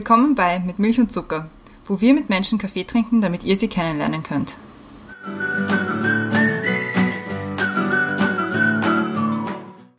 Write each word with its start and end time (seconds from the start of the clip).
Willkommen 0.00 0.34
bei 0.34 0.60
Mit 0.60 0.78
Milch 0.78 0.98
und 0.98 1.12
Zucker, 1.12 1.50
wo 1.84 2.00
wir 2.00 2.14
mit 2.14 2.30
Menschen 2.30 2.58
Kaffee 2.58 2.84
trinken, 2.84 3.20
damit 3.20 3.44
ihr 3.44 3.54
sie 3.54 3.68
kennenlernen 3.68 4.22
könnt. 4.22 4.56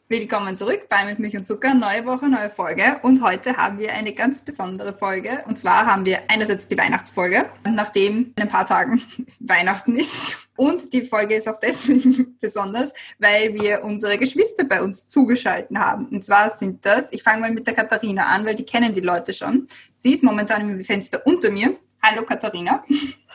Willkommen 0.10 0.58
zurück 0.58 0.90
bei 0.90 1.06
Mit 1.06 1.20
Milch 1.20 1.38
und 1.38 1.46
Zucker, 1.46 1.76
neue 1.76 2.04
Woche, 2.08 2.28
neue 2.28 2.50
Folge. 2.50 3.00
Und 3.04 3.24
heute 3.24 3.56
haben 3.58 3.78
wir 3.78 3.94
eine 3.94 4.12
ganz 4.12 4.42
besondere 4.42 4.92
Folge. 4.92 5.44
Und 5.46 5.60
zwar 5.60 5.86
haben 5.86 6.04
wir 6.04 6.20
einerseits 6.30 6.68
die 6.68 6.78
Weihnachtsfolge, 6.80 7.46
nachdem 7.64 8.34
in 8.36 8.42
ein 8.42 8.50
paar 8.50 8.66
Tagen 8.66 9.02
Weihnachten 9.40 9.96
ist. 9.96 10.40
Und 10.58 10.94
die 10.94 11.02
Folge 11.02 11.36
ist 11.36 11.48
auch 11.48 11.60
deswegen 11.60 12.38
besonders, 12.42 12.92
weil 13.20 13.54
wir 13.54 13.84
unsere 13.84 14.18
Geschwister 14.18 14.64
bei 14.64 14.82
uns 14.82 15.08
zugeschalten 15.08 15.80
haben. 15.80 16.08
Und 16.08 16.24
zwar 16.24 16.52
sind 16.52 16.86
das, 16.86 17.08
ich 17.12 17.24
fange 17.24 17.42
mal 17.42 17.52
mit 17.52 17.66
der 17.66 17.74
Katharina 17.74 18.26
an, 18.26 18.46
weil 18.46 18.56
die 18.56 18.66
kennen 18.66 18.94
die 18.94 19.02
Leute 19.02 19.34
schon. 19.34 19.68
Sie 20.04 20.14
ist 20.14 20.24
momentan 20.24 20.68
im 20.68 20.84
Fenster 20.84 21.22
unter 21.26 21.52
mir. 21.52 21.78
Hallo 22.02 22.24
Katharina. 22.24 22.84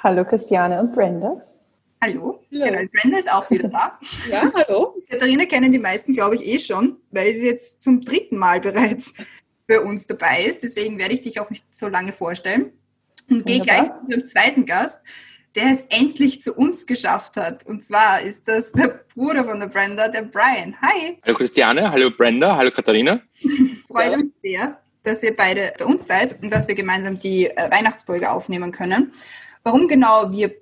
Hallo 0.02 0.24
Christiane 0.24 0.80
und 0.80 0.92
Brenda. 0.92 1.40
Hallo. 2.02 2.42
hallo. 2.50 2.64
Genau, 2.64 2.80
Brenda 2.92 3.18
ist 3.18 3.32
auch 3.32 3.48
wieder 3.52 3.68
da. 3.68 3.96
ja, 4.28 4.52
hallo. 4.52 4.96
Katharina 5.08 5.44
kennen 5.44 5.70
die 5.70 5.78
meisten, 5.78 6.12
glaube 6.12 6.34
ich, 6.34 6.44
eh 6.44 6.58
schon, 6.58 6.96
weil 7.12 7.32
sie 7.34 7.46
jetzt 7.46 7.84
zum 7.84 8.04
dritten 8.04 8.36
Mal 8.36 8.60
bereits 8.60 9.14
bei 9.68 9.80
uns 9.80 10.08
dabei 10.08 10.42
ist. 10.42 10.64
Deswegen 10.64 10.98
werde 10.98 11.14
ich 11.14 11.20
dich 11.20 11.38
auch 11.38 11.50
nicht 11.50 11.64
so 11.72 11.86
lange 11.86 12.12
vorstellen. 12.12 12.72
Und 13.30 13.46
gehe 13.46 13.60
gleich 13.60 13.84
zu 13.84 14.08
dem 14.10 14.24
zweiten 14.24 14.66
Gast, 14.66 14.98
der 15.54 15.70
es 15.70 15.84
endlich 15.88 16.40
zu 16.40 16.52
uns 16.52 16.84
geschafft 16.84 17.36
hat. 17.36 17.64
Und 17.64 17.84
zwar 17.84 18.22
ist 18.22 18.48
das 18.48 18.72
der 18.72 19.04
Bruder 19.14 19.44
von 19.44 19.60
der 19.60 19.68
Brenda, 19.68 20.08
der 20.08 20.22
Brian. 20.22 20.74
Hi. 20.82 21.16
Hallo 21.24 21.36
Christiane, 21.36 21.92
hallo 21.92 22.10
Brenda, 22.10 22.56
hallo 22.56 22.72
Katharina. 22.72 23.22
Freut 23.86 24.10
ja. 24.10 24.18
uns 24.18 24.32
sehr, 24.42 24.80
dass 25.06 25.22
ihr 25.22 25.34
beide 25.34 25.72
bei 25.78 25.84
uns 25.84 26.06
seid 26.06 26.42
und 26.42 26.52
dass 26.52 26.68
wir 26.68 26.74
gemeinsam 26.74 27.18
die 27.18 27.46
äh, 27.46 27.70
Weihnachtsfolge 27.70 28.30
aufnehmen 28.30 28.72
können. 28.72 29.12
Warum 29.62 29.88
genau 29.88 30.32
wir 30.32 30.54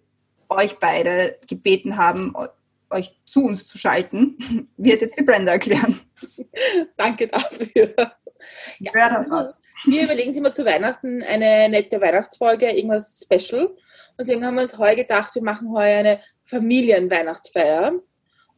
euch 0.48 0.78
beide 0.78 1.38
gebeten 1.48 1.96
haben, 1.96 2.34
euch 2.90 3.18
zu 3.24 3.44
uns 3.44 3.66
zu 3.66 3.78
schalten, 3.78 4.68
wird 4.76 5.00
jetzt 5.00 5.18
die 5.18 5.24
Brenda 5.24 5.52
erklären. 5.52 6.00
Danke 6.96 7.28
dafür. 7.28 7.94
Ja, 8.78 8.92
das 8.92 9.62
wir 9.86 10.04
überlegen 10.04 10.28
uns 10.28 10.36
immer 10.36 10.52
zu 10.52 10.66
Weihnachten 10.66 11.22
eine 11.22 11.68
nette 11.70 12.00
Weihnachtsfolge, 12.00 12.70
irgendwas 12.70 13.24
Special. 13.24 13.66
Und 13.66 13.76
deswegen 14.18 14.44
haben 14.44 14.56
wir 14.56 14.62
uns 14.62 14.76
heute 14.76 14.96
gedacht, 14.96 15.34
wir 15.34 15.42
machen 15.42 15.72
heute 15.72 15.96
eine 15.96 16.20
Familienweihnachtsfeier 16.42 17.94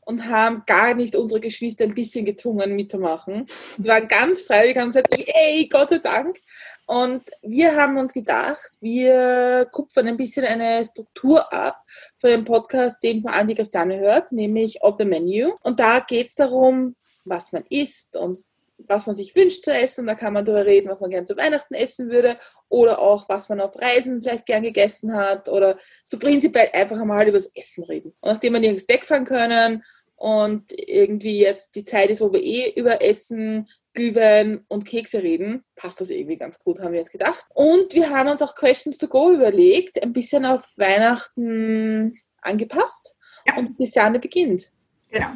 und 0.07 0.29
haben 0.29 0.63
gar 0.67 0.95
nicht 0.95 1.17
unsere 1.17 1.41
Geschwister 1.41 1.85
ein 1.85 1.95
bisschen 1.95 2.25
gezwungen 2.25 2.77
mitzumachen. 2.77 3.47
Wir 3.77 3.93
waren 3.93 4.09
ganz 4.09 4.41
freiwillig, 4.41 4.79
haben 4.79 4.91
gesagt, 4.91 5.09
ey, 5.11 5.69
Gott 5.69 5.91
sei 5.91 5.99
Dank. 5.99 6.39
Und 6.87 7.25
wir 7.43 7.75
haben 7.75 7.99
uns 7.99 8.13
gedacht, 8.13 8.71
wir 8.81 9.67
kupfern 9.73 10.07
ein 10.07 10.17
bisschen 10.17 10.45
eine 10.45 10.85
Struktur 10.85 11.53
ab 11.53 11.83
für 12.17 12.29
den 12.29 12.45
Podcast, 12.45 13.03
den 13.03 13.23
von 13.23 13.33
Andi 13.33 13.57
Castane 13.57 13.99
hört, 13.99 14.31
nämlich 14.31 14.81
Of 14.83 14.95
the 14.99 15.05
Menu. 15.05 15.55
Und 15.63 15.81
da 15.81 15.99
geht 15.99 16.29
es 16.29 16.37
darum, 16.37 16.95
was 17.25 17.51
man 17.51 17.65
isst 17.69 18.15
und 18.15 18.45
was 18.79 19.07
man 19.07 19.17
sich 19.17 19.35
wünscht 19.35 19.65
zu 19.65 19.73
essen. 19.73 20.07
Da 20.07 20.15
kann 20.15 20.35
man 20.35 20.45
darüber 20.45 20.67
reden, 20.67 20.89
was 20.89 21.01
man 21.01 21.11
gern 21.11 21.27
zu 21.27 21.37
Weihnachten 21.37 21.75
essen 21.75 22.11
würde 22.11 22.37
oder 22.69 23.01
auch, 23.01 23.29
was 23.29 23.49
man 23.49 23.61
auf 23.61 23.75
Reisen 23.77 24.23
vielleicht 24.23 24.47
gern 24.47 24.63
gegessen 24.63 25.17
hat 25.17 25.49
oder 25.49 25.77
so 26.05 26.17
prinzipiell 26.17 26.71
einfach 26.73 27.01
einmal 27.01 27.27
über 27.27 27.39
das 27.39 27.51
Essen 27.57 27.83
reden. 27.83 28.15
Und 28.21 28.31
nachdem 28.31 28.53
wir 28.53 28.61
nirgends 28.61 28.89
wegfahren 28.89 29.25
können 29.25 29.83
und 30.17 30.73
irgendwie 30.73 31.39
jetzt 31.39 31.75
die 31.77 31.85
Zeit 31.85 32.11
ist, 32.11 32.21
wo 32.21 32.33
wir 32.33 32.43
eh 32.43 32.71
über 32.71 33.03
Essen 33.03 33.69
Glühwein 33.97 34.65
und 34.69 34.85
Kekse 34.85 35.23
reden, 35.23 35.65
passt 35.75 36.01
das 36.01 36.11
irgendwie 36.11 36.37
ganz 36.37 36.59
gut, 36.59 36.81
haben 36.81 36.93
wir 36.93 36.99
jetzt 36.99 37.13
gedacht. 37.13 37.47
Und 37.55 37.95
wir 37.95 38.11
haben 38.11 38.29
uns 38.29 38.43
auch 38.43 38.55
Questions 38.55 38.99
to 38.99 39.09
Go 39.09 39.33
überlegt, 39.33 40.03
ein 40.03 40.13
bisschen 40.13 40.45
auf 40.45 40.71
Weihnachten 40.77 42.15
angepasst. 42.43 43.17
Ja. 43.47 43.57
Und 43.57 43.77
Christiane 43.77 44.19
beginnt. 44.19 44.71
Genau. 45.11 45.29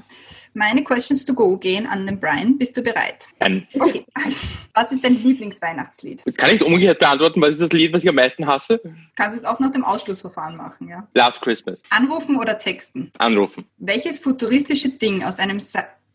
Meine 0.53 0.83
Questions 0.83 1.25
to 1.25 1.33
Go 1.33 1.57
gehen 1.57 1.87
an 1.87 2.07
den 2.07 2.19
Brian. 2.19 2.59
Bist 2.59 2.77
du 2.77 2.83
bereit? 2.83 3.27
Nein. 3.39 3.69
Okay, 3.79 4.05
also, 4.15 4.49
was 4.75 4.91
ist 4.91 5.05
dein 5.05 5.15
Lieblingsweihnachtslied? 5.15 6.25
Kann 6.37 6.55
ich 6.55 6.63
umgekehrt 6.63 6.99
beantworten, 6.99 7.41
was 7.41 7.51
ist 7.51 7.61
das 7.63 7.71
Lied, 7.71 7.93
was 7.93 8.03
ich 8.03 8.09
am 8.09 8.17
meisten 8.17 8.47
hasse? 8.47 8.81
Kannst 9.15 9.37
du 9.37 9.41
es 9.41 9.45
auch 9.45 9.61
nach 9.61 9.71
dem 9.71 9.85
Ausschlussverfahren 9.85 10.57
machen, 10.57 10.89
ja? 10.89 11.07
Last 11.15 11.41
Christmas. 11.41 11.81
Anrufen 11.91 12.37
oder 12.37 12.59
texten? 12.59 13.13
Anrufen. 13.19 13.65
Welches 13.79 14.19
futuristische 14.19 14.89
Ding 14.89 15.23
aus 15.23 15.39
einem 15.39 15.61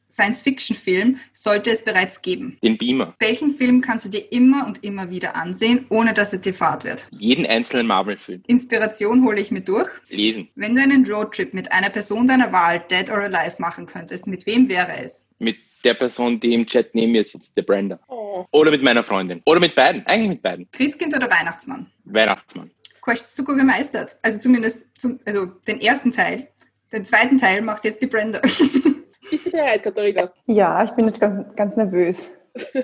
Science-Fiction-Film 0.09 1.17
sollte 1.33 1.71
es 1.71 1.83
bereits 1.83 2.21
geben. 2.21 2.57
Den 2.63 2.77
Beamer. 2.77 3.15
Welchen 3.19 3.53
Film 3.53 3.81
kannst 3.81 4.05
du 4.05 4.09
dir 4.09 4.31
immer 4.31 4.65
und 4.67 4.83
immer 4.83 5.09
wieder 5.09 5.35
ansehen, 5.35 5.85
ohne 5.89 6.13
dass 6.13 6.33
er 6.33 6.39
dir 6.39 6.53
fad 6.53 6.83
wird? 6.83 7.07
Jeden 7.11 7.45
einzelnen 7.45 7.87
Marvel-Film. 7.87 8.43
Inspiration 8.47 9.25
hole 9.25 9.41
ich 9.41 9.51
mir 9.51 9.61
durch. 9.61 9.89
Lesen. 10.09 10.49
Wenn 10.55 10.75
du 10.75 10.81
einen 10.81 11.05
Roadtrip 11.05 11.53
mit 11.53 11.71
einer 11.71 11.89
Person 11.89 12.27
deiner 12.27 12.51
Wahl, 12.51 12.83
dead 12.89 13.09
or 13.09 13.19
alive, 13.19 13.55
machen 13.59 13.85
könntest, 13.85 14.27
mit 14.27 14.45
wem 14.45 14.69
wäre 14.69 14.97
es? 15.03 15.27
Mit 15.39 15.57
der 15.83 15.93
Person, 15.93 16.39
die 16.39 16.53
im 16.53 16.65
Chat 16.65 16.93
neben 16.93 17.11
mir 17.11 17.23
sitzt, 17.23 17.55
der 17.55 17.61
Brenda. 17.61 17.99
Oh. 18.07 18.45
Oder 18.51 18.71
mit 18.71 18.81
meiner 18.81 19.03
Freundin. 19.03 19.41
Oder 19.45 19.59
mit 19.59 19.75
beiden. 19.75 20.05
Eigentlich 20.07 20.29
mit 20.29 20.41
beiden. 20.41 20.67
Christkind 20.71 21.15
oder 21.15 21.29
Weihnachtsmann? 21.29 21.87
Weihnachtsmann. 22.05 22.71
Quests 23.01 23.35
sogar 23.35 23.55
gemeistert. 23.55 24.17
Also 24.23 24.39
zumindest 24.39 24.87
zum, 24.97 25.19
also 25.25 25.45
den 25.45 25.79
ersten 25.79 26.11
Teil. 26.11 26.47
Den 26.91 27.05
zweiten 27.05 27.37
Teil 27.37 27.61
macht 27.61 27.83
jetzt 27.83 28.01
die 28.01 28.07
Brenda. 28.07 28.41
Bist 29.29 29.45
du 29.47 29.51
bereit, 29.51 29.83
Katharina? 29.83 30.29
Ja, 30.45 30.83
ich 30.83 30.91
bin 30.91 31.05
jetzt 31.07 31.19
ganz, 31.19 31.43
ganz 31.55 31.75
nervös. 31.75 32.29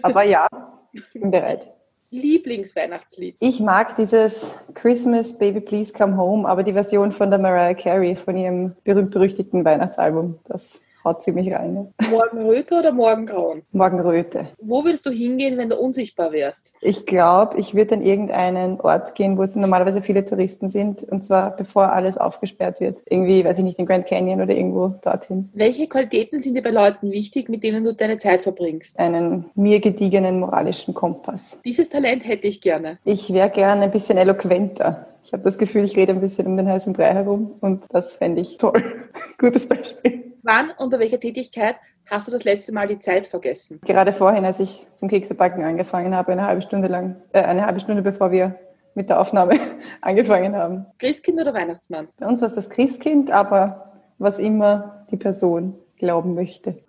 Aber 0.01 0.23
ja, 0.23 0.47
ich 0.93 1.03
bin 1.13 1.31
bereit. 1.31 1.67
Lieblingsweihnachtslied? 2.11 3.37
Ich 3.39 3.61
mag 3.61 3.95
dieses 3.95 4.53
Christmas 4.73 5.37
Baby 5.37 5.61
Please 5.61 5.93
Come 5.93 6.17
Home, 6.17 6.47
aber 6.47 6.63
die 6.63 6.73
Version 6.73 7.13
von 7.13 7.29
der 7.29 7.39
Mariah 7.39 7.73
Carey, 7.73 8.15
von 8.17 8.35
ihrem 8.35 8.75
berühmt-berüchtigten 8.83 9.63
Weihnachtsalbum. 9.63 10.37
Das 10.45 10.81
haut 11.03 11.21
ziemlich 11.23 11.51
rein. 11.51 11.73
Ne? 11.73 11.93
Morgenröte 12.09 12.75
oder 12.75 12.91
Morgengrauen? 12.91 13.63
Morgenröte. 13.71 14.47
Wo 14.59 14.83
würdest 14.83 15.05
du 15.05 15.11
hingehen, 15.11 15.57
wenn 15.57 15.69
du 15.69 15.77
unsichtbar 15.77 16.31
wärst? 16.31 16.73
Ich 16.81 17.05
glaube, 17.05 17.57
ich 17.57 17.75
würde 17.75 17.95
an 17.95 18.01
irgendeinen 18.01 18.79
Ort 18.81 19.15
gehen, 19.15 19.37
wo 19.37 19.43
es 19.43 19.55
normalerweise 19.55 20.01
viele 20.01 20.25
Touristen 20.25 20.69
sind. 20.69 21.03
Und 21.03 21.23
zwar 21.23 21.55
bevor 21.55 21.91
alles 21.91 22.17
aufgesperrt 22.17 22.79
wird. 22.79 22.99
Irgendwie, 23.09 23.43
weiß 23.43 23.57
ich 23.57 23.63
nicht, 23.63 23.79
in 23.79 23.85
Grand 23.85 24.05
Canyon 24.05 24.41
oder 24.41 24.53
irgendwo 24.53 24.89
dorthin. 25.03 25.49
Welche 25.53 25.87
Qualitäten 25.87 26.39
sind 26.39 26.55
dir 26.55 26.63
bei 26.63 26.71
Leuten 26.71 27.11
wichtig, 27.11 27.49
mit 27.49 27.63
denen 27.63 27.83
du 27.83 27.93
deine 27.93 28.17
Zeit 28.17 28.43
verbringst? 28.43 28.99
Einen 28.99 29.45
mir 29.55 29.79
gediegenen 29.79 30.39
moralischen 30.39 30.93
Kompass. 30.93 31.57
Dieses 31.65 31.89
Talent 31.89 32.27
hätte 32.27 32.47
ich 32.47 32.61
gerne. 32.61 32.97
Ich 33.03 33.33
wäre 33.33 33.49
gerne 33.49 33.83
ein 33.83 33.91
bisschen 33.91 34.17
eloquenter. 34.17 35.07
Ich 35.23 35.33
habe 35.33 35.43
das 35.43 35.57
Gefühl, 35.57 35.83
ich 35.83 35.95
rede 35.95 36.13
ein 36.13 36.21
bisschen 36.21 36.47
um 36.47 36.57
den 36.57 36.67
heißen 36.67 36.93
Brei 36.93 37.13
herum 37.13 37.51
und 37.61 37.83
das 37.89 38.15
fände 38.15 38.41
ich 38.41 38.57
toll. 38.57 38.83
Gutes 39.37 39.67
Beispiel. 39.67 40.30
Wann 40.43 40.71
und 40.77 40.89
bei 40.89 40.99
welcher 40.99 41.19
Tätigkeit 41.19 41.75
hast 42.09 42.27
du 42.27 42.31
das 42.31 42.43
letzte 42.43 42.73
Mal 42.73 42.87
die 42.87 42.99
Zeit 42.99 43.27
vergessen? 43.27 43.79
Gerade 43.85 44.11
vorhin, 44.11 44.43
als 44.43 44.59
ich 44.59 44.87
zum 44.95 45.07
Keksebacken 45.07 45.63
angefangen 45.63 46.15
habe, 46.15 46.31
eine 46.31 46.45
halbe 46.45 46.61
Stunde 46.61 46.87
lang, 46.87 47.21
äh, 47.33 47.41
eine 47.41 47.65
halbe 47.65 47.79
Stunde 47.79 48.01
bevor 48.01 48.31
wir 48.31 48.55
mit 48.95 49.09
der 49.09 49.19
Aufnahme 49.19 49.59
angefangen 50.01 50.55
haben. 50.55 50.85
Christkind 50.97 51.39
oder 51.39 51.53
Weihnachtsmann? 51.53 52.07
Bei 52.17 52.27
uns 52.27 52.41
war 52.41 52.49
es 52.49 52.55
das 52.55 52.69
Christkind, 52.69 53.31
aber 53.31 53.91
was 54.17 54.39
immer 54.39 55.05
die 55.11 55.17
Person 55.17 55.75
glauben 55.97 56.33
möchte. 56.33 56.79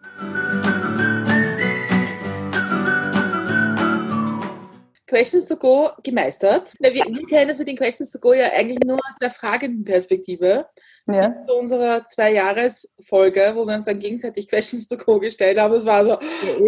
Questions 5.13 5.47
to 5.47 5.57
Go 5.57 5.91
gemeistert. 6.03 6.73
Wir, 6.79 6.95
wir 6.95 7.27
kennen 7.27 7.49
das 7.49 7.59
mit 7.59 7.69
den 7.69 7.77
Questions 7.77 8.11
to 8.11 8.19
Go 8.19 8.33
ja 8.33 8.47
eigentlich 8.47 8.79
nur 8.83 8.97
aus 8.97 9.17
der 9.21 9.31
fragenden 9.31 9.85
Perspektive 9.85 10.65
ja. 11.07 11.35
zu 11.47 11.53
unserer 11.53 12.07
Zwei-Jahres-Folge, 12.07 13.53
wo 13.55 13.67
wir 13.67 13.75
uns 13.75 13.85
dann 13.85 13.99
gegenseitig 13.99 14.49
Questions 14.49 14.89
to 14.89 14.97
Go 14.97 15.21
gestellt 15.21 15.59
haben. 15.59 15.75
Es 15.75 15.85
war 15.85 16.03
so. 16.05 16.13
Ja, 16.13 16.59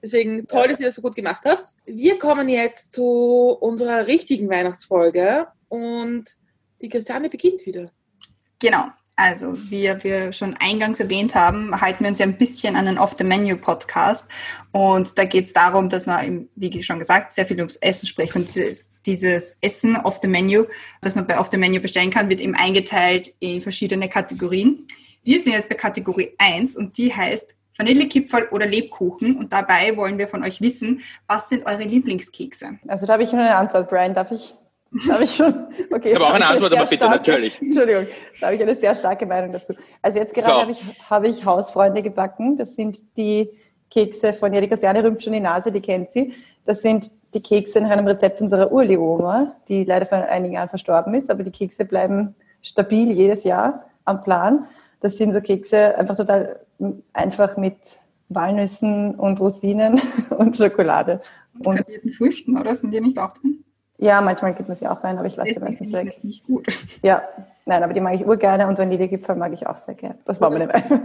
Deswegen 0.00 0.46
toll, 0.46 0.68
dass 0.68 0.78
ihr 0.78 0.86
das 0.86 0.94
so 0.94 1.02
gut 1.02 1.16
gemacht 1.16 1.42
habt. 1.44 1.70
Wir 1.84 2.16
kommen 2.16 2.48
jetzt 2.48 2.92
zu 2.92 3.56
unserer 3.58 4.06
richtigen 4.06 4.48
Weihnachtsfolge 4.48 5.48
und 5.66 6.36
die 6.80 6.88
Christiane 6.88 7.28
beginnt 7.28 7.66
wieder. 7.66 7.90
Genau. 8.60 8.84
Also, 9.18 9.58
wie 9.68 9.92
wir 10.02 10.32
schon 10.32 10.54
eingangs 10.60 11.00
erwähnt 11.00 11.34
haben, 11.34 11.80
halten 11.80 12.04
wir 12.04 12.10
uns 12.10 12.20
ja 12.20 12.26
ein 12.26 12.38
bisschen 12.38 12.76
an 12.76 12.86
den 12.86 12.98
Off-the-Menu-Podcast. 12.98 14.28
Und 14.70 15.18
da 15.18 15.24
geht 15.24 15.46
es 15.46 15.52
darum, 15.52 15.88
dass 15.88 16.06
man, 16.06 16.48
wie 16.54 16.82
schon 16.84 17.00
gesagt, 17.00 17.32
sehr 17.32 17.44
viel 17.44 17.58
ums 17.58 17.74
Essen 17.74 18.06
spricht. 18.06 18.36
Und 18.36 18.48
dieses 19.04 19.58
Essen 19.60 19.96
off 19.96 20.20
the 20.22 20.28
Menu, 20.28 20.66
das 21.00 21.16
man 21.16 21.26
bei 21.26 21.36
Off 21.36 21.48
the 21.50 21.58
Menu 21.58 21.80
bestellen 21.80 22.10
kann, 22.10 22.30
wird 22.30 22.40
eben 22.40 22.54
eingeteilt 22.54 23.34
in 23.40 23.60
verschiedene 23.60 24.08
Kategorien. 24.08 24.86
Wir 25.24 25.40
sind 25.40 25.54
jetzt 25.54 25.68
bei 25.68 25.74
Kategorie 25.74 26.36
1 26.38 26.76
und 26.76 26.96
die 26.96 27.12
heißt 27.12 27.56
Vanillekipferl 27.76 28.46
oder 28.52 28.66
Lebkuchen. 28.66 29.36
Und 29.36 29.52
dabei 29.52 29.96
wollen 29.96 30.18
wir 30.18 30.28
von 30.28 30.44
euch 30.44 30.60
wissen, 30.60 31.00
was 31.26 31.48
sind 31.48 31.66
eure 31.66 31.82
Lieblingskekse? 31.82 32.78
Also 32.86 33.04
da 33.04 33.14
habe 33.14 33.24
ich 33.24 33.32
eine 33.32 33.56
Antwort, 33.56 33.90
Brian. 33.90 34.14
Darf 34.14 34.30
ich 34.30 34.54
habe 35.08 35.24
ich 35.24 35.34
schon. 35.34 35.68
Okay. 35.92 36.10
Ich 36.10 36.14
habe 36.14 36.26
auch 36.26 36.34
eine 36.34 36.46
Antwort, 36.46 36.72
aber 36.72 36.82
bitte, 36.84 36.96
starke, 36.96 37.30
natürlich. 37.30 37.60
Entschuldigung, 37.62 38.06
da 38.40 38.46
habe 38.46 38.56
ich 38.56 38.62
eine 38.62 38.74
sehr 38.74 38.94
starke 38.94 39.26
Meinung 39.26 39.52
dazu. 39.52 39.74
Also 40.02 40.18
jetzt 40.18 40.34
gerade 40.34 40.60
habe 40.60 40.70
ich, 40.70 40.80
habe 41.08 41.28
ich 41.28 41.44
Hausfreunde 41.44 42.02
gebacken. 42.02 42.56
Das 42.56 42.74
sind 42.74 43.02
die 43.16 43.50
Kekse 43.90 44.32
von, 44.32 44.52
ja, 44.52 44.60
die 44.60 44.68
Christiane 44.68 45.04
rümpft 45.04 45.24
schon 45.24 45.32
die 45.32 45.40
Nase, 45.40 45.72
die 45.72 45.80
kennt 45.80 46.10
sie. 46.10 46.34
Das 46.64 46.82
sind 46.82 47.10
die 47.34 47.40
Kekse 47.40 47.80
nach 47.80 47.90
einem 47.90 48.06
Rezept 48.06 48.40
unserer 48.40 48.72
Urli-Oma, 48.72 49.56
die 49.68 49.84
leider 49.84 50.06
vor 50.06 50.18
einigen 50.18 50.54
Jahren 50.54 50.68
verstorben 50.68 51.14
ist, 51.14 51.30
aber 51.30 51.42
die 51.42 51.50
Kekse 51.50 51.84
bleiben 51.84 52.34
stabil 52.62 53.12
jedes 53.12 53.44
Jahr 53.44 53.84
am 54.04 54.20
Plan. 54.22 54.66
Das 55.00 55.16
sind 55.16 55.32
so 55.32 55.40
Kekse 55.40 55.96
einfach 55.96 56.16
total 56.16 56.60
einfach 57.12 57.56
mit 57.56 57.76
Walnüssen 58.28 59.14
und 59.14 59.40
Rosinen 59.40 60.00
und 60.38 60.56
Schokolade. 60.56 61.20
Und 61.64 61.76
kandierten 61.76 62.12
Früchten, 62.12 62.58
oder? 62.58 62.74
Sind 62.74 62.92
die 62.92 63.00
nicht 63.00 63.18
auch 63.18 63.32
drin? 63.32 63.64
Ja, 64.00 64.20
manchmal 64.20 64.54
gibt 64.54 64.68
man 64.68 64.76
sie 64.76 64.86
auch 64.86 65.02
rein, 65.02 65.18
aber 65.18 65.26
ich 65.26 65.34
lasse 65.34 65.54
sie 65.54 65.60
meistens 65.60 65.92
weg. 65.92 66.22
Nicht 66.22 66.44
gut. 66.44 66.66
Ja, 67.02 67.22
nein, 67.66 67.82
aber 67.82 67.92
die 67.92 68.00
mag 68.00 68.14
ich 68.14 68.24
urgerne 68.24 68.68
und 68.68 68.78
Vanillegipfel 68.78 69.34
mag 69.34 69.52
ich 69.52 69.66
auch 69.66 69.76
sehr 69.76 69.94
gerne. 69.94 70.18
Das 70.24 70.40
war 70.40 70.50
meine 70.50 70.68
Meinung. 70.68 71.02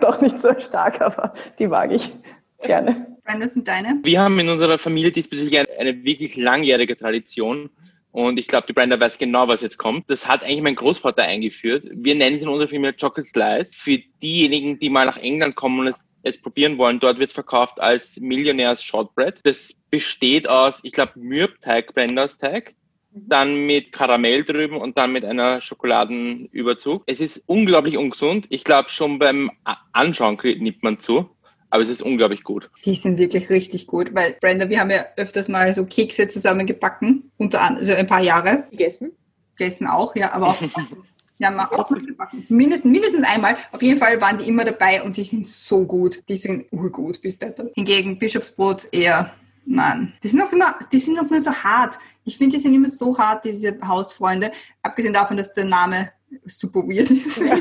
Doch 0.00 0.20
nicht 0.20 0.38
so 0.38 0.48
stark, 0.60 1.00
aber 1.00 1.32
die 1.58 1.66
mag 1.66 1.90
ich 1.90 2.14
gerne. 2.62 3.16
Brian, 3.24 3.40
was 3.40 3.54
sind 3.54 3.66
deine? 3.66 3.98
Wir 4.02 4.20
haben 4.20 4.38
in 4.38 4.50
unserer 4.50 4.78
Familie 4.78 5.10
diesbezüglich 5.10 5.58
eine, 5.58 5.68
eine 5.78 6.04
wirklich 6.04 6.36
langjährige 6.36 6.98
Tradition. 6.98 7.70
Und 8.10 8.38
ich 8.38 8.46
glaube, 8.46 8.66
die 8.66 8.74
Brenda 8.74 9.00
weiß 9.00 9.16
genau, 9.16 9.48
was 9.48 9.62
jetzt 9.62 9.78
kommt. 9.78 10.10
Das 10.10 10.28
hat 10.28 10.44
eigentlich 10.44 10.62
mein 10.62 10.74
Großvater 10.74 11.22
eingeführt. 11.22 11.84
Wir 11.92 12.14
nennen 12.14 12.36
es 12.36 12.42
in 12.42 12.48
unserer 12.48 12.68
Familie 12.68 12.92
Chocolate 12.92 13.30
Slice. 13.30 13.72
Für 13.74 13.98
diejenigen, 14.20 14.78
die 14.78 14.90
mal 14.90 15.06
nach 15.06 15.16
England 15.16 15.54
kommen 15.54 15.80
und 15.80 15.86
es, 15.86 16.00
es 16.24 16.36
probieren 16.36 16.76
wollen, 16.76 17.00
dort 17.00 17.18
wird 17.18 17.30
es 17.30 17.34
verkauft 17.34 17.80
als 17.80 18.20
Millionärs 18.20 18.84
Shortbread. 18.84 19.40
Das 19.44 19.74
besteht 19.92 20.48
aus, 20.48 20.80
ich 20.82 20.92
glaube, 20.92 21.12
Mürbteig, 21.16 21.94
Brendas 21.94 22.38
Teig 22.38 22.74
mhm. 23.12 23.28
dann 23.28 23.66
mit 23.66 23.92
Karamell 23.92 24.42
drüben 24.42 24.78
und 24.78 24.98
dann 24.98 25.12
mit 25.12 25.24
einer 25.24 25.60
Schokoladenüberzug. 25.60 27.04
Es 27.06 27.20
ist 27.20 27.42
unglaublich 27.46 27.96
ungesund. 27.96 28.46
Ich 28.48 28.64
glaube, 28.64 28.88
schon 28.88 29.20
beim 29.20 29.52
Anschauen 29.92 30.38
nimmt 30.42 30.82
man 30.82 30.98
zu. 30.98 31.30
Aber 31.70 31.82
es 31.82 31.88
ist 31.88 32.02
unglaublich 32.02 32.42
gut. 32.42 32.70
Die 32.84 32.94
sind 32.94 33.18
wirklich 33.18 33.48
richtig 33.48 33.86
gut, 33.86 34.14
weil 34.14 34.36
Brenda, 34.42 34.68
wir 34.68 34.78
haben 34.78 34.90
ja 34.90 35.06
öfters 35.16 35.48
mal 35.48 35.72
so 35.72 35.86
Kekse 35.86 36.28
zusammengebacken, 36.28 37.32
unter 37.38 37.62
anderem, 37.62 37.78
also 37.78 37.94
ein 37.94 38.06
paar 38.06 38.20
Jahre. 38.20 38.66
Gegessen? 38.70 39.12
Gegessen 39.56 39.86
auch, 39.86 40.14
ja, 40.14 40.32
aber 40.32 40.48
auch 40.48 40.60
Wir 41.42 41.48
haben 41.48 41.58
auch 41.58 41.88
gebacken. 41.88 42.44
Mindestens, 42.50 42.92
mindestens 42.92 43.26
einmal. 43.26 43.56
Auf 43.72 43.82
jeden 43.82 43.98
Fall 43.98 44.20
waren 44.20 44.38
die 44.38 44.46
immer 44.46 44.64
dabei 44.64 45.02
und 45.02 45.16
die 45.16 45.24
sind 45.24 45.44
so 45.44 45.84
gut. 45.84 46.22
Die 46.28 46.36
sind 46.36 46.66
urgut 46.70 47.20
bis 47.20 47.36
dato. 47.36 47.68
Hingegen 47.74 48.16
Bischofsbrot 48.16 48.86
eher, 48.92 49.32
nein. 49.64 50.12
Die 50.22 50.28
sind 50.28 50.42
auch 50.42 50.52
immer, 50.52 50.74
die 50.92 50.98
sind 50.98 51.18
auch 51.18 51.28
nur 51.28 51.40
so 51.40 51.52
hart. 51.52 51.98
Ich 52.24 52.38
finde, 52.38 52.56
die 52.56 52.62
sind 52.62 52.74
immer 52.74 52.88
so 52.88 53.16
hart, 53.16 53.44
diese 53.44 53.76
Hausfreunde. 53.86 54.50
Abgesehen 54.82 55.12
davon, 55.12 55.36
dass 55.36 55.52
der 55.52 55.64
Name 55.64 56.10
super 56.44 56.80
weird 56.80 57.10
ist. 57.10 57.38
Ja, 57.38 57.56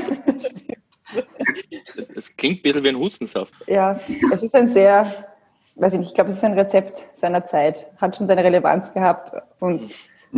das 2.16 2.36
klingt 2.38 2.60
ein 2.60 2.64
bisschen 2.64 2.84
wie 2.84 2.90
ein 2.90 2.98
Hustensaft. 2.98 3.54
Ja, 3.68 4.00
es 4.32 4.44
ist 4.44 4.56
ein 4.56 4.68
sehr, 4.68 5.28
weiß 5.76 5.94
ich 5.94 6.00
nicht, 6.00 6.10
ich 6.10 6.14
glaube, 6.14 6.30
es 6.30 6.38
ist 6.38 6.44
ein 6.44 6.58
Rezept 6.58 7.06
seiner 7.18 7.46
Zeit. 7.46 7.88
Hat 7.98 8.16
schon 8.16 8.28
seine 8.28 8.44
Relevanz 8.44 8.94
gehabt 8.94 9.32
und 9.60 9.90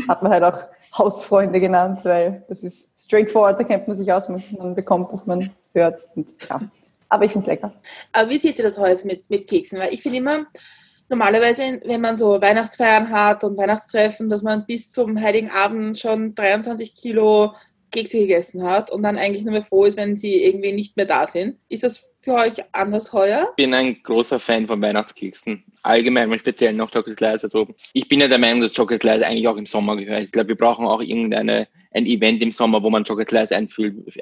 hat 0.08 0.24
man 0.24 0.32
halt 0.32 0.44
auch 0.44 0.60
Hausfreunde 0.98 1.60
genannt, 1.60 2.02
weil 2.04 2.44
das 2.50 2.64
ist 2.64 2.88
straightforward, 2.98 3.60
da 3.60 3.64
kennt 3.64 3.88
man 3.88 3.98
sich 3.98 4.12
aus, 4.12 4.30
man 4.30 4.76
bekommt, 4.76 5.12
was 5.12 5.26
man 5.26 5.50
hört. 5.74 6.06
Und, 6.16 6.34
ja. 6.50 6.62
Aber 7.10 7.26
ich 7.26 7.32
finde 7.32 7.46
es 7.46 7.48
lecker. 7.48 7.74
Aber 8.12 8.30
wie 8.30 8.38
seht 8.38 8.58
ihr 8.58 8.64
das 8.64 8.78
heute 8.78 9.06
mit, 9.08 9.30
mit 9.30 9.48
Keksen? 9.48 9.80
Weil 9.80 9.94
ich 9.94 10.02
finde 10.02 10.18
immer, 10.18 10.46
normalerweise, 11.14 11.80
wenn 11.86 12.02
man 12.02 12.18
so 12.18 12.42
Weihnachtsfeiern 12.42 13.12
hat 13.12 13.44
und 13.44 13.58
Weihnachtstreffen, 13.58 14.30
dass 14.30 14.42
man 14.42 14.66
bis 14.66 14.92
zum 14.92 15.22
Heiligen 15.22 15.52
Abend 15.52 15.98
schon 15.98 16.34
23 16.34 16.96
Kilo 16.96 17.54
Kekse 17.92 18.18
gegessen 18.18 18.64
hat 18.64 18.90
und 18.90 19.04
dann 19.04 19.18
eigentlich 19.18 19.44
nur 19.44 19.54
mehr 19.54 19.64
froh 19.64 19.86
ist, 19.86 19.96
wenn 19.96 20.18
sie 20.18 20.44
irgendwie 20.44 20.74
nicht 20.74 20.98
mehr 20.98 21.06
da 21.06 21.28
sind. 21.28 21.58
Ist 21.70 21.84
das 21.84 22.04
für 22.24 22.34
euch 22.34 22.64
anders 22.72 23.12
heuer? 23.14 23.48
Ich 23.52 23.56
bin 23.56 23.74
ein 23.74 24.02
großer 24.02 24.40
Fan 24.40 24.68
von 24.68 24.82
Weihnachtskeksen. 24.82 25.64
Allgemein, 25.84 26.32
und 26.32 26.40
speziell 26.40 26.74
noch 26.74 26.92
Chocolate 26.92 27.18
Slice. 27.18 27.44
Also 27.44 27.68
ich 27.94 28.08
bin 28.08 28.22
ja 28.22 28.28
der 28.28 28.38
Meinung, 28.38 28.62
dass 28.62 28.74
Chocolate 28.74 29.02
Slice 29.02 29.28
eigentlich 29.28 29.48
auch 29.48 29.58
im 29.58 29.66
Sommer 29.66 29.98
gehört. 29.98 30.24
Ich 30.24 30.32
glaube, 30.32 30.50
wir 30.50 30.58
brauchen 30.58 30.86
auch 30.86 31.02
irgendeine 31.02 31.68
ein 31.96 32.06
Event 32.08 32.42
im 32.42 32.52
Sommer, 32.52 32.82
wo 32.82 32.90
man 32.90 33.04
Chocolate 33.04 33.30
Slice 33.30 33.56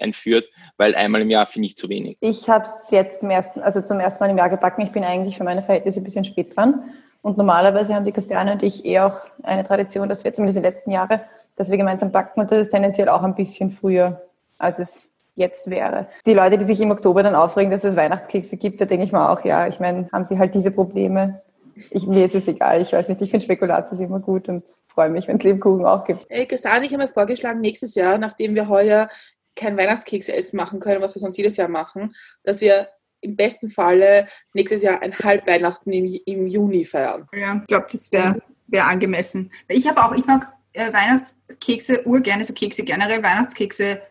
einführt, 0.01 0.49
weil 0.77 0.93
einmal 0.95 1.21
im 1.21 1.29
Jahr 1.29 1.45
finde 1.45 1.67
ich 1.67 1.77
zu 1.77 1.87
wenig. 1.87 2.17
Ich 2.19 2.49
habe 2.49 2.65
es 2.65 2.91
jetzt 2.91 3.21
zum 3.21 3.29
ersten, 3.29 3.61
also 3.61 3.81
zum 3.81 3.99
ersten 3.99 4.23
Mal 4.23 4.29
im 4.29 4.37
Jahr 4.37 4.49
gebacken. 4.49 4.81
Ich 4.81 4.91
bin 4.91 5.03
eigentlich 5.03 5.37
für 5.37 5.43
meine 5.43 5.63
Verhältnisse 5.63 6.01
ein 6.01 6.03
bisschen 6.03 6.25
spät 6.25 6.55
dran. 6.55 6.91
Und 7.21 7.37
normalerweise 7.37 7.93
haben 7.93 8.03
die 8.03 8.11
Christiane 8.11 8.53
und 8.53 8.63
ich 8.63 8.83
eh 8.83 8.99
auch 8.99 9.21
eine 9.43 9.63
Tradition, 9.63 10.09
dass 10.09 10.23
wir 10.23 10.33
zumindest 10.33 10.57
die 10.57 10.67
letzten 10.67 10.91
Jahre 10.91 11.21
dass 11.61 11.69
wir 11.69 11.77
gemeinsam 11.77 12.11
backen 12.11 12.39
und 12.39 12.51
das 12.51 12.57
ist 12.57 12.71
tendenziell 12.71 13.07
auch 13.07 13.21
ein 13.21 13.35
bisschen 13.35 13.69
früher, 13.69 14.19
als 14.57 14.79
es 14.79 15.10
jetzt 15.41 15.69
wäre. 15.69 16.07
Die 16.25 16.33
Leute, 16.33 16.57
die 16.57 16.65
sich 16.65 16.79
im 16.79 16.91
Oktober 16.91 17.23
dann 17.23 17.35
aufregen, 17.35 17.71
dass 17.71 17.83
es 17.83 17.95
Weihnachtskekse 17.95 18.57
gibt, 18.57 18.79
da 18.79 18.85
denke 18.85 19.05
ich 19.05 19.11
mir 19.11 19.29
auch, 19.29 19.43
ja, 19.43 19.67
ich 19.67 19.79
meine, 19.79 20.07
haben 20.13 20.23
sie 20.23 20.39
halt 20.39 20.55
diese 20.55 20.71
Probleme. 20.71 21.41
Ich, 21.89 22.07
mir 22.07 22.25
ist 22.25 22.35
es 22.35 22.47
egal, 22.47 22.81
ich 22.81 22.93
weiß 22.93 23.09
nicht, 23.09 23.21
ich 23.21 23.31
finde 23.31 23.45
Spekulatius 23.45 23.99
immer 23.99 24.19
gut 24.19 24.47
und 24.47 24.63
freue 24.87 25.09
mich, 25.09 25.27
wenn 25.27 25.37
es 25.37 25.43
Lebkuchen 25.43 25.85
auch 25.85 26.05
gibt. 26.05 26.25
Hey, 26.29 26.45
Christian, 26.45 26.83
ich 26.83 26.93
habe 26.93 27.03
mir 27.03 27.09
vorgeschlagen, 27.09 27.61
nächstes 27.61 27.95
Jahr, 27.95 28.17
nachdem 28.17 28.55
wir 28.55 28.69
heuer 28.69 29.09
kein 29.55 29.77
Weihnachtskekse 29.77 30.33
essen 30.33 30.57
machen 30.57 30.79
können, 30.79 31.01
was 31.01 31.15
wir 31.15 31.19
sonst 31.19 31.37
jedes 31.37 31.57
Jahr 31.57 31.69
machen, 31.69 32.13
dass 32.43 32.61
wir 32.61 32.87
im 33.21 33.35
besten 33.35 33.69
Falle 33.69 34.27
nächstes 34.53 34.81
Jahr 34.81 35.01
ein 35.01 35.17
Halbweihnachten 35.17 35.91
im, 35.91 36.19
im 36.25 36.47
Juni 36.47 36.85
feiern. 36.85 37.27
Ja, 37.33 37.57
ich 37.61 37.67
glaube, 37.67 37.87
das 37.91 38.11
wäre 38.11 38.41
wär 38.67 38.87
angemessen. 38.87 39.51
Ich 39.67 39.87
habe 39.87 40.01
auch, 40.01 40.13
ich 40.13 40.25
mag 40.25 40.51
äh, 40.73 40.91
Weihnachtskekse 40.91 42.07
urgerne, 42.07 42.43
so 42.43 42.53
Kekse 42.53 42.83
generell, 42.83 43.23
Weihnachtskekse 43.23 44.01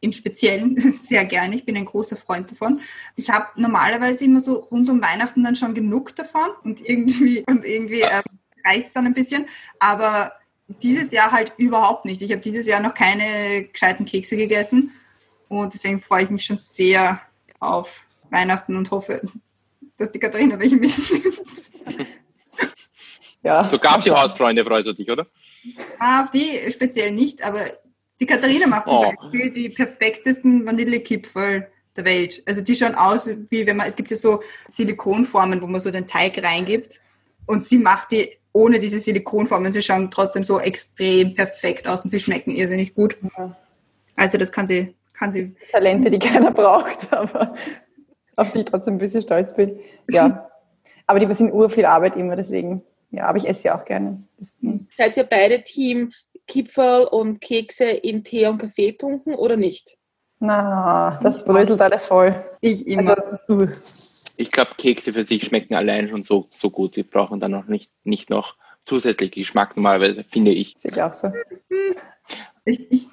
im 0.00 0.12
Speziellen 0.12 0.76
sehr 0.92 1.24
gerne. 1.24 1.56
Ich 1.56 1.64
bin 1.64 1.76
ein 1.76 1.84
großer 1.84 2.16
Freund 2.16 2.50
davon. 2.50 2.80
Ich 3.16 3.30
habe 3.30 3.46
normalerweise 3.56 4.24
immer 4.24 4.40
so 4.40 4.54
rund 4.54 4.88
um 4.90 5.02
Weihnachten 5.02 5.42
dann 5.42 5.56
schon 5.56 5.74
genug 5.74 6.14
davon 6.14 6.50
und 6.62 6.86
irgendwie, 6.86 7.44
und 7.46 7.64
irgendwie 7.64 8.02
ähm, 8.02 8.22
reicht 8.64 8.88
es 8.88 8.92
dann 8.92 9.06
ein 9.06 9.14
bisschen. 9.14 9.46
Aber 9.78 10.32
dieses 10.82 11.12
Jahr 11.12 11.32
halt 11.32 11.52
überhaupt 11.56 12.04
nicht. 12.04 12.22
Ich 12.22 12.30
habe 12.30 12.40
dieses 12.40 12.66
Jahr 12.66 12.80
noch 12.80 12.94
keine 12.94 13.64
gescheiten 13.64 14.06
Kekse 14.06 14.36
gegessen 14.36 14.92
und 15.48 15.74
deswegen 15.74 16.00
freue 16.00 16.24
ich 16.24 16.30
mich 16.30 16.44
schon 16.44 16.56
sehr 16.56 17.20
auf 17.60 18.02
Weihnachten 18.30 18.76
und 18.76 18.90
hoffe, 18.90 19.20
dass 19.98 20.10
die 20.10 20.18
Katharina 20.18 20.58
welche 20.58 20.76
mitnimmt. 20.76 21.70
Ja. 23.42 23.68
So 23.68 23.78
gab 23.78 24.02
die 24.02 24.10
Hausfreunde, 24.10 24.64
freust 24.64 24.86
du 24.86 24.94
dich, 24.94 25.10
oder? 25.10 25.26
Ah, 25.98 26.22
auf 26.22 26.30
die 26.30 26.70
speziell 26.70 27.10
nicht, 27.10 27.44
aber 27.44 27.60
die 28.20 28.26
Katharina 28.26 28.66
macht 28.66 28.88
zum 28.88 28.98
oh. 28.98 29.02
Beispiel 29.02 29.50
die 29.50 29.68
perfektesten 29.68 30.66
Vanillekipferl 30.66 31.68
der 31.96 32.04
Welt. 32.04 32.42
Also 32.46 32.62
die 32.62 32.74
schauen 32.74 32.94
aus, 32.94 33.28
wie 33.50 33.66
wenn 33.66 33.76
man, 33.76 33.86
es 33.86 33.96
gibt 33.96 34.10
ja 34.10 34.16
so 34.16 34.40
Silikonformen, 34.68 35.60
wo 35.62 35.66
man 35.66 35.80
so 35.80 35.90
den 35.90 36.06
Teig 36.06 36.42
reingibt 36.42 37.00
und 37.46 37.64
sie 37.64 37.78
macht 37.78 38.12
die 38.12 38.36
ohne 38.52 38.78
diese 38.78 38.98
Silikonformen. 38.98 39.72
Sie 39.72 39.82
schauen 39.82 40.10
trotzdem 40.10 40.44
so 40.44 40.60
extrem 40.60 41.34
perfekt 41.34 41.88
aus 41.88 42.02
und 42.02 42.10
sie 42.10 42.20
schmecken 42.20 42.50
irrsinnig 42.50 42.94
gut. 42.94 43.16
Also 44.16 44.38
das 44.38 44.52
kann 44.52 44.66
sie, 44.66 44.94
kann 45.12 45.32
sie. 45.32 45.54
Talente, 45.72 46.10
die 46.10 46.20
keiner 46.20 46.52
braucht, 46.52 47.12
aber 47.12 47.54
auf 48.36 48.52
die 48.52 48.60
ich 48.60 48.64
trotzdem 48.64 48.94
ein 48.94 48.98
bisschen 48.98 49.22
stolz 49.22 49.54
bin. 49.54 49.78
Ja. 50.08 50.48
aber 51.06 51.18
die 51.18 51.34
sind 51.34 51.52
ur 51.52 51.68
viel 51.68 51.84
Arbeit 51.84 52.16
immer, 52.16 52.36
deswegen 52.36 52.82
ja, 53.14 53.26
aber 53.26 53.38
ich 53.38 53.46
esse 53.46 53.68
ja 53.68 53.78
auch 53.78 53.84
gerne. 53.84 54.24
Seid 54.90 55.16
ihr 55.16 55.22
beide 55.22 55.62
Team 55.62 56.12
Kipferl 56.46 57.04
und 57.04 57.40
Kekse 57.40 57.84
in 57.84 58.24
Tee 58.24 58.46
und 58.46 58.58
Kaffee 58.58 58.92
tunken 58.92 59.34
oder 59.34 59.56
nicht? 59.56 59.96
Na, 60.40 61.18
das 61.22 61.42
bröselt 61.44 61.80
alles 61.80 62.06
voll. 62.06 62.44
Ich 62.60 62.86
immer. 62.86 63.16
Also, 63.48 63.68
ich 64.36 64.50
glaube, 64.50 64.72
Kekse 64.76 65.12
für 65.12 65.24
sich 65.24 65.44
schmecken 65.44 65.74
allein 65.74 66.08
schon 66.08 66.22
so, 66.22 66.48
so 66.50 66.70
gut. 66.70 66.96
Wir 66.96 67.04
brauchen 67.04 67.40
dann 67.40 67.52
noch 67.52 67.66
nicht, 67.66 67.90
nicht 68.02 68.30
noch 68.30 68.56
zusätzlich 68.84 69.30
Geschmack 69.30 69.76
normalerweise, 69.76 70.24
finde 70.24 70.50
ich. 70.50 70.74
Sehe 70.76 70.90
ich 70.90 71.02
auch 71.02 71.12
so. 71.12 71.32
Ich, 72.66 72.80
ich 72.90 73.06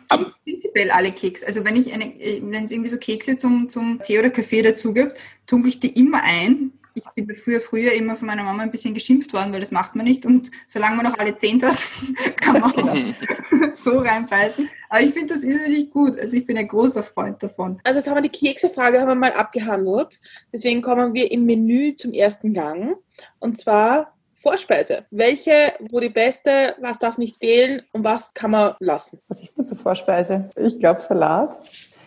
prinzipiell 0.44 0.92
alle 0.92 1.12
Kekse. 1.12 1.46
Also 1.46 1.64
wenn 1.66 1.76
ich 1.76 1.94
eine, 1.94 2.06
wenn 2.06 2.66
es 2.66 2.72
irgendwie 2.72 2.90
so 2.90 2.98
Kekse 2.98 3.38
zum, 3.38 3.70
zum 3.70 4.02
Tee 4.02 4.20
oder 4.20 4.30
Kaffee 4.30 4.62
dazu 4.62 4.94
gibt, 4.94 5.20
tunke 5.46 5.70
ich 5.70 5.80
die 5.80 5.98
immer 6.00 6.22
ein 6.24 6.72
ich 6.94 7.26
bin 7.26 7.36
früher, 7.36 7.62
früher 7.62 7.94
immer 7.94 8.16
von 8.16 8.28
meiner 8.28 8.44
Mama 8.44 8.64
ein 8.64 8.72
bisschen 8.72 8.94
geschimpft 8.94 9.34
worden, 9.34 9.54
weil 9.54 9.60
das 9.60 9.72
macht 9.72 9.96
man 9.96 10.06
nicht. 10.06 10.26
Und 10.26 10.52
solange 10.68 10.98
man 10.98 11.06
noch 11.06 11.18
alle 11.18 11.36
zehn 11.36 11.62
hat, 11.64 11.78
kann 12.42 12.60
man 12.60 12.74
auch 12.74 13.76
so 13.76 13.98
reinbeißen. 13.98 14.70
Aber 14.90 15.02
ich 15.02 15.14
finde 15.14 15.34
das 15.34 15.44
irrsinnig 15.44 15.92
gut. 15.92 16.20
Also 16.20 16.38
ich 16.38 16.46
bin 16.46 16.58
ein 16.58 16.68
großer 16.68 17.04
Freund 17.04 17.42
davon. 17.42 17.80
Also 17.84 18.00
jetzt 18.00 18.08
haben 18.08 18.18
wir 18.18 18.30
die 18.30 18.30
Keksefrage 18.30 19.00
haben 19.00 19.08
wir 19.08 19.16
mal 19.16 19.34
abgehandelt. 19.34 20.20
Deswegen 20.52 20.82
kommen 20.82 21.14
wir 21.14 21.32
im 21.32 21.46
Menü 21.46 21.96
zum 21.96 22.14
ersten 22.14 22.54
Gang. 22.54 22.96
Und 23.40 23.58
zwar 23.58 24.14
Vorspeise. 24.42 25.06
Welche, 25.12 25.74
wo 25.92 26.00
die 26.00 26.10
beste, 26.10 26.76
was 26.82 26.98
darf 26.98 27.18
nicht 27.18 27.38
fehlen 27.38 27.84
und 27.92 28.04
was 28.04 28.34
kann 28.34 28.52
man 28.52 28.74
lassen? 28.80 29.20
Was 29.28 29.40
ist 29.42 29.56
denn 29.56 29.66
zur 29.66 29.78
Vorspeise? 29.78 30.50
Ich 30.56 30.80
glaube 30.80 31.02
Salat. 31.02 31.60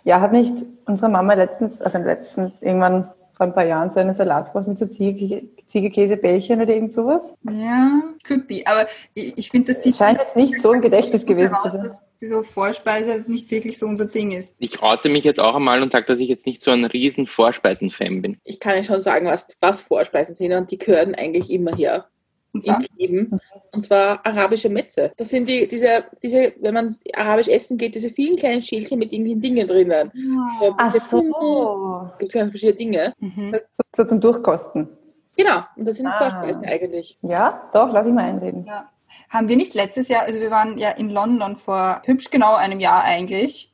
Ja, 0.02 0.20
hat 0.20 0.32
nicht 0.32 0.54
unsere 0.84 1.08
Mama 1.10 1.34
letztens, 1.34 1.80
also 1.80 1.98
letztens 1.98 2.60
irgendwann 2.60 3.10
vor 3.36 3.46
ein 3.46 3.54
paar 3.54 3.64
Jahren 3.64 3.90
so 3.90 4.00
eine 4.00 4.14
Salatwurst 4.14 4.68
mit 4.68 4.78
so 4.78 4.86
Ziegekäsebällchen 4.86 6.60
oder 6.60 6.72
irgend 6.72 6.92
sowas. 6.92 7.34
Ja, 7.52 8.00
could 8.26 8.46
be. 8.46 8.62
Aber 8.64 8.86
ich, 9.14 9.36
ich 9.36 9.50
finde, 9.50 9.72
das 9.72 9.82
sieht 9.82 9.96
scheint 9.96 10.18
jetzt 10.18 10.36
nicht 10.36 10.60
so 10.60 10.72
im 10.72 10.80
Gedächtnis 10.80 11.26
gewesen 11.26 11.54
zu 11.62 11.70
sein. 11.70 11.82
dass 11.82 12.06
diese 12.20 12.42
Vorspeise 12.42 13.24
nicht 13.26 13.50
wirklich 13.50 13.78
so 13.78 13.86
unser 13.86 14.06
Ding 14.06 14.30
ist. 14.30 14.56
Ich 14.58 14.80
rate 14.80 15.08
mich 15.08 15.24
jetzt 15.24 15.40
auch 15.40 15.54
einmal 15.54 15.82
und 15.82 15.92
sage, 15.92 16.06
dass 16.06 16.20
ich 16.20 16.28
jetzt 16.28 16.46
nicht 16.46 16.62
so 16.62 16.70
ein 16.70 16.84
riesen 16.84 17.26
Vorspeisen-Fan 17.26 18.22
bin. 18.22 18.38
Ich 18.44 18.60
kann 18.60 18.76
ja 18.76 18.84
schon 18.84 19.00
sagen, 19.00 19.26
was, 19.26 19.48
was 19.60 19.82
Vorspeisen 19.82 20.34
sind 20.34 20.52
und 20.52 20.70
die 20.70 20.78
gehören 20.78 21.14
eigentlich 21.14 21.50
immer 21.50 21.74
her. 21.74 22.06
Und 22.54 22.62
zwar, 22.62 22.80
eben, 22.98 23.40
und 23.72 23.82
zwar 23.82 24.24
arabische 24.24 24.68
Metze. 24.68 25.12
Das 25.16 25.28
sind 25.28 25.48
die, 25.48 25.66
diese, 25.66 26.04
diese, 26.22 26.54
wenn 26.60 26.74
man 26.74 26.94
arabisch 27.14 27.48
essen 27.48 27.76
geht, 27.76 27.96
diese 27.96 28.10
vielen 28.10 28.36
kleinen 28.36 28.62
Schälchen 28.62 28.98
mit 28.98 29.12
irgendwelchen 29.12 29.40
Dingen 29.40 29.66
drinnen. 29.66 30.12
Ja. 30.14 30.74
Ach 30.78 30.92
so. 30.92 32.10
Gibt 32.18 32.30
es 32.30 32.34
ganz 32.34 32.50
verschiedene 32.50 32.76
Dinge. 32.76 33.14
Mhm. 33.18 33.56
So 33.94 34.04
zum 34.04 34.20
Durchkosten. 34.20 34.88
Genau, 35.36 35.64
und 35.76 35.88
das 35.88 35.96
sind 35.96 36.06
ah. 36.06 36.12
Vorspeisen 36.12 36.64
eigentlich. 36.64 37.18
Ja, 37.22 37.68
doch, 37.72 37.92
lass 37.92 38.06
ich 38.06 38.12
mal 38.12 38.24
einreden. 38.24 38.64
Ja. 38.66 38.88
Haben 39.30 39.48
wir 39.48 39.56
nicht 39.56 39.74
letztes 39.74 40.08
Jahr, 40.08 40.22
also 40.22 40.40
wir 40.40 40.50
waren 40.50 40.78
ja 40.78 40.90
in 40.90 41.10
London 41.10 41.56
vor 41.56 42.02
hübsch 42.04 42.30
genau 42.30 42.54
einem 42.54 42.80
Jahr 42.80 43.02
eigentlich. 43.02 43.72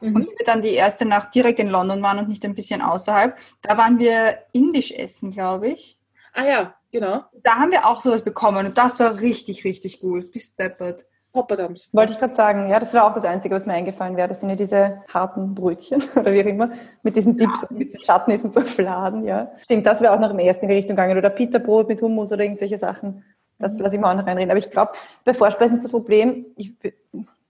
Mhm. 0.00 0.16
Und 0.16 0.26
wir 0.26 0.44
dann 0.44 0.62
die 0.62 0.74
erste 0.74 1.04
Nacht 1.04 1.34
direkt 1.34 1.60
in 1.60 1.68
London 1.68 2.02
waren 2.02 2.18
und 2.18 2.28
nicht 2.28 2.44
ein 2.44 2.54
bisschen 2.54 2.82
außerhalb, 2.82 3.36
da 3.62 3.78
waren 3.78 3.98
wir 3.98 4.38
indisch 4.52 4.92
essen, 4.92 5.30
glaube 5.30 5.68
ich. 5.68 5.96
Ah 6.36 6.44
ja, 6.44 6.74
genau. 6.92 7.24
Da 7.42 7.54
haben 7.54 7.72
wir 7.72 7.86
auch 7.86 8.00
sowas 8.00 8.22
bekommen 8.22 8.66
und 8.66 8.78
das 8.78 9.00
war 9.00 9.20
richtig, 9.20 9.64
richtig 9.64 10.00
gut. 10.00 10.30
Bis 10.30 10.54
deppert. 10.54 11.06
Popperdams. 11.32 11.90
Wollte 11.92 12.12
ich 12.12 12.18
gerade 12.18 12.34
sagen, 12.34 12.68
ja, 12.70 12.78
das 12.78 12.94
war 12.94 13.04
auch 13.04 13.14
das 13.14 13.24
Einzige, 13.24 13.54
was 13.54 13.66
mir 13.66 13.74
eingefallen 13.74 14.16
wäre. 14.16 14.28
Das 14.28 14.40
sind 14.40 14.50
ja 14.50 14.56
diese 14.56 15.02
harten 15.12 15.54
Brötchen 15.54 16.02
oder 16.16 16.32
wie 16.32 16.42
auch 16.42 16.46
immer, 16.46 16.70
mit 17.02 17.16
diesen 17.16 17.36
Dips, 17.36 17.62
ja. 17.62 17.68
mit 17.70 17.92
den 17.92 18.00
Schatten 18.00 18.32
und 18.32 18.54
so 18.54 18.60
Fladen, 18.62 19.24
ja. 19.24 19.50
Stimmt, 19.62 19.86
das 19.86 20.00
wäre 20.00 20.12
auch 20.12 20.20
noch 20.20 20.30
im 20.30 20.38
ersten 20.38 20.64
in 20.64 20.70
die 20.70 20.76
Richtung 20.76 20.96
gegangen. 20.96 21.16
Oder 21.18 21.30
Pita-Brot 21.30 21.88
mit 21.88 22.00
Hummus 22.00 22.32
oder 22.32 22.44
irgendwelche 22.44 22.78
Sachen. 22.78 23.24
Das 23.58 23.74
mhm. 23.74 23.84
lasse 23.84 23.96
ich 23.96 24.00
mal 24.00 24.12
auch 24.12 24.18
noch 24.18 24.26
reinreden. 24.26 24.50
Aber 24.50 24.58
ich 24.58 24.70
glaube, 24.70 24.92
bei 25.24 25.34
Vorspeisen 25.34 25.78
ist 25.78 25.84
das 25.84 25.90
Problem, 25.90 26.46
ich, 26.56 26.74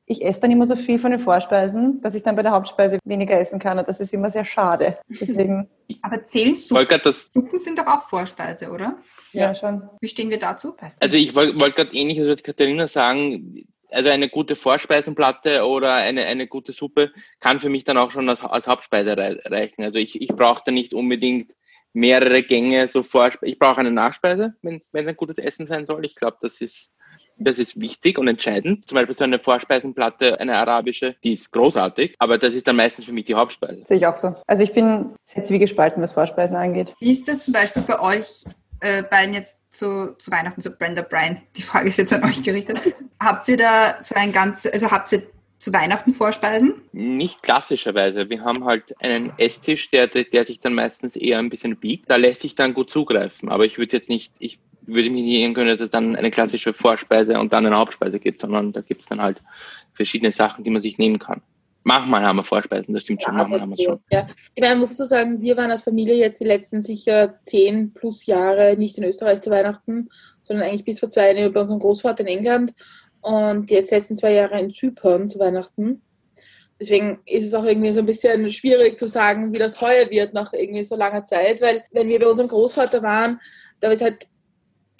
ich 0.07 0.25
esse 0.25 0.41
dann 0.41 0.53
immer 0.53 0.67
so 0.67 0.77
viel 0.77 0.99
von 1.01 1.11
den 1.11 1.21
Vorspeisen, 1.21 2.01
dass 2.01 2.15
ich 2.15 2.23
dann 2.23 2.37
bei 2.37 2.43
der 2.43 2.53
Hauptspeise 2.53 2.99
weniger 3.05 3.39
essen 3.39 3.59
kann. 3.59 3.79
Und 3.79 3.89
das 3.89 3.99
ist 3.99 4.15
immer 4.15 4.31
sehr 4.31 4.45
schade. 4.45 4.99
Deswegen. 5.09 5.69
Aber 6.03 6.25
zählen 6.25 6.55
Suppen? 6.55 7.01
Suppen 7.31 7.59
sind 7.59 7.79
doch 7.79 7.87
auch 7.87 8.03
Vorspeise, 8.05 8.71
oder? 8.71 8.99
Ja, 9.33 9.55
schon. 9.55 9.89
Wie 10.01 10.09
stehen 10.09 10.31
wir 10.31 10.39
dazu? 10.39 10.77
Also 11.01 11.17
ich 11.17 11.35
wollte 11.35 11.59
wollt 11.59 11.77
gerade 11.77 11.95
ähnliches 11.95 12.27
wie 12.27 12.43
Katharina 12.43 12.89
sagen. 12.89 13.67
Also 13.91 14.09
eine 14.09 14.29
gute 14.29 14.57
Vorspeisenplatte 14.57 15.65
oder 15.65 15.95
eine, 15.95 16.25
eine 16.27 16.47
gute 16.49 16.73
Suppe 16.73 17.13
kann 17.39 17.61
für 17.61 17.69
mich 17.69 17.85
dann 17.85 17.99
auch 17.99 18.11
schon 18.11 18.29
als, 18.29 18.41
als 18.41 18.67
Hauptspeise 18.67 19.17
reichen. 19.17 19.85
Also 19.85 19.99
ich, 19.99 20.21
ich 20.21 20.29
brauche 20.29 20.63
da 20.67 20.73
nicht 20.73 20.93
unbedingt 20.93 21.53
mehrere 21.93 22.43
Gänge 22.43 22.89
so 22.89 23.03
Vorspeise. 23.03 23.53
Ich 23.53 23.59
brauche 23.59 23.79
eine 23.79 23.93
Nachspeise, 23.93 24.55
wenn 24.63 24.81
es 24.93 25.07
ein 25.07 25.17
gutes 25.17 25.39
Essen 25.39 25.67
sein 25.67 25.87
soll. 25.87 26.05
Ich 26.05 26.17
glaube, 26.17 26.39
das 26.41 26.61
ist 26.61 26.93
das 27.39 27.59
ist 27.59 27.79
wichtig 27.79 28.19
und 28.19 28.29
entscheidend. 28.29 28.87
Zum 28.87 28.97
Beispiel 28.97 29.15
so 29.15 29.25
eine 29.25 29.39
Vorspeisenplatte, 29.39 30.41
eine 30.41 30.57
arabische, 30.57 31.17
die 31.23 31.35
ist 31.35 31.53
großartig, 31.53 32.15
aber 32.19 32.39
das 32.39 32.55
ist 32.55 32.67
dann 32.67 32.77
meistens 32.77 33.05
für 33.05 33.13
mich 33.13 33.25
die 33.27 33.35
Hauptspeise. 33.35 33.83
Sehe 33.87 33.99
ich 33.99 34.07
auch 34.07 34.17
so. 34.17 34.35
Also 34.47 34.63
ich 34.63 34.73
bin 34.73 35.11
sehr 35.25 35.45
zwiegespalten, 35.45 36.03
was 36.03 36.13
Vorspeisen 36.13 36.57
angeht. 36.57 36.95
Wie 37.01 37.11
ist 37.11 37.29
das 37.29 37.43
zum 37.43 37.53
Beispiel 37.53 37.83
bei 37.83 38.01
euch 38.01 38.45
äh, 38.81 39.03
beiden 39.03 39.35
jetzt 39.35 39.73
zu, 39.73 40.17
zu 40.19 40.31
Weihnachten, 40.31 40.61
zu 40.61 40.71
Brenda 40.71 41.03
Bryan? 41.03 41.41
Die 41.57 41.63
Frage 41.63 41.89
ist 41.89 41.99
jetzt 41.99 42.13
an 42.13 42.25
euch 42.25 42.43
gerichtet. 42.43 42.81
habt 43.21 43.47
ihr 43.49 43.57
da 43.57 43.97
so 44.01 44.15
ein 44.15 44.33
ganz, 44.33 44.67
also 44.67 44.91
habt 44.91 45.13
ihr 45.13 45.23
zu 45.59 45.73
Weihnachten 45.73 46.13
Vorspeisen? 46.13 46.75
Nicht 46.93 47.43
klassischerweise. 47.43 48.31
Wir 48.31 48.43
haben 48.43 48.65
halt 48.65 48.95
einen 49.01 49.33
Esstisch, 49.39 49.91
der, 49.91 50.07
der 50.07 50.45
sich 50.45 50.61
dann 50.61 50.75
meistens 50.75 51.17
eher 51.17 51.39
ein 51.39 51.51
bisschen 51.51 51.77
biegt. 51.77 52.09
Da 52.09 52.17
lässt 52.17 52.43
sich 52.43 52.55
dann 52.55 52.73
gut 52.73 52.89
zugreifen. 52.89 53.49
Aber 53.49 53.65
ich 53.65 53.77
würde 53.77 53.97
jetzt 53.97 54.09
nicht, 54.09 54.33
ich 54.39 54.61
würde 54.87 55.11
mich 55.11 55.23
nicht 55.23 55.55
können, 55.55 55.69
dass 55.69 55.81
es 55.81 55.91
dann 55.91 56.17
eine 56.17 56.31
klassische 56.31 56.73
Vorspeise 56.73 57.39
und 57.39 57.53
dann 57.53 57.67
eine 57.67 57.77
Hauptspeise 57.77 58.19
gibt, 58.19 58.41
sondern 58.41 58.73
da 58.73 58.81
gibt 58.81 59.03
es 59.03 59.09
dann 59.09 59.21
halt 59.21 59.43
verschiedene 59.93 60.33
Sachen, 60.33 60.65
die 60.65 60.71
man 60.71 60.83
sich 60.83 60.99
nehmen 60.99 61.19
kann. 61.19 61.43
Manchmal 61.83 62.23
haben 62.25 62.37
wir 62.37 62.45
Vorspeisen, 62.45 62.95
das 62.95 63.05
stimmt 63.05 63.23
schon, 63.23 63.37
manchmal 63.37 63.61
haben 63.61 63.71
wir 63.71 63.79
es 63.79 63.85
schon. 63.85 64.01
Ja. 64.11 64.27
Ich 64.55 64.61
meine, 64.61 64.75
muss 64.75 64.97
so 64.97 65.05
sagen, 65.05 65.41
wir 65.41 65.57
waren 65.57 65.71
als 65.71 65.83
Familie 65.83 66.17
jetzt 66.17 66.41
die 66.41 66.45
letzten 66.45 66.83
sicher 66.83 67.39
zehn 67.43 67.93
plus 67.93 68.27
Jahre 68.27 68.77
nicht 68.77 68.99
in 68.99 69.05
Österreich 69.05 69.41
zu 69.41 69.51
Weihnachten, 69.51 70.09
sondern 70.43 70.67
eigentlich 70.67 70.85
bis 70.85 70.99
vor 70.99 71.11
zwei 71.11 71.33
Jahren 71.33 71.53
bei 71.53 71.61
unserem 71.61 71.79
Großvater 71.79 72.23
in 72.23 72.39
England 72.39 72.75
und 73.21 73.71
jetzt 73.71 73.93
letzten 73.93 74.17
zwei 74.17 74.33
Jahre 74.33 74.59
in 74.59 74.73
Zypern 74.73 75.29
zu 75.29 75.39
Weihnachten. 75.39 76.03
Deswegen 76.79 77.21
ist 77.25 77.47
es 77.47 77.55
auch 77.55 77.65
irgendwie 77.65 77.93
so 77.93 78.01
ein 78.01 78.07
bisschen 78.07 78.51
schwierig 78.51 78.99
zu 78.99 79.07
sagen, 79.07 79.55
wie 79.55 79.59
das 79.59 79.81
heuer 79.81 80.11
wird 80.11 80.35
nach 80.35 80.53
irgendwie 80.53 80.83
so 80.83 80.97
langer 80.97 81.25
Zeit, 81.25 81.61
weil 81.61 81.85
wenn 81.93 82.09
wir 82.09 82.19
bei 82.19 82.27
unserem 82.27 82.49
Großvater 82.49 83.03
waren, 83.03 83.41
da 83.81 83.91
ist 83.91 84.03
halt 84.03 84.27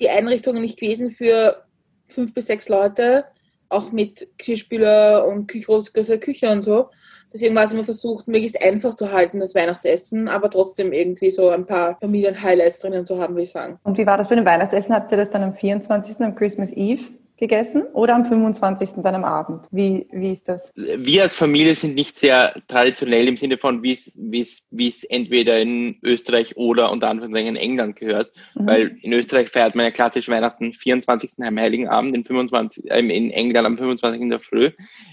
die 0.01 0.11
Einrichtung 0.11 0.61
nicht 0.61 0.79
gewesen 0.79 1.11
für 1.11 1.63
fünf 2.09 2.35
bis 2.35 2.47
sechs 2.47 2.69
Leute, 2.69 3.25
auch 3.69 3.93
mit 3.93 4.29
Geschirrspüler 4.39 5.27
und 5.27 5.49
großer 5.49 6.19
Küche 6.19 6.51
und 6.51 6.61
so. 6.63 6.91
Deswegen 7.33 7.55
war 7.55 7.65
es 7.65 7.73
immer 7.73 7.83
versucht, 7.83 8.29
möglichst 8.29 8.63
einfach 8.63 8.95
zu 8.95 9.13
halten, 9.13 9.41
das 9.41 9.55
Weihnachtsessen, 9.55 10.29
aber 10.29 10.49
trotzdem 10.49 10.93
irgendwie 10.93 11.31
so 11.31 11.51
ein 11.51 11.67
paar 11.67 11.99
Familien-Highlights 12.01 12.81
drinnen 12.81 13.05
zu 13.05 13.19
haben, 13.19 13.35
würde 13.35 13.43
ich 13.43 13.51
sagen. 13.51 13.79
Und 13.83 13.99
wie 13.99 14.07
war 14.07 14.17
das 14.17 14.29
bei 14.29 14.37
dem 14.37 14.47
Weihnachtsessen? 14.47 14.95
Habt 14.95 15.11
ihr 15.11 15.19
das 15.19 15.31
dann 15.31 15.43
am 15.43 15.55
24. 15.55 16.21
am 16.21 16.35
Christmas 16.35 16.73
Eve 16.73 17.03
gegessen 17.37 17.83
oder 17.93 18.15
am 18.15 18.25
25. 18.25 19.03
dann 19.03 19.15
am 19.15 19.25
Abend? 19.25 19.67
Wie, 19.71 20.09
wie 20.11 20.33
ist 20.33 20.49
das? 20.49 20.73
Wir 20.75 21.25
als 21.25 21.37
Familie 21.37 21.75
sind 21.75 21.95
nicht 21.95 22.19
sehr 22.19 22.55
traditionell 22.67 23.29
im 23.29 23.37
Sinne 23.37 23.59
von, 23.59 23.83
wie 23.83 23.93
es, 23.93 24.11
wie 24.15 24.41
es, 24.41 24.63
wie 24.71 24.89
es 24.89 25.05
entweder 25.05 25.61
in 25.61 25.99
Österreich 26.03 26.57
oder 26.57 26.91
unter 26.91 27.09
Anführungszeichen 27.09 27.57
in 27.57 27.63
England 27.63 27.97
gehört. 27.97 28.33
Mhm. 28.55 28.67
Weil 28.67 28.99
in 29.03 29.13
Österreich 29.13 29.51
feiert 29.51 29.75
man 29.75 29.85
ja 29.85 29.91
klassisch 29.91 30.29
Weihnachten 30.29 30.73
24. 30.73 31.33
am 31.39 31.59
Heiligen 31.59 31.89
Abend, 31.89 32.15
in, 32.15 32.25
25, 32.25 32.91
äh, 32.91 33.01
in 33.01 33.31
England 33.31 33.67
am 33.67 33.77
25. 33.77 34.21
in 34.21 34.31
der 34.31 34.41
Früh. 34.41 34.71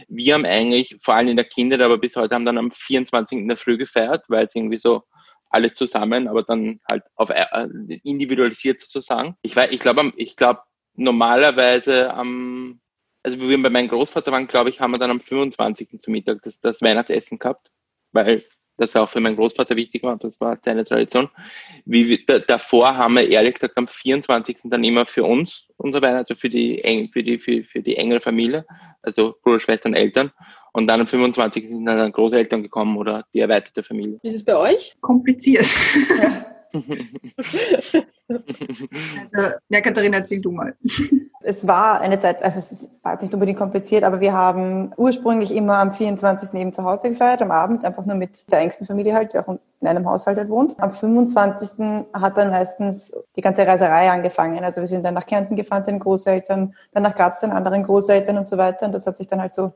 Wir 0.08 0.36
haben 0.36 0.46
eigentlich, 0.46 0.98
vor 1.02 1.16
allem 1.16 1.28
in 1.28 1.36
der 1.36 1.46
Kindheit, 1.46 1.82
aber 1.82 1.98
bis 1.98 2.16
heute 2.16 2.36
haben 2.36 2.46
dann 2.46 2.58
am 2.58 2.72
24. 2.72 3.40
in 3.40 3.48
der 3.48 3.58
Früh 3.58 3.78
gefeiert, 3.78 4.24
weil 4.30 4.46
es 4.46 4.56
irgendwie 4.56 4.78
so 4.78 5.04
alles 5.50 5.74
zusammen, 5.76 6.28
aber 6.28 6.44
dann 6.44 6.80
halt 6.90 7.04
auf 7.16 7.30
äh, 7.30 7.68
individualisiert 8.04 8.82
sozusagen. 8.82 9.36
Ich, 9.44 9.56
ich 9.56 9.80
glaube, 9.80 10.12
ich 10.16 10.36
glaube, 10.36 10.62
normalerweise 10.96 12.14
am, 12.14 12.80
also 13.24 13.40
wie 13.40 13.50
wir 13.50 13.64
bei 13.64 13.70
meinem 13.70 13.88
Großvater 13.88 14.32
waren, 14.32 14.48
glaube 14.48 14.70
ich, 14.70 14.80
haben 14.80 14.94
wir 14.94 15.00
dann 15.00 15.12
am 15.12 15.22
25. 15.22 16.00
zum 16.00 16.12
Mittag 16.12 16.42
das, 16.44 16.60
das 16.60 16.82
Weihnachtsessen 16.82 17.40
gehabt, 17.40 17.72
weil 18.12 18.44
das 18.78 18.96
auch 18.96 19.08
für 19.08 19.20
meinen 19.20 19.36
Großvater 19.36 19.76
wichtig 19.76 20.04
war, 20.04 20.18
das 20.18 20.40
war 20.40 20.58
seine 20.64 20.84
Tradition. 20.84 21.30
Wie 21.86 22.10
wir, 22.10 22.40
davor 22.40 22.98
haben 22.98 23.16
wir 23.16 23.30
ehrlich 23.30 23.56
gesagt 23.56 23.78
am 23.78 23.88
24. 23.88 24.58
dann 24.66 24.84
immer 24.84 25.06
für 25.06 25.24
uns 25.24 25.68
unser 25.78 26.02
Weihnachten, 26.02 26.18
also 26.18 26.36
für 26.36 26.50
die, 26.50 27.10
für 27.12 27.24
die, 27.24 27.38
für, 27.38 27.64
für 27.64 27.82
die 27.82 27.98
engere 27.98 28.20
Familie, 28.20 28.66
also 29.02 29.36
Bruder, 29.44 29.60
Schwestern, 29.60 29.94
Eltern. 29.94 30.32
Und 30.72 30.88
dann 30.88 31.02
am 31.02 31.08
25. 31.08 31.70
sind 31.70 31.86
dann 31.86 32.12
Großeltern 32.12 32.64
gekommen 32.64 32.98
oder 32.98 33.26
die 33.34 33.42
erweiterte 33.42 33.84
Familie. 33.84 34.20
Wie 34.24 34.30
ist 34.30 34.38
es 34.38 34.46
bei 34.46 34.56
euch? 34.56 34.96
Kompliziert. 35.02 35.68
Ja. 36.20 36.46
Ja, 39.70 39.82
Katharina, 39.82 40.18
erzähl 40.18 40.42
du 40.42 40.52
mal. 40.52 40.76
Es 41.44 41.68
war 41.68 42.00
eine 42.02 42.18
Zeit, 42.20 42.42
also 42.42 42.60
es 42.60 42.90
war 43.04 43.22
nicht 43.22 43.34
unbedingt 43.34 43.60
kompliziert, 43.60 44.04
aber 44.04 44.22
wir 44.22 44.34
haben 44.34 44.92
ursprünglich 44.98 45.54
immer 45.54 45.78
am 45.78 45.92
24. 45.92 46.54
eben 46.54 46.74
zu 46.74 46.84
Hause 46.84 47.10
gefeiert, 47.10 47.42
am 47.42 47.52
Abend, 47.52 47.86
einfach 47.86 48.06
nur 48.06 48.16
mit 48.16 48.50
der 48.52 48.60
engsten 48.60 48.88
Familie 48.88 49.14
halt, 49.14 49.34
die 49.34 49.40
auch 49.40 49.48
in 49.48 49.88
einem 49.88 50.10
Haushalt 50.10 50.38
halt 50.38 50.50
wohnt. 50.50 50.80
Am 50.80 50.92
25. 50.92 52.06
hat 52.14 52.38
dann 52.38 52.50
meistens 52.50 53.14
die 53.36 53.42
ganze 53.42 53.68
Reiserei 53.68 54.10
angefangen. 54.10 54.64
Also 54.64 54.82
wir 54.82 54.88
sind 54.88 55.04
dann 55.04 55.14
nach 55.14 55.26
Kärnten 55.26 55.56
gefahren 55.56 55.84
zu 55.84 55.92
den 55.92 56.00
Großeltern, 56.00 56.74
dann 56.94 57.04
nach 57.04 57.16
Graz 57.16 57.42
zu 57.42 57.48
den 57.48 57.56
anderen 57.56 57.84
Großeltern 57.84 58.38
und 58.38 58.48
so 58.48 58.58
weiter. 58.58 58.86
Und 58.86 58.94
das 58.94 59.06
hat 59.06 59.18
sich 59.18 59.28
dann 59.28 59.42
halt 59.42 59.54
so 59.54 59.74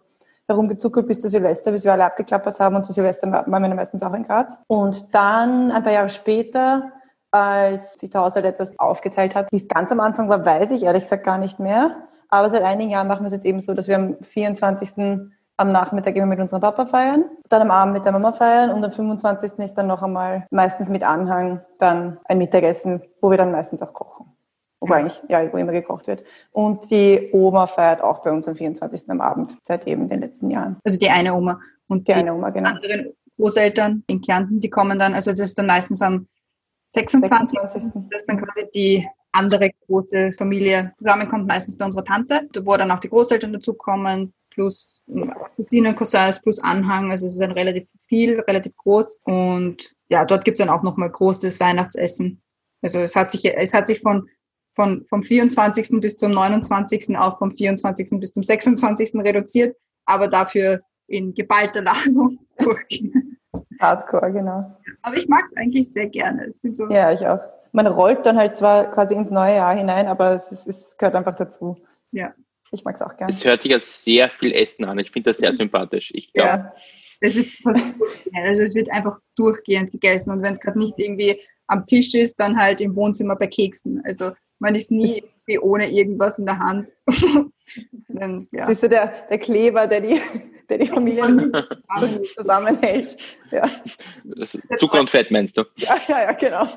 herumgezuckelt 0.47 1.07
bis 1.07 1.21
zu 1.21 1.29
Silvester, 1.29 1.71
bis 1.71 1.83
wir 1.83 1.93
alle 1.93 2.05
abgeklappert 2.05 2.59
haben. 2.59 2.75
Und 2.75 2.85
zu 2.85 2.93
Silvester 2.93 3.31
waren 3.31 3.63
wir 3.63 3.75
meistens 3.75 4.03
auch 4.03 4.13
in 4.13 4.23
Graz. 4.23 4.59
Und 4.67 5.13
dann, 5.13 5.71
ein 5.71 5.83
paar 5.83 5.93
Jahre 5.93 6.09
später, 6.09 6.91
als 7.31 7.99
sich 7.99 8.09
der 8.09 8.21
Haushalt 8.21 8.45
etwas 8.45 8.77
aufgeteilt 8.79 9.35
hat, 9.35 9.51
wie 9.51 9.57
es 9.57 9.67
ganz 9.67 9.91
am 9.91 9.99
Anfang 9.99 10.29
war, 10.29 10.45
weiß 10.45 10.71
ich 10.71 10.83
ehrlich 10.83 11.03
gesagt 11.03 11.25
gar 11.25 11.37
nicht 11.37 11.59
mehr. 11.59 12.07
Aber 12.29 12.49
seit 12.49 12.63
einigen 12.63 12.89
Jahren 12.89 13.07
machen 13.07 13.23
wir 13.23 13.27
es 13.27 13.33
jetzt 13.33 13.45
eben 13.45 13.61
so, 13.61 13.73
dass 13.73 13.87
wir 13.87 13.95
am 13.95 14.17
24. 14.21 15.29
am 15.57 15.71
Nachmittag 15.71 16.15
immer 16.15 16.25
mit 16.25 16.39
unserem 16.39 16.61
Papa 16.61 16.85
feiern, 16.85 17.25
dann 17.49 17.61
am 17.61 17.71
Abend 17.71 17.93
mit 17.95 18.05
der 18.05 18.11
Mama 18.11 18.31
feiern 18.31 18.71
und 18.71 18.83
am 18.83 18.91
25. 18.91 19.53
ist 19.59 19.75
dann 19.75 19.87
noch 19.87 20.03
einmal 20.03 20.45
meistens 20.51 20.89
mit 20.89 21.03
Anhang 21.03 21.61
dann 21.79 22.19
ein 22.25 22.37
Mittagessen, 22.37 23.01
wo 23.21 23.29
wir 23.29 23.37
dann 23.37 23.51
meistens 23.51 23.81
auch 23.81 23.93
kochen. 23.93 24.36
Wo 24.79 24.93
eigentlich, 24.93 25.21
ja, 25.27 25.51
wo 25.51 25.57
immer 25.57 25.71
gekocht 25.71 26.07
wird. 26.07 26.23
Und 26.51 26.89
die 26.91 27.29
Oma 27.31 27.65
feiert 27.65 28.01
auch 28.01 28.21
bei 28.21 28.31
uns 28.31 28.47
am 28.47 28.55
24. 28.55 29.09
am 29.09 29.21
Abend, 29.21 29.57
seit 29.63 29.87
eben 29.87 30.07
den 30.07 30.21
letzten 30.21 30.51
Jahren. 30.51 30.77
Also 30.83 30.99
die 30.99 31.09
eine 31.09 31.33
Oma. 31.33 31.59
Und 31.87 32.07
die, 32.07 32.11
die 32.11 32.19
eine 32.19 32.33
Oma, 32.35 32.51
genau. 32.51 32.69
anderen 32.69 33.13
Großeltern 33.37 34.03
in 34.07 34.21
Kärnten, 34.21 34.59
die 34.59 34.69
kommen 34.69 34.99
dann, 34.99 35.15
also 35.15 35.31
das 35.31 35.39
ist 35.39 35.57
dann 35.57 35.67
meistens 35.67 36.01
am 36.01 36.27
26. 36.87 37.59
26. 37.59 38.03
Das 38.09 38.21
ist 38.21 38.29
dann 38.29 38.41
quasi 38.41 38.67
die 38.73 39.07
andere 39.31 39.69
große 39.87 40.33
Familie 40.33 40.93
zusammenkommt, 40.97 41.47
meistens 41.47 41.77
bei 41.77 41.85
unserer 41.85 42.03
Tante, 42.03 42.47
wo 42.63 42.75
dann 42.77 42.91
auch 42.91 42.99
die 42.99 43.09
Großeltern 43.09 43.53
dazukommen, 43.53 44.33
plus 44.49 45.01
Cousinen, 45.55 45.95
Cousins, 45.95 46.41
plus 46.41 46.59
Anhang. 46.59 47.11
Also 47.11 47.27
es 47.27 47.33
ist 47.33 47.41
dann 47.41 47.51
relativ 47.51 47.87
viel, 48.07 48.39
relativ 48.39 48.75
groß. 48.77 49.19
Und 49.25 49.93
ja, 50.09 50.25
dort 50.25 50.43
gibt 50.45 50.59
es 50.59 50.65
dann 50.65 50.75
auch 50.75 50.83
nochmal 50.83 51.11
großes 51.11 51.59
Weihnachtsessen. 51.59 52.41
Also 52.81 52.99
es 52.99 53.15
hat 53.15 53.31
sich, 53.31 53.45
es 53.45 53.73
hat 53.73 53.87
sich 53.87 54.01
von 54.01 54.27
von, 54.77 55.03
vom 55.09 55.23
24. 55.23 55.99
bis 55.99 56.17
zum 56.17 56.31
29. 56.31 57.17
auch 57.17 57.39
vom 57.39 57.51
24. 57.51 58.19
bis 58.19 58.31
zum 58.31 58.43
26. 58.43 59.15
reduziert, 59.15 59.75
aber 60.05 60.27
dafür 60.27 60.81
in 61.07 61.33
geballter 61.33 61.81
Ladung 61.81 62.37
durch. 62.59 63.03
Hardcore, 63.81 64.31
genau. 64.31 64.77
Aber 65.01 65.17
ich 65.17 65.27
mag 65.27 65.41
es 65.45 65.57
eigentlich 65.57 65.91
sehr 65.91 66.05
gerne. 66.05 66.51
So 66.51 66.87
ja, 66.89 67.11
ich 67.11 67.25
auch. 67.25 67.39
man 67.71 67.87
rollt 67.87 68.23
dann 68.23 68.37
halt 68.37 68.55
zwar 68.55 68.91
quasi 68.91 69.15
ins 69.15 69.31
neue 69.31 69.55
Jahr 69.55 69.75
hinein, 69.75 70.05
aber 70.05 70.35
es, 70.35 70.51
ist, 70.51 70.67
es 70.67 70.95
gehört 70.95 71.15
einfach 71.15 71.35
dazu. 71.35 71.75
Ja. 72.11 72.35
Ich 72.71 72.83
mag 72.83 72.95
es 72.95 73.01
auch 73.01 73.17
gerne. 73.17 73.33
Es 73.33 73.43
hört 73.43 73.63
sich 73.63 73.71
ja 73.71 73.79
sehr 73.79 74.29
viel 74.29 74.51
Essen 74.51 74.85
an. 74.85 74.99
Ich 74.99 75.09
finde 75.09 75.31
das 75.31 75.39
sehr 75.39 75.53
sympathisch. 75.53 76.11
Ich 76.13 76.33
glaube. 76.33 76.49
Ja. 76.49 76.73
Es 77.19 77.35
ist 77.35 77.65
also 77.65 78.61
es 78.61 78.75
wird 78.75 78.91
einfach 78.91 79.17
durchgehend 79.35 79.91
gegessen 79.91 80.29
und 80.29 80.43
wenn 80.43 80.53
es 80.53 80.59
gerade 80.59 80.77
nicht 80.77 80.93
irgendwie 80.97 81.41
am 81.65 81.83
Tisch 81.87 82.13
ist, 82.13 82.39
dann 82.39 82.57
halt 82.59 82.79
im 82.79 82.95
Wohnzimmer 82.95 83.35
bei 83.35 83.47
Keksen. 83.47 84.03
Also 84.05 84.33
man 84.59 84.75
ist 84.75 84.91
nie 84.91 85.23
irgendwie 85.47 85.59
ohne 85.59 85.89
irgendwas 85.89 86.39
in 86.39 86.45
der 86.45 86.59
Hand. 86.59 86.93
dann, 88.07 88.47
ja. 88.51 88.61
Das 88.61 88.69
ist 88.71 88.81
so 88.81 88.87
der, 88.87 89.27
der 89.29 89.39
Kleber, 89.39 89.87
der 89.87 90.01
die, 90.01 90.19
der 90.69 90.77
die 90.79 90.87
Familien 90.87 91.51
zusammenhält. 92.35 93.17
Ja. 93.51 93.69
Zucker 94.77 94.99
und 94.99 95.09
Fett 95.09 95.31
meinst 95.31 95.57
du? 95.57 95.63
Ja, 95.77 95.97
ja, 96.07 96.21
ja, 96.23 96.31
genau. 96.33 96.67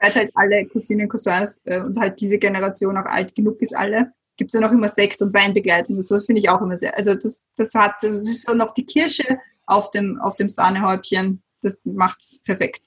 Seit 0.00 0.14
halt 0.14 0.30
alle 0.34 0.66
Cousinen, 0.66 1.08
Cousins 1.08 1.60
äh, 1.64 1.80
und 1.80 1.98
halt 1.98 2.20
diese 2.20 2.38
Generation 2.38 2.96
auch 2.96 3.06
alt 3.06 3.34
genug 3.34 3.60
ist 3.60 3.76
alle, 3.76 4.12
gibt 4.36 4.52
es 4.52 4.58
ja 4.58 4.60
noch 4.60 4.72
immer 4.72 4.88
Sekt 4.88 5.22
und 5.22 5.34
Weinbegleitung 5.34 5.96
dazu. 5.96 6.14
Das 6.14 6.26
finde 6.26 6.40
ich 6.40 6.48
auch 6.48 6.60
immer 6.60 6.76
sehr. 6.76 6.96
Also 6.96 7.14
das, 7.14 7.46
das 7.56 7.74
hat, 7.74 7.94
das 8.02 8.16
ist 8.16 8.46
so 8.46 8.54
noch 8.54 8.74
die 8.74 8.86
Kirsche 8.86 9.38
auf 9.66 9.90
dem, 9.90 10.20
auf 10.20 10.36
dem 10.36 10.48
Sahnehäubchen. 10.48 11.42
Das 11.62 11.84
macht 11.84 12.20
es 12.20 12.40
perfekt. 12.42 12.82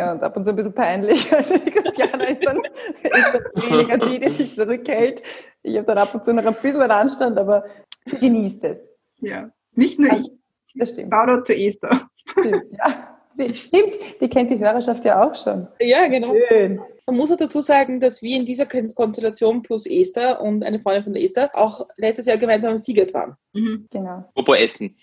Ja, 0.00 0.12
und 0.12 0.22
ab 0.22 0.34
und 0.34 0.44
zu 0.44 0.50
ein 0.50 0.56
bisschen 0.56 0.72
peinlich. 0.72 1.30
Also 1.36 1.58
die 1.58 1.70
Christiana 1.70 2.24
ist 2.24 2.42
dann, 2.42 2.62
ist 3.02 3.12
dann 3.12 3.70
weniger 3.70 3.98
die, 3.98 4.18
die 4.18 4.28
sich 4.30 4.56
zurückhält. 4.56 5.22
Ich 5.62 5.76
habe 5.76 5.86
dann 5.88 5.98
ab 5.98 6.14
und 6.14 6.24
zu 6.24 6.32
noch 6.32 6.46
ein 6.46 6.54
bisschen 6.54 6.80
Anstand, 6.80 7.38
aber 7.38 7.66
sie 8.06 8.18
genießt 8.18 8.64
es. 8.64 8.78
Ja, 9.18 9.50
nicht 9.74 9.98
nur 9.98 10.10
ich. 10.12 10.26
Das 10.74 10.90
stimmt. 10.90 11.12
Shoutout 11.12 11.42
zu 11.42 11.54
Esther. 11.54 11.90
Stimmt, 12.24 12.64
ja. 12.78 13.18
Stimmt, 13.54 13.94
die 14.22 14.28
kennt 14.30 14.50
die 14.50 14.58
Hörerschaft 14.58 15.04
ja 15.04 15.22
auch 15.22 15.34
schon. 15.34 15.68
Ja, 15.80 16.06
genau. 16.06 16.34
Schön. 16.48 16.80
Man 17.10 17.18
muss 17.18 17.32
auch 17.32 17.36
dazu 17.36 17.60
sagen, 17.60 17.98
dass 17.98 18.22
wir 18.22 18.36
in 18.36 18.46
dieser 18.46 18.66
Konstellation 18.66 19.62
plus 19.62 19.84
Esther 19.84 20.40
und 20.40 20.62
eine 20.62 20.78
Freundin 20.78 21.02
von 21.02 21.12
der 21.12 21.24
Esther 21.24 21.50
auch 21.54 21.88
letztes 21.96 22.26
Jahr 22.26 22.36
gemeinsam 22.36 22.70
am 22.70 22.78
Siegert 22.78 23.12
waren. 23.12 23.34
Mhm. 23.52 23.88
Genau. 23.90 24.30
Apropos 24.36 24.56
Essen. 24.58 24.96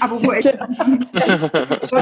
Apropos 0.00 0.34
Essen. 0.34 0.58
das 1.12 1.92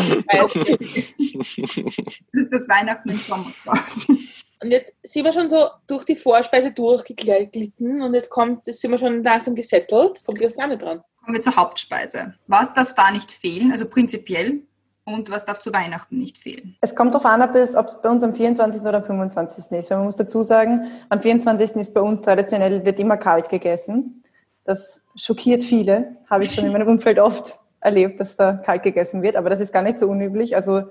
ist 2.32 2.52
das 2.52 2.66
Weihnachten 2.66 3.10
im 3.10 3.18
Sommer 3.18 3.52
quasi. 3.62 4.26
Und 4.62 4.70
jetzt 4.70 4.94
sind 5.02 5.24
wir 5.24 5.32
schon 5.32 5.50
so 5.50 5.68
durch 5.86 6.04
die 6.04 6.16
Vorspeise 6.16 6.72
durchgeglitten 6.72 8.00
und 8.00 8.14
jetzt 8.14 8.30
kommt, 8.30 8.66
jetzt 8.66 8.80
sind 8.80 8.90
wir 8.90 8.98
schon 8.98 9.22
langsam 9.22 9.54
gesettelt. 9.54 10.22
Kommt 10.24 10.40
ihr 10.40 10.48
gar 10.50 10.68
nicht 10.68 10.80
dran? 10.80 11.02
Kommen 11.22 11.36
wir 11.36 11.42
zur 11.42 11.56
Hauptspeise. 11.56 12.34
Was 12.46 12.72
darf 12.72 12.94
da 12.94 13.10
nicht 13.10 13.30
fehlen? 13.30 13.70
Also 13.70 13.84
prinzipiell 13.86 14.62
und 15.04 15.30
was 15.30 15.44
darf 15.44 15.58
zu 15.58 15.74
Weihnachten 15.74 16.18
nicht 16.18 16.38
fehlen? 16.38 16.76
Es 16.80 16.94
kommt 16.94 17.14
darauf 17.14 17.26
an, 17.26 17.42
ob 17.42 17.54
es, 17.54 17.74
ob 17.74 17.86
es 17.86 18.00
bei 18.00 18.08
uns 18.08 18.22
am 18.22 18.34
24. 18.34 18.82
oder 18.82 18.98
am 18.98 19.04
25. 19.04 19.70
ist. 19.72 19.90
Weil 19.90 19.98
man 19.98 20.06
muss 20.06 20.16
dazu 20.16 20.42
sagen, 20.42 20.90
am 21.08 21.20
24. 21.20 21.76
ist 21.76 21.94
bei 21.94 22.00
uns 22.00 22.22
traditionell, 22.22 22.84
wird 22.84 23.00
immer 23.00 23.16
kalt 23.16 23.48
gegessen. 23.48 24.22
Das 24.64 25.02
schockiert 25.16 25.64
viele, 25.64 26.16
habe 26.30 26.44
ich 26.44 26.54
schon 26.54 26.66
in 26.66 26.72
meinem 26.72 26.88
Umfeld 26.96 27.18
oft 27.18 27.58
erlebt, 27.80 28.20
dass 28.20 28.36
da 28.36 28.52
kalt 28.54 28.84
gegessen 28.84 29.22
wird. 29.22 29.34
Aber 29.34 29.50
das 29.50 29.58
ist 29.58 29.72
gar 29.72 29.82
nicht 29.82 29.98
so 29.98 30.08
unüblich. 30.08 30.54
Also 30.54 30.82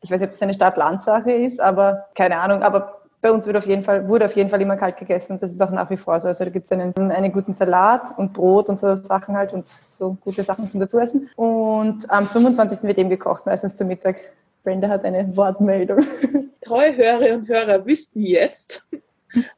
ich 0.00 0.10
weiß 0.10 0.20
nicht, 0.20 0.28
ob 0.28 0.34
es 0.34 0.42
eine 0.42 0.54
Stadt-Land-Sache 0.54 1.32
ist, 1.32 1.60
aber 1.60 2.06
keine 2.14 2.38
Ahnung. 2.38 2.62
Aber 2.62 3.05
bei 3.20 3.32
uns 3.32 3.46
wird 3.46 3.56
auf 3.56 3.66
jeden 3.66 3.82
Fall, 3.82 4.08
wurde 4.08 4.24
auf 4.24 4.36
jeden 4.36 4.50
Fall 4.50 4.60
immer 4.60 4.76
kalt 4.76 4.98
gegessen. 4.98 5.38
Das 5.40 5.50
ist 5.50 5.60
auch 5.60 5.70
nach 5.70 5.90
wie 5.90 5.96
vor 5.96 6.20
so. 6.20 6.28
Also 6.28 6.44
da 6.44 6.50
gibt 6.50 6.66
es 6.66 6.72
einen, 6.72 6.94
einen 6.96 7.32
guten 7.32 7.54
Salat 7.54 8.16
und 8.18 8.32
Brot 8.32 8.68
und 8.68 8.78
so 8.78 8.94
Sachen 8.96 9.36
halt 9.36 9.52
und 9.52 9.76
so 9.88 10.16
gute 10.20 10.42
Sachen 10.42 10.70
zum 10.70 10.80
Dazuessen. 10.80 11.30
Und 11.36 12.08
am 12.10 12.26
25. 12.26 12.82
wird 12.82 12.98
eben 12.98 13.10
gekocht, 13.10 13.46
meistens 13.46 13.76
zum 13.76 13.88
Mittag. 13.88 14.16
Brenda 14.62 14.88
hat 14.88 15.04
eine 15.04 15.36
Wortmeldung. 15.36 16.04
Treue 16.60 16.96
Hörerinnen 16.96 17.40
und 17.40 17.48
Hörer 17.48 17.86
wüssten 17.86 18.20
jetzt, 18.20 18.84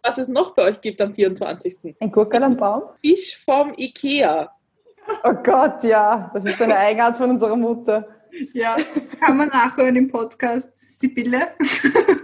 was 0.02 0.18
es 0.18 0.28
noch 0.28 0.54
bei 0.54 0.64
euch 0.64 0.80
gibt 0.80 1.00
am 1.00 1.14
24. 1.14 1.96
Ein 1.98 2.12
Gurkel 2.12 2.42
am 2.42 2.56
Baum? 2.56 2.82
Fisch 3.00 3.42
vom 3.42 3.72
Ikea. 3.76 4.50
Oh 5.24 5.32
Gott, 5.42 5.82
ja. 5.84 6.30
Das 6.34 6.44
ist 6.44 6.60
eine 6.60 6.76
Eigenart 6.76 7.16
von 7.16 7.30
unserer 7.30 7.56
Mutter. 7.56 8.06
Ja, 8.52 8.76
kann 9.20 9.38
man 9.38 9.48
nachhören 9.48 9.96
im 9.96 10.08
Podcast 10.08 10.76
Sibylle. 10.76 11.40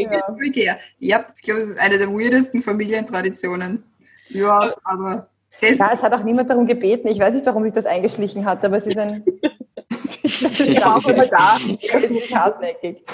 Ja. 0.54 0.78
Ja, 0.98 1.26
ich 1.36 1.42
glaube, 1.42 1.60
es 1.60 1.68
ist 1.70 1.78
eine 1.78 1.98
der 1.98 2.08
weirdesten 2.08 2.60
Familientraditionen. 2.60 3.82
Ja, 4.28 4.74
aber. 4.84 5.28
Das 5.60 5.78
ja, 5.78 5.90
es 5.92 6.02
hat 6.02 6.14
auch 6.14 6.22
niemand 6.22 6.48
darum 6.48 6.66
gebeten. 6.66 7.08
Ich 7.08 7.18
weiß 7.18 7.34
nicht, 7.34 7.46
warum 7.46 7.64
sich 7.64 7.72
das 7.72 7.86
eingeschlichen 7.86 8.44
hat, 8.44 8.64
aber 8.64 8.78
es 8.78 8.86
ist 8.86 8.98
ein. 8.98 9.24
ich 10.22 10.42
ist 10.42 10.86
auch 10.86 11.06
immer 11.06 11.26
da. 11.26 11.58
Ich 11.78 12.34
hartnäckig. 12.34 13.04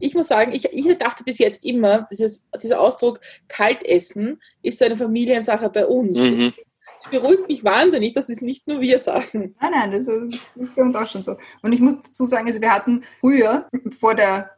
Ich 0.00 0.14
muss 0.14 0.28
sagen, 0.28 0.52
ich, 0.52 0.64
ich 0.72 0.98
dachte 0.98 1.24
bis 1.24 1.38
jetzt 1.38 1.64
immer, 1.64 2.06
dieses, 2.10 2.46
dieser 2.62 2.80
Ausdruck 2.80 3.20
Kaltessen 3.48 4.40
ist 4.62 4.78
so 4.78 4.84
eine 4.84 4.96
Familiensache 4.96 5.68
bei 5.70 5.86
uns. 5.86 6.18
Mhm. 6.18 6.52
Es 6.98 7.08
beruhigt 7.08 7.48
mich 7.48 7.64
wahnsinnig, 7.64 8.14
dass 8.14 8.28
es 8.28 8.40
nicht 8.40 8.66
nur 8.66 8.80
wir 8.80 8.98
sagen. 8.98 9.54
Nein, 9.60 9.70
nein, 9.72 9.92
das 9.92 10.08
ist, 10.08 10.38
das 10.54 10.68
ist 10.68 10.76
bei 10.76 10.82
uns 10.82 10.96
auch 10.96 11.06
schon 11.06 11.22
so. 11.22 11.36
Und 11.62 11.72
ich 11.72 11.80
muss 11.80 11.96
dazu 12.02 12.24
sagen, 12.24 12.46
also 12.46 12.60
wir 12.60 12.72
hatten 12.72 13.02
früher 13.20 13.68
vor 13.98 14.14
der 14.14 14.55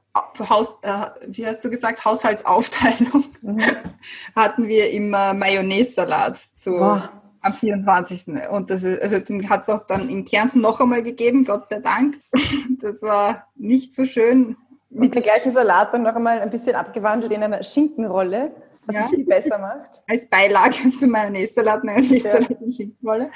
Haus, 0.48 0.78
äh, 0.82 1.06
wie 1.26 1.46
hast 1.46 1.64
du 1.64 1.70
gesagt, 1.70 2.04
Haushaltsaufteilung, 2.04 3.24
mhm. 3.42 3.62
hatten 4.36 4.68
wir 4.68 4.90
immer 4.90 5.32
Mayonnaise-Salat 5.34 6.38
zu, 6.54 6.76
oh. 6.76 7.00
am 7.40 7.52
24. 7.52 8.48
Und 8.50 8.70
das 8.70 8.82
ist, 8.82 9.02
also 9.02 9.18
den 9.18 9.48
hat 9.48 9.62
es 9.62 9.68
auch 9.68 9.86
dann 9.86 10.08
in 10.08 10.24
Kärnten 10.24 10.60
noch 10.60 10.80
einmal 10.80 11.02
gegeben, 11.02 11.44
Gott 11.44 11.68
sei 11.68 11.80
Dank. 11.80 12.18
Das 12.80 13.02
war 13.02 13.48
nicht 13.56 13.92
so 13.92 14.04
schön. 14.04 14.56
Mit 14.90 15.16
dem 15.16 15.22
gleichen 15.24 15.52
Salat 15.52 15.92
dann 15.92 16.04
noch 16.04 16.14
einmal 16.14 16.40
ein 16.40 16.50
bisschen 16.50 16.76
abgewandelt 16.76 17.32
in 17.32 17.42
einer 17.42 17.64
Schinkenrolle 17.64 18.52
was 18.88 18.96
ja. 18.96 19.02
es 19.02 19.10
viel 19.10 19.24
besser 19.24 19.58
macht. 19.58 20.02
Als 20.08 20.26
Beilage 20.28 20.90
zum 20.98 21.10
Mayonnaise-Salat, 21.10 21.84
Mayonnaise-Salat 21.84 22.50
ja. 22.50 22.56
und 22.56 22.74
Schinkenwolle. 22.74 23.30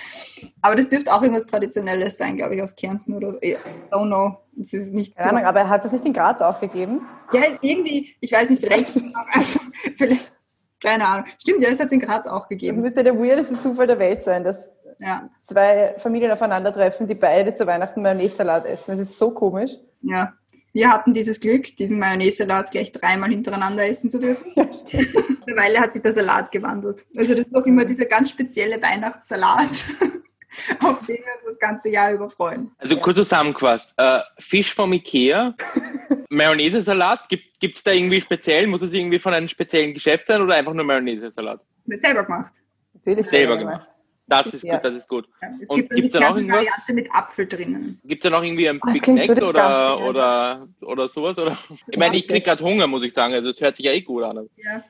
Aber 0.63 0.77
das 0.77 0.89
dürfte 0.89 1.13
auch 1.13 1.23
irgendwas 1.23 1.47
Traditionelles 1.47 2.17
sein, 2.17 2.37
glaube 2.37 2.55
ich, 2.55 2.63
aus 2.63 2.75
Kärnten 2.75 3.15
oder 3.15 3.33
so. 3.33 3.39
I 3.43 3.57
don't 3.91 4.07
know. 4.07 4.39
Es 4.61 4.73
ist 4.73 4.93
nicht 4.93 5.15
Keine 5.15 5.31
Ahnung, 5.31 5.45
aber 5.45 5.61
er 5.61 5.69
hat 5.69 5.85
es 5.85 5.93
nicht 5.93 6.05
in 6.07 6.13
Graz 6.15 6.41
auch 6.41 6.59
gegeben? 6.61 7.07
Ja, 7.33 7.43
irgendwie, 7.61 8.15
ich 8.21 8.33
weiß 8.33 8.51
nicht, 8.51 8.63
vielleicht, 8.63 8.89
vielleicht 9.99 10.33
keine 10.83 11.07
Ahnung. 11.07 11.27
Stimmt, 11.39 11.63
ja, 11.63 11.69
es 11.69 11.79
hat 11.79 11.87
es 11.87 11.93
in 11.93 12.01
Graz 12.01 12.27
auch 12.27 12.49
gegeben. 12.49 12.79
Das 12.79 12.85
müsste 12.85 13.05
der 13.05 13.19
weirdeste 13.19 13.59
Zufall 13.59 13.87
der 13.87 13.99
Welt 13.99 14.23
sein, 14.23 14.43
dass 14.43 14.71
ja. 14.99 15.29
zwei 15.45 15.95
Familien 15.99 16.33
aufeinandertreffen, 16.33 17.07
die 17.07 17.15
beide 17.15 17.55
zu 17.55 17.67
Weihnachten 17.67 18.03
Mayonnaise-Salat 18.03 18.67
essen. 18.67 18.97
Das 18.97 19.01
ist 19.01 19.19
so 19.19 19.31
komisch. 19.31 19.73
Ja. 20.01 20.33
Wir 20.75 20.91
hatten 20.91 21.13
dieses 21.13 21.39
Glück, 21.39 21.77
diesen 21.77 21.99
Mayonnaise-Salat 21.99 22.71
gleich 22.71 22.93
dreimal 22.93 23.29
hintereinander 23.29 23.87
essen 23.87 24.11
zu 24.11 24.19
dürfen. 24.19 24.53
Mittlerweile 24.55 25.81
hat 25.81 25.93
sich 25.93 26.01
der 26.01 26.13
Salat 26.13 26.51
gewandelt. 26.51 27.07
Also 27.17 27.35
das 27.35 27.49
ist 27.49 27.55
auch 27.55 27.67
immer 27.67 27.85
dieser 27.85 28.07
ganz 28.07 28.31
spezielle 28.31 28.81
Weihnachtssalat, 28.81 29.69
auf 30.81 31.01
den 31.01 31.17
wir 31.17 31.35
uns 31.37 31.47
das 31.47 31.59
ganze 31.59 31.91
Jahr 31.91 32.13
über 32.13 32.31
freuen. 32.31 32.71
Also 32.79 32.97
kurz 32.97 33.17
zusammengefasst, 33.19 33.93
äh, 33.99 34.21
Fisch 34.39 34.75
vom 34.75 34.95
Ikea, 34.95 35.55
Mayonnaise-Salat, 36.31 37.29
gibt 37.29 37.77
es 37.77 37.83
da 37.83 37.91
irgendwie 37.91 38.23
speziell, 38.23 38.67
muss 38.67 38.81
es 38.81 38.93
irgendwie 38.93 39.19
von 39.19 39.35
einem 39.35 39.49
speziellen 39.49 39.93
Geschäft 39.93 40.27
sein 40.27 40.41
oder 40.41 40.55
einfach 40.55 40.73
nur 40.73 40.87
Mayonnaise-Salat? 40.87 41.61
Selber 41.87 42.25
gemacht. 42.25 42.55
Natürlich 42.95 43.27
selber 43.27 43.59
gemacht. 43.59 43.89
Das 44.33 44.55
ist 44.55 44.65
ja. 44.65 44.75
gut, 44.75 44.85
das 44.85 44.93
ist 44.95 45.09
gut. 45.09 45.29
Ja, 45.43 45.49
es 45.61 45.69
und 45.69 45.91
gibt 45.91 46.15
es 46.15 46.21
da 46.21 46.29
noch 46.29 46.37
irgendwas? 46.37 46.57
Variante 46.59 46.93
mit 46.95 47.09
Apfel 47.13 47.47
drinnen. 47.47 48.01
Gibt 48.05 48.25
es 48.25 48.31
da 48.31 48.37
noch 48.37 48.45
irgendwie 48.45 48.69
ein 48.69 48.81
Big 48.81 49.07
Mac 49.09 49.27
so 49.27 49.49
oder, 49.49 50.01
oder, 50.05 50.69
oder 50.81 51.09
sowas? 51.09 51.39
Oder? 51.39 51.57
Ich 51.89 51.99
meine, 51.99 52.17
ich 52.17 52.27
kriege 52.27 52.41
gerade 52.41 52.65
Hunger, 52.65 52.87
muss 52.87 53.05
ich 53.05 53.13
sagen. 53.13 53.35
Also 53.35 53.49
das 53.49 53.61
hört 53.61 53.77
sich 53.77 53.85
ja 53.85 53.93
eh 53.93 54.01
gut 54.01 54.25
an. 54.25 54.49
Ja. 54.57 54.83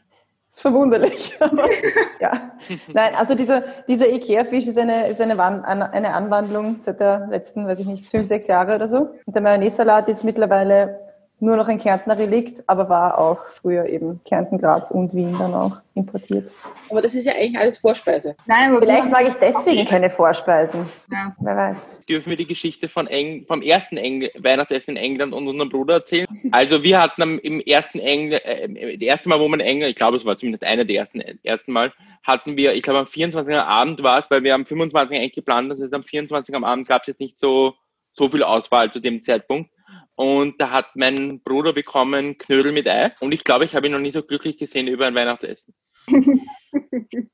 Das 0.52 0.58
ist 0.58 0.60
verwunderlich. 0.60 1.38
ja. 2.20 2.52
Nein, 2.92 3.14
also 3.14 3.34
dieser, 3.34 3.62
dieser 3.88 4.12
Ikea-Fisch 4.12 4.68
ist, 4.68 4.76
eine, 4.76 5.08
ist 5.08 5.18
eine, 5.18 5.42
eine 5.42 6.12
Anwandlung 6.12 6.76
seit 6.78 7.00
der 7.00 7.26
letzten, 7.30 7.66
weiß 7.66 7.80
ich 7.80 7.86
nicht, 7.86 8.06
fünf, 8.06 8.28
sechs 8.28 8.48
Jahre 8.48 8.74
oder 8.74 8.86
so. 8.86 9.14
Und 9.24 9.34
der 9.34 9.40
Mayonnaise-Salat 9.40 10.10
ist 10.10 10.24
mittlerweile 10.24 11.00
nur 11.42 11.56
noch 11.56 11.66
ein 11.66 11.78
Kärntner 11.78 12.16
Relikt, 12.16 12.62
aber 12.68 12.88
war 12.88 13.18
auch 13.18 13.40
früher 13.60 13.86
eben 13.86 14.20
Kärnten, 14.24 14.58
Graz 14.58 14.92
und 14.92 15.12
Wien 15.12 15.36
dann 15.36 15.52
auch 15.54 15.78
importiert. 15.94 16.48
Aber 16.88 17.02
das 17.02 17.16
ist 17.16 17.26
ja 17.26 17.32
eigentlich 17.32 17.58
alles 17.58 17.78
Vorspeise. 17.78 18.36
Nein, 18.46 18.70
aber 18.70 18.78
vielleicht 18.78 19.10
mag 19.10 19.26
ich 19.26 19.34
deswegen 19.34 19.84
keine 19.84 20.08
Vorspeisen. 20.08 20.86
Ja. 21.10 21.34
Wer 21.40 21.56
weiß. 21.56 21.90
Dürfen 22.08 22.30
wir 22.30 22.36
die 22.36 22.46
Geschichte 22.46 22.88
von 22.88 23.08
Eng 23.08 23.44
vom 23.46 23.60
ersten 23.60 23.96
Engl 23.96 24.30
Weihnachtsessen 24.38 24.96
in 24.96 25.02
England 25.02 25.34
und 25.34 25.48
unserem 25.48 25.68
Bruder 25.68 25.94
erzählen? 25.94 26.26
Also 26.52 26.84
wir 26.84 27.02
hatten 27.02 27.40
im 27.40 27.58
ersten 27.58 27.98
England, 27.98 28.44
äh, 28.44 28.96
das 28.96 29.02
erste 29.04 29.28
Mal, 29.28 29.40
wo 29.40 29.48
man 29.48 29.58
in 29.58 29.66
England, 29.66 29.90
ich 29.90 29.96
glaube, 29.96 30.18
es 30.18 30.24
war 30.24 30.36
zumindest 30.36 30.62
einer 30.62 30.84
der 30.84 30.94
ersten, 30.94 31.20
ersten 31.42 31.72
Mal, 31.72 31.92
hatten 32.22 32.56
wir, 32.56 32.72
ich 32.74 32.84
glaube 32.84 33.00
am 33.00 33.06
24. 33.06 33.52
Abend 33.56 34.00
war 34.04 34.20
es, 34.20 34.30
weil 34.30 34.44
wir 34.44 34.54
am 34.54 34.64
25. 34.64 35.18
eigentlich 35.18 35.32
geplant, 35.32 35.72
das 35.72 35.80
heißt 35.80 35.92
am 35.92 36.04
24. 36.04 36.54
am 36.54 36.62
Abend 36.62 36.86
gab 36.86 37.02
es 37.02 37.08
jetzt 37.08 37.20
nicht 37.20 37.40
so, 37.40 37.74
so 38.12 38.28
viel 38.28 38.44
Auswahl 38.44 38.92
zu 38.92 39.00
dem 39.00 39.24
Zeitpunkt. 39.24 39.70
Und 40.14 40.60
da 40.60 40.70
hat 40.70 40.94
mein 40.94 41.40
Bruder 41.42 41.72
bekommen 41.72 42.38
Knödel 42.38 42.72
mit 42.72 42.88
Ei. 42.88 43.10
Und 43.20 43.32
ich 43.32 43.44
glaube, 43.44 43.64
ich 43.64 43.74
habe 43.74 43.86
ihn 43.86 43.92
noch 43.92 43.98
nie 43.98 44.10
so 44.10 44.22
glücklich 44.22 44.58
gesehen 44.58 44.88
über 44.88 45.06
ein 45.06 45.14
Weihnachtsessen. 45.14 45.74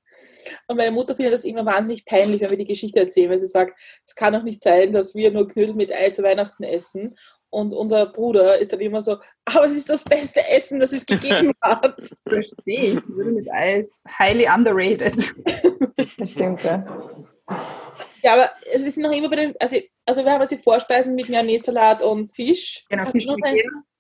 Und 0.66 0.77
meine 0.77 0.90
Mutter 0.90 1.14
findet 1.14 1.35
das 1.35 1.44
immer 1.44 1.64
wahnsinnig 1.64 2.05
peinlich, 2.05 2.40
wenn 2.40 2.51
wir 2.51 2.57
die 2.57 2.66
Geschichte 2.66 3.01
erzählen, 3.01 3.31
weil 3.31 3.38
sie 3.38 3.47
sagt, 3.47 3.79
es 4.07 4.14
kann 4.14 4.33
doch 4.33 4.42
nicht 4.42 4.62
sein, 4.62 4.92
dass 4.92 5.14
wir 5.14 5.31
nur 5.31 5.49
Knödel 5.49 5.75
mit 5.75 5.92
Ei 5.92 6.11
zu 6.11 6.23
Weihnachten 6.23 6.64
essen 6.64 7.16
Und 7.51 7.73
unser 7.73 8.07
Bruder 8.07 8.59
ist 8.59 8.73
dann 8.73 8.81
immer 8.81 9.01
so, 9.01 9.16
aber 9.44 9.66
es 9.66 9.75
ist 9.75 9.88
das 9.88 10.05
beste 10.05 10.47
Essen, 10.49 10.81
das 10.81 10.92
es 10.92 11.07
gegeben 11.07 11.53
hat. 11.62 12.01
Verstehe 12.27 12.94
ich. 12.94 13.09
Würde 13.09 13.33
mit 13.33 13.51
Eis 13.51 13.92
highly 14.18 14.47
underrated. 14.49 15.35
Das 16.16 16.31
stimmt, 16.31 16.62
ja. 16.62 16.85
Ja, 18.23 18.35
aber 18.35 18.51
also 18.73 18.85
wir 18.85 18.92
sind 18.92 19.03
noch 19.03 19.12
immer 19.12 19.29
bei 19.29 19.37
den, 19.37 19.55
also, 19.61 19.77
also 20.09 20.25
wir 20.25 20.33
haben 20.33 20.40
also 20.40 20.57
Vorspeisen 20.57 21.14
mit 21.14 21.29
Mayonnaise-Salat 21.29 22.03
und 22.03 22.35
Fisch. 22.35 22.85
Genau, 22.88 23.05
Hast 23.05 23.12
Fisch 23.12 23.27
mit 23.27 23.44
ein-. 23.44 23.57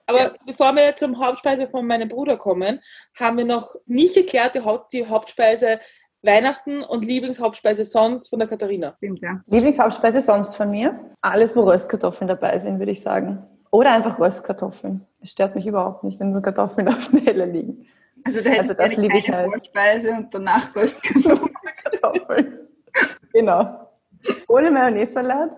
Aber 0.06 0.18
Ja. 0.18 0.30
bevor 0.46 0.74
wir 0.74 0.96
zum 0.96 1.18
Hauptspeise 1.18 1.68
von 1.68 1.86
meinem 1.86 2.08
Bruder 2.08 2.36
kommen, 2.38 2.80
haben 3.18 3.36
wir 3.36 3.44
noch 3.44 3.74
nicht 3.86 4.14
geklärt 4.14 4.54
die, 4.54 4.60
Haupt, 4.60 4.92
die 4.92 5.06
Hauptspeise 5.06 5.80
Weihnachten 6.22 6.82
und 6.82 7.04
Lieblingshauptspeise 7.04 7.84
sonst 7.84 8.28
von 8.28 8.38
der 8.40 8.48
Katharina. 8.48 8.94
Stimmt, 8.96 9.20
ja. 9.20 9.40
Lieblingshauptspeise 9.46 10.20
sonst 10.20 10.56
von 10.56 10.70
mir? 10.70 10.98
Alles, 11.22 11.54
wo 11.54 11.62
Röstkartoffeln 11.62 12.26
dabei 12.26 12.58
sind, 12.58 12.78
würde 12.80 12.90
ich 12.92 13.02
sagen. 13.02 13.44
Oder 13.70 13.92
einfach 13.92 14.18
Röstkartoffeln. 14.18 15.06
Es 15.20 15.30
stört 15.30 15.54
mich 15.54 15.66
überhaupt 15.66 16.02
nicht, 16.04 16.18
wenn 16.18 16.32
nur 16.32 16.42
Kartoffeln 16.42 16.88
auf 16.88 17.08
dem 17.08 17.24
Teller 17.24 17.46
liegen. 17.46 17.86
Also 18.24 18.42
da 18.42 18.50
hättest 18.50 18.80
Also 18.80 18.96
das 18.96 18.96
du 18.96 19.08
keine 19.08 19.36
halt. 19.36 19.52
Vorspeise 19.52 20.10
und 20.14 20.34
danach 20.34 20.74
Röstkartoffeln. 20.74 21.54
Kartoffeln. 22.02 22.58
genau. 23.32 23.90
Ohne 24.48 24.70
Mayonnaise-Salat, 24.70 25.50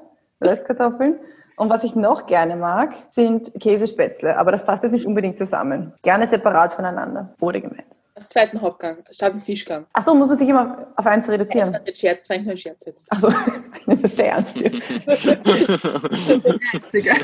Röstkartoffeln. 0.45 1.19
Und 1.57 1.69
was 1.69 1.85
ich 1.85 1.95
noch 1.95 2.27
gerne 2.27 2.57
mag, 2.57 2.95
sind 3.11 3.53
Käsespätzle. 3.61 4.37
Aber 4.39 4.51
das 4.51 4.65
passt 4.65 4.83
jetzt 4.83 4.93
nicht 4.93 5.05
unbedingt 5.07 5.37
zusammen. 5.37 5.93
Gerne 6.03 6.27
separat 6.27 6.73
voneinander. 6.73 7.35
Wurde 7.39 7.61
gemeint. 7.61 7.85
Als 8.15 8.29
zweiten 8.31 8.61
Hauptgang, 8.61 8.99
statt 9.11 9.33
dem 9.33 9.41
Fischgang. 9.41 9.87
Ach 9.95 10.03
so, 10.03 10.15
muss 10.15 10.29
man 10.29 10.37
sich 10.37 10.49
immer 10.49 10.89
auf 10.97 11.07
eins 11.07 11.27
Ich 11.27 11.33
reduzieren. 11.33 11.73
fand 11.73 11.87
den 11.89 11.95
Scherz, 11.95 12.19
das 12.21 12.29
war 12.29 12.37
eigentlich 12.37 12.47
nur 12.47 12.55
ein 12.55 12.59
Scherz 12.59 12.85
jetzt. 12.87 13.09
Ach 13.11 13.21
so, 13.21 13.29
ich 13.79 13.87
nehme 13.87 14.01
das 14.03 14.17
sehr 14.17 14.27
ernst 14.33 14.59
hier. 14.59 14.71
Einziger. 16.75 17.15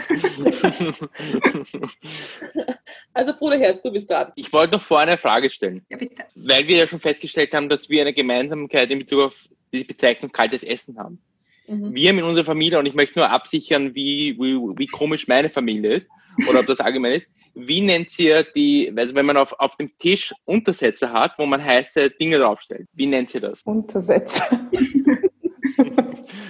Also 3.12 3.32
Bruderherz, 3.34 3.80
du 3.82 3.90
bist 3.92 4.10
dran. 4.10 4.32
Ich 4.36 4.52
wollte 4.52 4.76
noch 4.76 4.82
vorher 4.82 5.08
eine 5.08 5.18
Frage 5.18 5.50
stellen, 5.50 5.84
Ja, 5.90 5.96
bitte. 5.98 6.24
weil 6.34 6.66
wir 6.66 6.76
ja 6.78 6.86
schon 6.86 7.00
festgestellt 7.00 7.52
haben, 7.54 7.68
dass 7.68 7.88
wir 7.88 8.02
eine 8.02 8.12
Gemeinsamkeit 8.14 8.90
in 8.90 8.98
Bezug 9.00 9.20
auf 9.26 9.34
die 9.72 9.84
Bezeichnung 9.84 10.30
kaltes 10.32 10.62
Essen 10.62 10.98
haben. 10.98 11.20
Mhm. 11.68 11.94
Wir 11.94 12.08
haben 12.10 12.18
in 12.18 12.24
unserer 12.24 12.44
Familie, 12.44 12.78
und 12.78 12.86
ich 12.86 12.94
möchte 12.94 13.18
nur 13.18 13.30
absichern, 13.30 13.94
wie, 13.94 14.36
wie, 14.38 14.54
wie 14.78 14.86
komisch 14.86 15.26
meine 15.28 15.48
Familie 15.50 15.94
ist, 15.94 16.08
oder 16.48 16.60
ob 16.60 16.66
das 16.66 16.80
allgemein 16.80 17.12
ist, 17.14 17.26
wie 17.54 17.80
nennt 17.80 18.16
ihr 18.18 18.42
die, 18.42 18.92
also 18.94 19.14
wenn 19.14 19.24
man 19.26 19.36
auf, 19.38 19.52
auf 19.58 19.76
dem 19.76 19.90
Tisch 19.98 20.34
Untersätze 20.44 21.10
hat, 21.12 21.32
wo 21.38 21.46
man 21.46 21.64
heiße 21.64 22.10
Dinge 22.10 22.38
draufstellt, 22.38 22.86
wie 22.92 23.06
nennt 23.06 23.34
ihr 23.34 23.40
das? 23.40 23.62
Untersätze. 23.62 24.42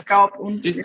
Glaub 0.05 0.39
uns. 0.39 0.65
Das- 0.65 0.77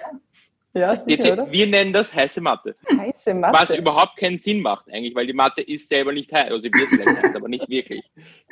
Ja. 0.73 0.95
Sicher, 0.95 1.33
oder? 1.33 1.51
wir 1.51 1.67
nennen 1.67 1.91
das 1.91 2.13
heiße 2.13 2.39
Matte. 2.39 2.75
Heiße 2.97 3.35
Was 3.41 3.51
Matte. 3.51 3.75
überhaupt 3.75 4.15
keinen 4.15 4.37
Sinn 4.37 4.61
macht 4.61 4.85
eigentlich, 4.89 5.13
weil 5.15 5.27
die 5.27 5.33
Matte 5.33 5.61
ist 5.61 5.89
selber 5.89 6.13
nicht 6.13 6.31
heiß, 6.31 6.45
also 6.49 6.59
sie 6.61 6.71
wird 6.71 6.87
vielleicht 6.87 7.23
heiß, 7.23 7.35
aber 7.35 7.49
nicht 7.49 7.67
wirklich. 7.67 8.01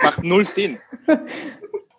Macht 0.01 0.21
null 0.23 0.45
Sinn. 0.45 0.77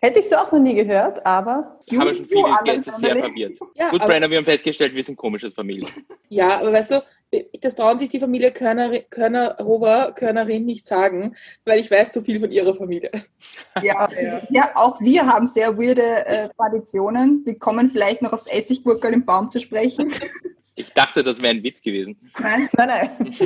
Hätte 0.02 0.20
ich 0.20 0.28
so 0.30 0.36
auch 0.36 0.50
noch 0.50 0.60
nie 0.60 0.74
gehört, 0.74 1.24
aber 1.26 1.78
habe 1.94 2.14
schon 2.14 2.26
viele 2.26 2.44
Gäste 2.64 2.92
sehr 2.98 3.18
verwirrt. 3.18 3.52
Ja, 3.74 3.90
Gut, 3.90 4.00
Brenner, 4.00 4.30
wir 4.30 4.38
haben 4.38 4.46
festgestellt, 4.46 4.94
wir 4.94 5.04
sind 5.04 5.16
komisches 5.16 5.52
Familie. 5.52 5.86
ja, 6.30 6.58
aber 6.58 6.72
weißt 6.72 6.90
du, 6.90 7.02
das 7.60 7.76
trauen 7.76 7.98
sich 7.98 8.08
die 8.10 8.18
Familie 8.18 8.50
Körner, 8.50 8.98
Körner-Rover, 9.00 10.12
Körnerin 10.16 10.64
nicht 10.64 10.86
sagen, 10.86 11.36
weil 11.64 11.78
ich 11.78 11.90
weiß 11.90 12.12
so 12.12 12.22
viel 12.22 12.40
von 12.40 12.50
ihrer 12.50 12.74
Familie. 12.74 13.10
Ja, 13.82 14.08
ja, 14.50 14.70
auch 14.74 15.00
wir 15.00 15.26
haben 15.26 15.46
sehr 15.46 15.78
weirde 15.78 16.26
äh, 16.26 16.48
Traditionen. 16.56 17.42
Wir 17.46 17.58
kommen 17.58 17.88
vielleicht 17.88 18.20
noch 18.20 18.32
aufs 18.32 18.46
Essiggurkel 18.46 19.12
im 19.12 19.24
Baum 19.24 19.48
zu 19.48 19.60
sprechen. 19.60 20.12
Ich 20.76 20.92
dachte, 20.92 21.22
das 21.22 21.40
wäre 21.40 21.54
ein 21.54 21.62
Witz 21.62 21.80
gewesen. 21.80 22.18
Nein, 22.38 22.68
nein, 22.76 22.88
nein. 22.88 23.36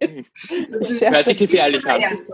das 0.70 0.90
ist 0.90 1.00
Hört 1.00 1.26
sich 1.26 1.36
gefährlich 1.36 1.84
an. 1.86 2.00
ernst. 2.00 2.32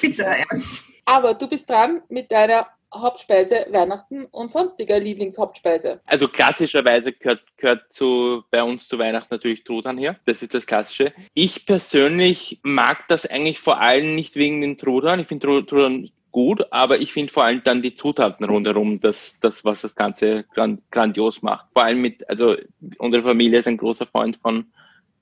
Bitte 0.00 0.24
ernst. 0.24 0.94
Aber 1.04 1.34
du 1.34 1.48
bist 1.48 1.68
dran 1.68 2.02
mit 2.08 2.30
deiner 2.30 2.66
Hauptspeise 2.94 3.66
Weihnachten 3.70 4.24
und 4.26 4.50
sonstiger 4.50 4.98
Lieblingshauptspeise. 4.98 6.00
Also 6.06 6.28
klassischerweise 6.28 7.12
gehört, 7.12 7.42
gehört 7.56 7.92
zu, 7.92 8.42
bei 8.50 8.62
uns 8.62 8.88
zu 8.88 8.98
Weihnachten 8.98 9.28
natürlich 9.30 9.64
Truthahn 9.64 9.98
her. 9.98 10.16
Das 10.24 10.42
ist 10.42 10.54
das 10.54 10.66
Klassische. 10.66 11.12
Ich 11.34 11.66
persönlich 11.66 12.60
mag 12.62 13.06
das 13.08 13.26
eigentlich 13.26 13.60
vor 13.60 13.80
allem 13.80 14.14
nicht 14.14 14.36
wegen 14.36 14.60
den 14.60 14.78
Truthahn. 14.78 15.20
Ich 15.20 15.28
finde 15.28 15.46
Tru- 15.46 15.66
Truthahn 15.66 16.10
gut, 16.32 16.66
aber 16.72 16.98
ich 17.00 17.12
finde 17.12 17.32
vor 17.32 17.44
allem 17.44 17.62
dann 17.64 17.82
die 17.82 17.94
Zutaten 17.94 18.46
rundherum, 18.46 19.00
das, 19.00 19.38
das 19.40 19.64
was 19.64 19.82
das 19.82 19.94
Ganze 19.94 20.44
gran, 20.54 20.80
grandios 20.90 21.42
macht. 21.42 21.66
Vor 21.72 21.82
allem 21.84 22.00
mit, 22.00 22.28
also 22.28 22.56
unsere 22.98 23.22
Familie 23.22 23.58
ist 23.58 23.68
ein 23.68 23.76
großer 23.76 24.06
Freund 24.06 24.36
von, 24.38 24.66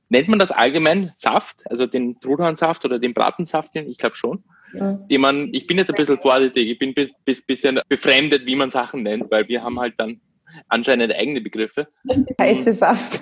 nennt 0.08 0.28
man 0.28 0.38
das 0.38 0.52
allgemein 0.52 1.12
Saft, 1.16 1.68
also 1.70 1.86
den 1.86 2.20
Trudhahnsaft 2.20 2.84
oder 2.84 2.98
den 2.98 3.14
Bratensaft, 3.14 3.74
ich 3.74 3.98
glaube 3.98 4.16
schon 4.16 4.44
Mhm. 4.72 5.06
die 5.08 5.18
man, 5.18 5.48
ich 5.52 5.66
bin 5.66 5.78
jetzt 5.78 5.90
ein 5.90 5.96
bisschen 5.96 6.18
vorsichtig, 6.18 6.68
ich 6.68 6.78
bin 6.78 6.94
ein 6.96 7.10
bis, 7.24 7.42
bisschen 7.42 7.80
befremdet, 7.88 8.46
wie 8.46 8.56
man 8.56 8.70
Sachen 8.70 9.02
nennt, 9.02 9.30
weil 9.30 9.48
wir 9.48 9.62
haben 9.62 9.78
halt 9.78 9.94
dann 9.98 10.20
anscheinend 10.68 11.14
eigene 11.14 11.40
Begriffe. 11.40 11.88
Heiße 12.40 12.72
Saft. 12.72 13.20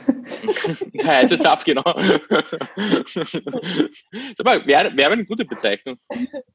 Heiße 1.04 1.36
Saft, 1.36 1.66
genau. 1.66 1.84
Wäre 4.64 4.96
wäre 4.96 5.12
eine 5.12 5.24
gute 5.24 5.44
Bezeichnung. 5.44 5.98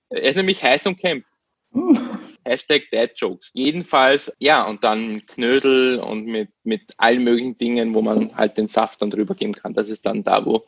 Er 0.10 0.24
ist 0.24 0.36
nämlich 0.36 0.64
heiß 0.64 0.86
und 0.88 0.98
kämpft. 0.98 1.28
Hashtag 2.46 2.84
Dad 2.92 3.12
Jokes. 3.16 3.52
Jedenfalls, 3.54 4.32
ja, 4.40 4.66
und 4.66 4.84
dann 4.84 5.26
Knödel 5.28 6.00
und 6.00 6.26
mit, 6.26 6.50
mit 6.64 6.82
allen 6.98 7.24
möglichen 7.24 7.58
Dingen, 7.58 7.94
wo 7.94 8.02
man 8.02 8.36
halt 8.36 8.58
den 8.58 8.68
Saft 8.68 9.02
dann 9.02 9.12
drüber 9.12 9.36
geben 9.36 9.54
kann. 9.54 9.74
Das 9.74 9.90
ist 9.90 10.06
dann 10.06 10.24
da, 10.24 10.46
wo, 10.46 10.66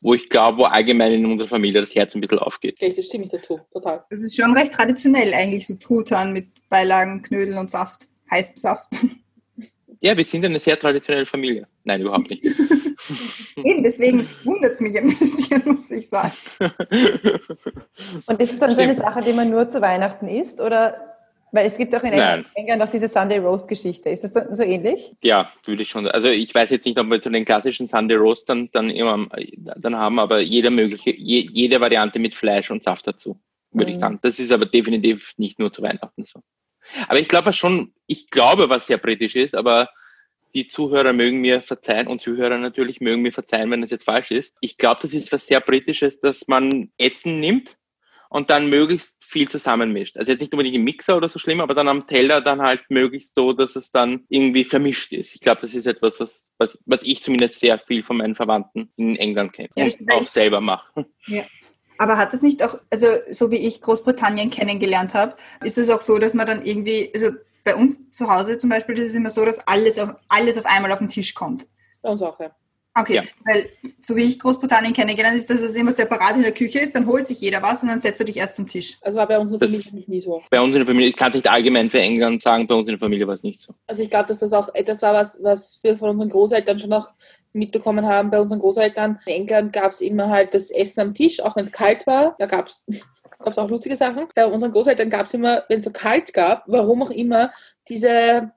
wo 0.00 0.14
ich 0.14 0.28
glaube, 0.28 0.58
wo 0.58 0.64
allgemein 0.64 1.12
in 1.12 1.26
unserer 1.26 1.48
Familie 1.48 1.80
das 1.80 1.94
Herz 1.94 2.14
ein 2.14 2.20
bisschen 2.20 2.38
aufgeht. 2.38 2.76
Okay, 2.80 2.92
das 2.94 3.06
stimme 3.06 3.24
ich 3.24 3.30
dazu, 3.30 3.60
total. 3.72 4.04
Das 4.10 4.22
ist 4.22 4.36
schon 4.36 4.56
recht 4.56 4.72
traditionell 4.72 5.32
eigentlich, 5.34 5.66
so 5.66 5.74
Truthahn 5.74 6.32
mit 6.32 6.46
Beilagen, 6.68 7.22
Knödeln 7.22 7.58
und 7.58 7.70
Saft. 7.70 8.08
Heißem 8.30 8.56
Saft. 8.56 8.86
Ja, 10.00 10.16
wir 10.16 10.24
sind 10.24 10.44
eine 10.44 10.58
sehr 10.58 10.78
traditionelle 10.78 11.26
Familie. 11.26 11.66
Nein, 11.84 12.02
überhaupt 12.02 12.28
nicht. 12.30 12.44
Eben, 13.64 13.82
deswegen 13.82 14.28
wundert 14.44 14.72
es 14.72 14.80
mich 14.80 14.96
ein 14.98 15.06
bisschen, 15.06 15.62
muss 15.64 15.90
ich 15.90 16.08
sagen. 16.08 16.32
Und 18.26 18.40
ist 18.40 18.52
es 18.52 18.58
dann 18.58 18.74
so 18.74 18.80
eine. 18.80 18.94
Sache, 18.94 19.22
die 19.22 19.32
man 19.32 19.50
nur 19.50 19.68
zu 19.68 19.80
Weihnachten 19.80 20.28
isst? 20.28 20.60
Oder 20.60 21.15
weil 21.52 21.66
es 21.66 21.76
gibt 21.78 21.94
auch 21.94 22.02
in 22.02 22.16
Nein. 22.16 22.44
England 22.54 22.80
noch 22.80 22.88
diese 22.88 23.08
Sunday 23.08 23.38
Roast 23.38 23.68
Geschichte. 23.68 24.10
Ist 24.10 24.24
das 24.24 24.32
so 24.32 24.40
so 24.54 24.62
ähnlich? 24.62 25.14
Ja, 25.22 25.50
würde 25.64 25.82
ich 25.82 25.88
schon. 25.88 26.06
Also 26.08 26.28
ich 26.28 26.54
weiß 26.54 26.70
jetzt 26.70 26.84
nicht, 26.84 26.98
ob 26.98 27.08
wir 27.08 27.20
zu 27.20 27.30
den 27.30 27.44
klassischen 27.44 27.88
Sunday 27.88 28.16
Roast 28.16 28.48
dann, 28.48 28.68
dann 28.72 28.90
immer 28.90 29.28
dann 29.54 29.96
haben, 29.96 30.18
aber 30.18 30.40
jede 30.40 30.70
mögliche, 30.70 31.14
je, 31.14 31.48
jede 31.52 31.80
Variante 31.80 32.18
mit 32.18 32.34
Fleisch 32.34 32.70
und 32.70 32.82
Saft 32.82 33.06
dazu, 33.06 33.38
würde 33.72 33.90
ich 33.90 33.96
Mhm. 33.96 34.00
sagen. 34.00 34.18
Das 34.22 34.38
ist 34.38 34.52
aber 34.52 34.66
definitiv 34.66 35.32
nicht 35.36 35.58
nur 35.58 35.72
zu 35.72 35.82
Weihnachten 35.82 36.24
so. 36.24 36.40
Aber 37.08 37.18
ich 37.18 37.28
glaube 37.28 37.46
was 37.46 37.56
schon, 37.56 37.92
ich 38.06 38.30
glaube, 38.30 38.68
was 38.68 38.86
sehr 38.86 38.98
britisch 38.98 39.36
ist, 39.36 39.54
aber 39.54 39.88
die 40.54 40.68
Zuhörer 40.68 41.12
mögen 41.12 41.40
mir 41.42 41.60
verzeihen 41.60 42.06
und 42.06 42.22
Zuhörer 42.22 42.56
natürlich 42.58 43.00
mögen 43.00 43.22
mir 43.22 43.32
verzeihen, 43.32 43.70
wenn 43.70 43.82
das 43.82 43.90
jetzt 43.90 44.04
falsch 44.04 44.30
ist. 44.30 44.54
Ich 44.60 44.78
glaube, 44.78 45.00
das 45.02 45.12
ist 45.12 45.30
was 45.32 45.46
sehr 45.46 45.60
Britisches, 45.60 46.18
dass 46.20 46.48
man 46.48 46.90
Essen 46.96 47.40
nimmt 47.40 47.76
und 48.28 48.50
dann 48.50 48.68
möglichst 48.68 49.16
viel 49.20 49.48
zusammenmischt. 49.48 50.16
Also 50.16 50.30
jetzt 50.30 50.40
nicht 50.40 50.52
unbedingt 50.52 50.76
im 50.76 50.84
Mixer 50.84 51.16
oder 51.16 51.28
so 51.28 51.38
schlimm, 51.38 51.60
aber 51.60 51.74
dann 51.74 51.88
am 51.88 52.06
Teller 52.06 52.40
dann 52.40 52.62
halt 52.62 52.82
möglichst 52.88 53.34
so, 53.34 53.52
dass 53.52 53.76
es 53.76 53.90
dann 53.90 54.24
irgendwie 54.28 54.64
vermischt 54.64 55.12
ist. 55.12 55.34
Ich 55.34 55.40
glaube, 55.40 55.60
das 55.60 55.74
ist 55.74 55.86
etwas, 55.86 56.20
was, 56.20 56.52
was, 56.58 56.78
was 56.86 57.02
ich 57.02 57.22
zumindest 57.22 57.58
sehr 57.60 57.78
viel 57.78 58.02
von 58.02 58.18
meinen 58.18 58.34
Verwandten 58.34 58.90
in 58.96 59.16
England 59.16 59.52
kenne 59.52 59.68
Ja, 59.76 59.84
und 59.84 59.98
das 60.08 60.16
auch 60.16 60.28
selber 60.28 60.60
mache. 60.60 61.06
Aber 61.98 62.18
hat 62.18 62.34
es 62.34 62.42
nicht 62.42 62.62
auch, 62.62 62.78
also 62.90 63.06
so 63.30 63.50
wie 63.50 63.56
ich 63.56 63.80
Großbritannien 63.80 64.50
kennengelernt 64.50 65.14
habe, 65.14 65.34
ist 65.64 65.78
es 65.78 65.88
auch 65.90 66.02
so, 66.02 66.18
dass 66.18 66.34
man 66.34 66.46
dann 66.46 66.62
irgendwie, 66.62 67.10
also 67.14 67.30
bei 67.64 67.74
uns 67.74 68.10
zu 68.10 68.30
Hause 68.30 68.58
zum 68.58 68.70
Beispiel, 68.70 68.94
das 68.94 69.06
ist 69.06 69.14
immer 69.14 69.30
so, 69.30 69.44
dass 69.44 69.66
alles 69.66 69.98
auf, 69.98 70.14
alles 70.28 70.58
auf 70.58 70.66
einmal 70.66 70.92
auf 70.92 70.98
den 70.98 71.08
Tisch 71.08 71.34
kommt. 71.34 71.66
Bei 72.02 72.10
uns 72.10 72.22
auch, 72.22 72.38
ja. 72.38 72.54
Okay, 72.98 73.16
Ja. 73.16 73.22
weil 73.44 73.68
so 74.00 74.16
wie 74.16 74.22
ich 74.22 74.38
Großbritannien 74.38 74.94
kennengelernt 74.94 75.36
ist, 75.36 75.50
dass 75.50 75.60
es 75.60 75.74
immer 75.74 75.92
separat 75.92 76.36
in 76.36 76.42
der 76.42 76.52
Küche 76.52 76.78
ist, 76.78 76.94
dann 76.94 77.06
holt 77.06 77.28
sich 77.28 77.40
jeder 77.40 77.60
was 77.62 77.82
und 77.82 77.88
dann 77.88 78.00
setzt 78.00 78.20
du 78.20 78.24
dich 78.24 78.36
erst 78.38 78.54
zum 78.56 78.66
Tisch. 78.66 78.96
Also 79.02 79.18
war 79.18 79.28
bei 79.28 79.38
uns 79.38 79.52
in 79.52 79.58
der 79.58 79.68
Das- 79.68 79.76
Familie 79.76 79.94
nicht 79.94 80.08
nie 80.08 80.20
so. 80.22 80.42
Bei 80.50 80.60
uns 80.60 80.70
in 80.74 80.78
der 80.80 80.86
Familie, 80.86 81.08
ich 81.10 81.16
kann 81.16 81.28
es 81.28 81.34
nicht 81.34 81.48
allgemein 81.48 81.90
für 81.90 82.00
England 82.00 82.40
sagen, 82.42 82.66
bei 82.66 82.74
uns 82.74 82.88
in 82.88 82.94
der 82.94 82.98
Familie 82.98 83.26
war 83.26 83.34
es 83.34 83.42
nicht 83.42 83.60
so. 83.60 83.74
Also 83.86 84.02
ich 84.02 84.08
glaube, 84.10 84.26
dass 84.28 84.38
das 84.38 84.52
auch 84.52 84.74
etwas 84.74 85.02
war, 85.02 85.12
was, 85.14 85.38
was 85.42 85.78
wir 85.82 85.96
von 85.98 86.10
unseren 86.10 86.30
Großeltern 86.30 86.78
schon 86.78 86.90
noch 86.90 87.12
mitbekommen 87.52 88.06
haben. 88.06 88.30
Bei 88.30 88.40
unseren 88.40 88.60
Großeltern 88.60 89.18
in 89.26 89.32
England 89.34 89.72
gab 89.72 89.92
es 89.92 90.00
immer 90.00 90.30
halt 90.30 90.54
das 90.54 90.70
Essen 90.70 91.00
am 91.00 91.14
Tisch, 91.14 91.40
auch 91.40 91.56
wenn 91.56 91.64
es 91.64 91.72
kalt 91.72 92.06
war. 92.06 92.34
Da 92.38 92.46
gab 92.46 92.68
es 92.68 92.84
gab's 93.38 93.58
auch 93.58 93.68
lustige 93.68 93.96
Sachen. 93.96 94.26
Bei 94.34 94.46
unseren 94.46 94.72
Großeltern 94.72 95.10
gab 95.10 95.26
es 95.26 95.34
immer, 95.34 95.64
wenn 95.68 95.78
es 95.80 95.84
so 95.84 95.90
kalt 95.90 96.32
gab, 96.32 96.64
warum 96.66 97.02
auch 97.02 97.10
immer, 97.10 97.52
diese 97.88 98.52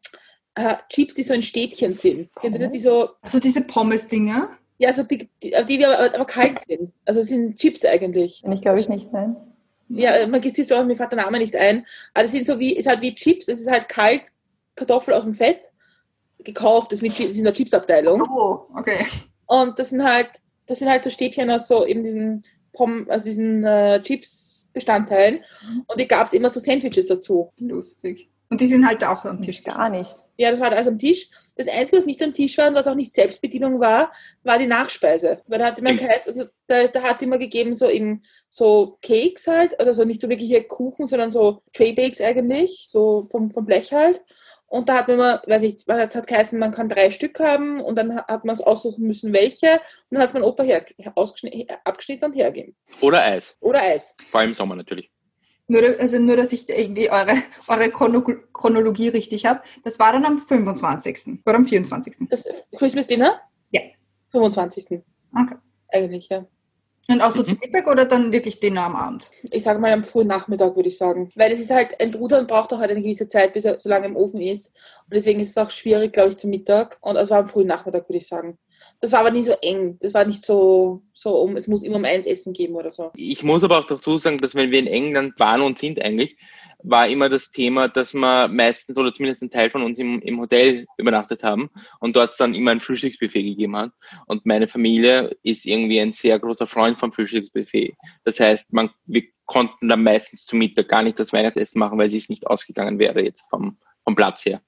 äh, 0.55 0.75
Chips, 0.89 1.13
die 1.13 1.23
so 1.23 1.33
in 1.33 1.41
Stäbchen 1.41 1.93
sind. 1.93 2.29
Ihr 2.43 2.49
die 2.69 2.79
so, 2.79 3.09
So 3.23 3.39
diese 3.39 3.61
Pommes-Dinger. 3.61 4.49
ja, 4.77 4.91
so 4.93 5.03
die, 5.03 5.29
die, 5.43 5.51
die, 5.67 5.77
die 5.77 5.85
aber, 5.85 6.13
aber 6.15 6.25
kalt 6.25 6.59
sind. 6.67 6.91
Also 7.05 7.21
es 7.21 7.27
sind 7.27 7.57
Chips 7.57 7.85
eigentlich. 7.85 8.43
Ich 8.51 8.61
glaube 8.61 8.79
ich 8.79 8.89
nicht, 8.89 9.11
nein. 9.13 9.35
Ja, 9.89 10.27
man 10.27 10.39
gibt 10.41 10.55
sich 10.55 10.71
auch, 10.73 10.85
mir 10.85 10.95
fällt 10.95 11.11
der 11.11 11.19
Name 11.23 11.39
nicht 11.39 11.55
ein. 11.55 11.85
Aber 12.13 12.23
das 12.23 12.31
sind 12.31 12.45
so 12.45 12.59
wie, 12.59 12.75
ist 12.75 12.87
halt 12.87 13.01
wie 13.01 13.15
Chips, 13.15 13.47
es 13.47 13.59
ist 13.61 13.69
halt 13.71 13.89
kalt, 13.89 14.23
Kartoffel 14.75 15.13
aus 15.15 15.23
dem 15.23 15.33
Fett, 15.33 15.71
gekauft, 16.43 16.91
das, 16.91 16.99
ist 16.99 17.01
mit, 17.03 17.13
Chi- 17.13 17.23
das 17.23 17.31
ist 17.33 17.39
in 17.39 17.43
der 17.45 17.53
Chipsabteilung. 17.53 18.21
Oh, 18.29 18.67
okay. 18.77 19.05
Und 19.47 19.77
das 19.79 19.89
sind 19.89 20.03
halt, 20.03 20.29
das 20.67 20.79
sind 20.79 20.89
halt 20.89 21.03
so 21.03 21.09
Stäbchen 21.09 21.49
aus 21.49 21.67
so 21.67 21.85
eben 21.85 22.03
diesen 22.03 22.43
Pom, 22.73 23.07
also 23.09 23.25
diesen 23.25 23.63
äh, 23.63 24.01
Chips-Bestandteilen. 24.01 25.39
Mhm. 25.63 25.83
Und 25.87 25.99
die 25.99 26.07
gab 26.07 26.27
es 26.27 26.33
immer 26.33 26.49
so 26.51 26.59
Sandwiches 26.59 27.07
dazu. 27.07 27.51
Lustig. 27.59 28.29
Und 28.49 28.61
die 28.61 28.67
sind 28.67 28.85
halt 28.87 29.03
auch 29.03 29.25
am 29.25 29.41
Tisch. 29.41 29.63
Gar 29.63 29.89
nicht. 29.89 30.15
Ja, 30.39 30.51
das 30.51 30.61
war 30.61 30.71
alles 30.71 30.87
am 30.87 30.97
Tisch. 30.97 31.29
Das 31.57 31.67
Einzige, 31.67 31.97
was 31.97 32.05
nicht 32.05 32.23
am 32.23 32.33
Tisch 32.33 32.57
war 32.57 32.69
und 32.69 32.75
was 32.75 32.87
auch 32.87 32.95
nicht 32.95 33.13
Selbstbedienung 33.13 33.81
war, 33.81 34.09
war 34.43 34.57
die 34.57 34.67
Nachspeise. 34.67 35.41
Weil 35.47 35.59
da 35.59 35.65
hat 35.65 35.73
es 35.73 35.79
immer 35.79 35.93
geheißen, 35.93 36.29
also 36.31 36.49
da, 36.65 36.87
da 36.87 37.01
hat 37.03 37.17
es 37.17 37.23
immer 37.23 37.37
gegeben, 37.37 37.73
so 37.73 37.89
eben 37.89 38.23
so 38.47 38.97
Cakes 39.01 39.47
halt, 39.47 39.77
oder 39.81 39.93
so 39.93 40.05
nicht 40.05 40.21
so 40.21 40.29
wirkliche 40.29 40.63
Kuchen, 40.63 41.07
sondern 41.07 41.29
so 41.29 41.61
Traybakes 41.73 42.21
eigentlich, 42.21 42.87
so 42.89 43.27
vom, 43.29 43.51
vom 43.51 43.65
Blech 43.65 43.91
halt. 43.91 44.21
Und 44.67 44.87
da 44.87 44.99
hat 44.99 45.09
man 45.09 45.17
immer, 45.17 45.41
weiß 45.45 45.63
ich, 45.63 45.85
es 45.85 46.15
hat 46.15 46.27
geheißen, 46.27 46.57
man 46.57 46.71
kann 46.71 46.87
drei 46.87 47.11
Stück 47.11 47.37
haben 47.41 47.81
und 47.81 47.97
dann 47.97 48.15
hat 48.15 48.45
man 48.45 48.53
es 48.53 48.61
aussuchen 48.61 49.05
müssen, 49.05 49.33
welche. 49.33 49.73
Und 49.73 49.81
dann 50.11 50.21
hat 50.21 50.33
man 50.33 50.43
Opa 50.43 50.63
her, 50.63 50.85
abgeschnitten 51.83 52.25
und 52.25 52.33
hergegeben. 52.33 52.77
Oder 53.01 53.25
Eis. 53.25 53.57
Oder 53.59 53.81
Eis. 53.81 54.15
Vor 54.31 54.39
allem 54.39 54.51
im 54.51 54.55
Sommer 54.55 54.77
natürlich. 54.77 55.11
Nur, 55.69 55.83
also 55.99 56.17
nur, 56.17 56.35
dass 56.35 56.51
ich 56.51 56.67
irgendwie 56.67 57.11
eure, 57.11 57.33
eure 57.67 57.91
Chronologie 57.91 59.09
richtig 59.09 59.45
habe. 59.45 59.61
Das 59.83 59.99
war 59.99 60.11
dann 60.11 60.25
am 60.25 60.39
25. 60.39 61.41
oder 61.45 61.55
am 61.55 61.65
24. 61.65 62.27
Das 62.27 62.43
Christmas 62.75 63.05
Dinner? 63.05 63.39
Ja. 63.69 63.81
25. 64.31 65.01
Okay. 65.31 65.55
Eigentlich, 65.89 66.27
ja. 66.29 66.45
Und 67.07 67.21
auch 67.21 67.31
so 67.31 67.41
mhm. 67.41 67.47
zu 67.47 67.55
Mittag 67.55 67.87
oder 67.87 68.05
dann 68.05 68.31
wirklich 68.31 68.59
Dinner 68.59 68.83
am 68.83 68.95
Abend? 68.95 69.29
Ich 69.51 69.63
sage 69.63 69.79
mal 69.79 69.91
am 69.91 70.03
frühen 70.03 70.27
Nachmittag, 70.27 70.75
würde 70.75 70.89
ich 70.89 70.97
sagen. 70.97 71.31
Weil 71.35 71.51
es 71.51 71.59
ist 71.59 71.71
halt, 71.71 71.99
ein 72.01 72.13
Rudern 72.13 72.47
braucht 72.47 72.73
auch 72.73 72.79
halt 72.79 72.89
eine 72.89 73.01
gewisse 73.01 73.27
Zeit, 73.27 73.53
bis 73.53 73.65
er 73.65 73.79
so 73.79 73.89
lange 73.89 74.07
im 74.07 74.15
Ofen 74.15 74.41
ist. 74.41 74.75
Und 75.05 75.13
deswegen 75.13 75.39
ist 75.39 75.49
es 75.49 75.57
auch 75.57 75.71
schwierig, 75.71 76.13
glaube 76.13 76.29
ich, 76.29 76.37
zum 76.37 76.49
Mittag. 76.49 76.97
Und 77.01 77.15
es 77.15 77.29
war 77.29 77.39
am 77.39 77.49
frühen 77.49 77.67
Nachmittag, 77.67 78.09
würde 78.09 78.17
ich 78.17 78.27
sagen. 78.27 78.57
Das 78.99 79.11
war 79.13 79.21
aber 79.21 79.31
nie 79.31 79.43
so 79.43 79.53
eng. 79.61 79.97
Das 80.01 80.13
war 80.13 80.25
nicht 80.25 80.45
so, 80.45 81.03
so 81.13 81.41
um, 81.41 81.55
es 81.55 81.67
muss 81.67 81.83
immer 81.83 81.95
um 81.97 82.05
eins 82.05 82.25
Essen 82.25 82.53
geben 82.53 82.75
oder 82.75 82.91
so. 82.91 83.11
Ich 83.15 83.43
muss 83.43 83.63
aber 83.63 83.79
auch 83.79 83.87
dazu 83.87 84.17
sagen, 84.17 84.39
dass 84.39 84.55
wenn 84.55 84.71
wir 84.71 84.79
in 84.79 84.87
England 84.87 85.39
waren 85.39 85.61
und 85.61 85.77
sind 85.77 86.01
eigentlich, 86.01 86.37
war 86.81 87.07
immer 87.07 87.29
das 87.29 87.51
Thema, 87.51 87.87
dass 87.87 88.13
wir 88.13 88.47
meistens 88.47 88.97
oder 88.97 89.13
zumindest 89.13 89.41
ein 89.41 89.51
Teil 89.51 89.69
von 89.69 89.83
uns 89.83 89.99
im, 89.99 90.21
im 90.21 90.39
Hotel 90.39 90.85
übernachtet 90.97 91.43
haben 91.43 91.69
und 91.99 92.15
dort 92.15 92.39
dann 92.39 92.53
immer 92.53 92.71
ein 92.71 92.79
Frühstücksbuffet 92.79 93.43
gegeben 93.43 93.75
hat. 93.75 93.91
Und 94.27 94.45
meine 94.45 94.67
Familie 94.67 95.35
ist 95.43 95.65
irgendwie 95.65 95.99
ein 95.99 96.13
sehr 96.13 96.39
großer 96.39 96.67
Freund 96.67 96.97
vom 96.97 97.11
Frühstücksbuffet. 97.11 97.95
Das 98.23 98.39
heißt, 98.39 98.71
man, 98.71 98.89
wir 99.05 99.23
konnten 99.45 99.89
dann 99.89 100.03
meistens 100.03 100.45
zu 100.45 100.55
Mittag 100.55 100.87
gar 100.87 101.03
nicht 101.03 101.19
das 101.19 101.33
Weihnachtsessen 101.33 101.79
machen, 101.79 101.97
weil 101.97 102.13
es 102.13 102.29
nicht 102.29 102.47
ausgegangen 102.47 102.99
wäre 102.99 103.21
jetzt 103.21 103.49
vom, 103.49 103.77
vom 104.03 104.15
Platz 104.15 104.45
her. 104.45 104.61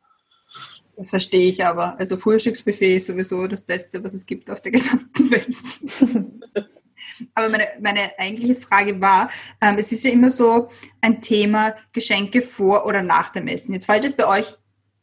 Das 1.02 1.10
verstehe 1.10 1.50
ich 1.50 1.66
aber. 1.66 1.98
Also 1.98 2.16
Frühstücksbuffet 2.16 2.98
ist 2.98 3.08
sowieso 3.08 3.48
das 3.48 3.64
Beste, 3.64 4.04
was 4.04 4.14
es 4.14 4.24
gibt 4.24 4.52
auf 4.52 4.62
der 4.62 4.72
gesamten 4.72 5.32
Welt. 5.32 5.58
aber 7.34 7.50
meine, 7.50 7.68
meine 7.82 8.12
eigentliche 8.20 8.54
Frage 8.54 9.02
war, 9.02 9.32
ähm, 9.62 9.78
es 9.80 9.92
ist 9.92 10.04
ja 10.04 10.12
immer 10.12 10.30
so 10.30 10.70
ein 11.02 11.20
Thema 11.20 11.76
Geschenke 11.92 12.44
vor 12.44 12.86
oder 12.86 13.02
nach 13.02 13.32
dem 13.32 13.48
Essen. 13.48 13.74
Jetzt 13.74 13.88
fällt 13.88 14.04
es 14.04 14.16
bei 14.16 14.28
euch 14.28 14.54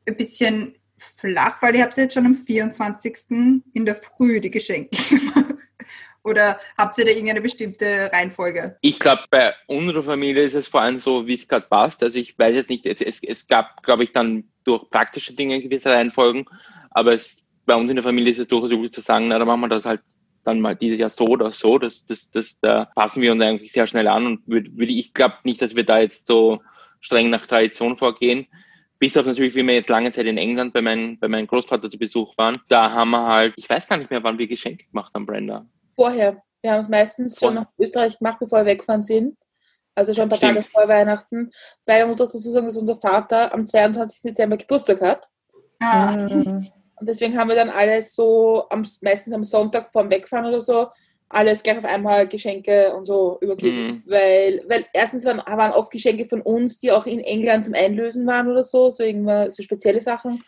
ein 0.07 0.15
bisschen 0.15 0.77
flach, 0.99 1.61
weil 1.63 1.75
ihr 1.75 1.83
habt 1.83 1.97
jetzt 1.97 2.15
schon 2.15 2.27
am 2.27 2.37
24. 2.37 3.17
in 3.31 3.85
der 3.85 3.97
Früh 3.97 4.41
die 4.41 4.53
Geschenke 4.53 4.97
gemacht. 5.09 5.57
Oder 6.23 6.61
habt 6.77 6.97
ihr 6.99 7.07
da 7.07 7.11
irgendeine 7.11 7.41
bestimmte 7.41 8.09
Reihenfolge? 8.13 8.77
Ich 8.83 9.01
glaube, 9.01 9.25
bei 9.31 9.53
unserer 9.67 10.05
Familie 10.05 10.45
ist 10.45 10.55
es 10.55 10.69
vor 10.69 10.83
allem 10.83 11.01
so, 11.01 11.27
wie 11.27 11.35
es 11.35 11.49
gerade 11.49 11.67
passt. 11.69 12.05
Also 12.05 12.19
ich 12.19 12.39
weiß 12.39 12.55
jetzt 12.55 12.71
nicht, 12.71 12.87
es, 12.87 13.01
es, 13.01 13.21
es 13.21 13.49
gab, 13.49 13.83
glaube 13.83 14.05
ich, 14.05 14.13
dann 14.13 14.45
durch 14.69 14.89
praktische 14.91 15.35
Dinge 15.35 15.61
gewisse 15.61 15.91
Reihenfolgen, 15.91 16.45
aber 16.91 17.15
es, 17.15 17.43
bei 17.67 17.75
uns 17.75 17.91
in 17.91 17.97
der 17.97 18.03
Familie 18.03 18.33
ist 18.33 18.39
es 18.39 18.49
durchaus 18.49 18.71
üblich 18.71 18.93
zu 18.93 19.01
sagen, 19.01 19.29
na, 19.29 19.39
dann 19.39 19.47
machen 19.47 19.61
wir 19.63 19.69
das 19.69 19.85
halt 19.85 20.01
dann 20.45 20.61
mal 20.61 20.75
dieses 20.75 20.99
Jahr 20.99 21.11
so 21.11 21.27
oder 21.27 21.53
so. 21.53 21.79
Das, 21.79 22.05
das, 22.07 22.31
das, 22.31 22.57
da 22.61 22.87
passen 22.95 23.23
wir 23.23 23.33
uns 23.33 23.43
eigentlich 23.43 23.73
sehr 23.73 23.87
schnell 23.87 24.09
an 24.09 24.27
und 24.27 24.49
würde, 24.49 24.71
würde 24.77 24.93
ich 24.93 25.13
glaube 25.13 25.37
nicht, 25.45 25.61
dass 25.61 25.77
wir 25.77 25.85
da 25.85 25.99
jetzt 25.99 26.27
so 26.27 26.61
streng 27.01 27.31
nach 27.31 27.47
Tradition 27.47 27.97
vorgehen. 27.97 28.47
Bis 28.99 29.17
auf 29.17 29.27
natürlich, 29.27 29.55
wie 29.55 29.65
wir 29.65 29.75
jetzt 29.75 29.91
lange 29.91 30.11
Zeit 30.11 30.27
in 30.27 30.39
England 30.39 30.73
bei, 30.73 30.83
mein, 30.83 31.19
bei 31.19 31.29
meinem 31.29 31.47
Großvater 31.47 31.89
zu 31.89 31.99
Besuch 31.99 32.37
waren, 32.37 32.57
da 32.69 32.91
haben 32.91 33.11
wir 33.11 33.27
halt, 33.27 33.55
ich 33.57 33.69
weiß 33.69 33.87
gar 33.87 33.97
nicht 33.97 34.11
mehr, 34.11 34.25
wann 34.25 34.39
wir 34.39 34.49
Geschenke 34.49 34.87
gemacht 34.87 35.13
haben, 35.15 35.27
Brenda. 35.27 35.67
Vorher. 35.91 36.43
Wir 36.63 36.73
haben 36.73 36.81
es 36.81 36.89
meistens 36.89 37.39
schon 37.39 37.55
nach 37.55 37.67
Österreich 37.79 38.19
gemacht, 38.19 38.39
bevor 38.41 38.59
wir 38.61 38.67
weggefahren 38.67 39.03
sind. 39.03 39.37
Also 39.99 40.15
schon 40.15 40.25
ein 40.25 40.29
paar 40.29 40.39
Stimmt. 40.39 40.55
Tage 40.59 40.69
vor 40.71 40.87
Weihnachten. 40.87 41.51
Weil 41.85 42.01
man 42.03 42.11
muss 42.11 42.19
dazu 42.19 42.39
sagen, 42.39 42.67
dass 42.67 42.77
unser 42.77 42.95
Vater 42.95 43.53
am 43.53 43.67
22. 43.67 44.23
Dezember 44.23 44.57
Geburtstag 44.57 45.01
hat. 45.01 45.29
Ah. 45.81 46.13
Und 46.13 46.73
deswegen 47.01 47.37
haben 47.37 47.49
wir 47.49 47.57
dann 47.57 47.69
alles 47.69 48.15
so, 48.15 48.67
am, 48.71 48.87
meistens 49.03 49.33
am 49.33 49.43
Sonntag 49.43 49.91
vorm 49.91 50.09
Wegfahren 50.11 50.47
oder 50.47 50.61
so, 50.61 50.87
alles 51.29 51.63
gleich 51.63 51.79
auf 51.79 51.85
einmal 51.85 52.29
Geschenke 52.29 52.95
und 52.95 53.05
so 53.05 53.39
übergeben. 53.41 53.87
Mhm. 53.87 54.03
Weil, 54.07 54.63
weil 54.69 54.87
erstens 54.93 55.25
waren, 55.25 55.39
waren 55.39 55.73
oft 55.73 55.91
Geschenke 55.91 56.27
von 56.27 56.43
uns, 56.43 56.79
die 56.79 56.93
auch 56.93 57.07
in 57.07 57.21
England 57.21 57.65
zum 57.65 57.75
Einlösen 57.75 58.27
waren 58.27 58.49
oder 58.49 58.63
so, 58.65 58.91
so 58.91 59.03
irgendwas, 59.03 59.57
so 59.57 59.63
spezielle 59.65 60.01
Sachen 60.01 60.45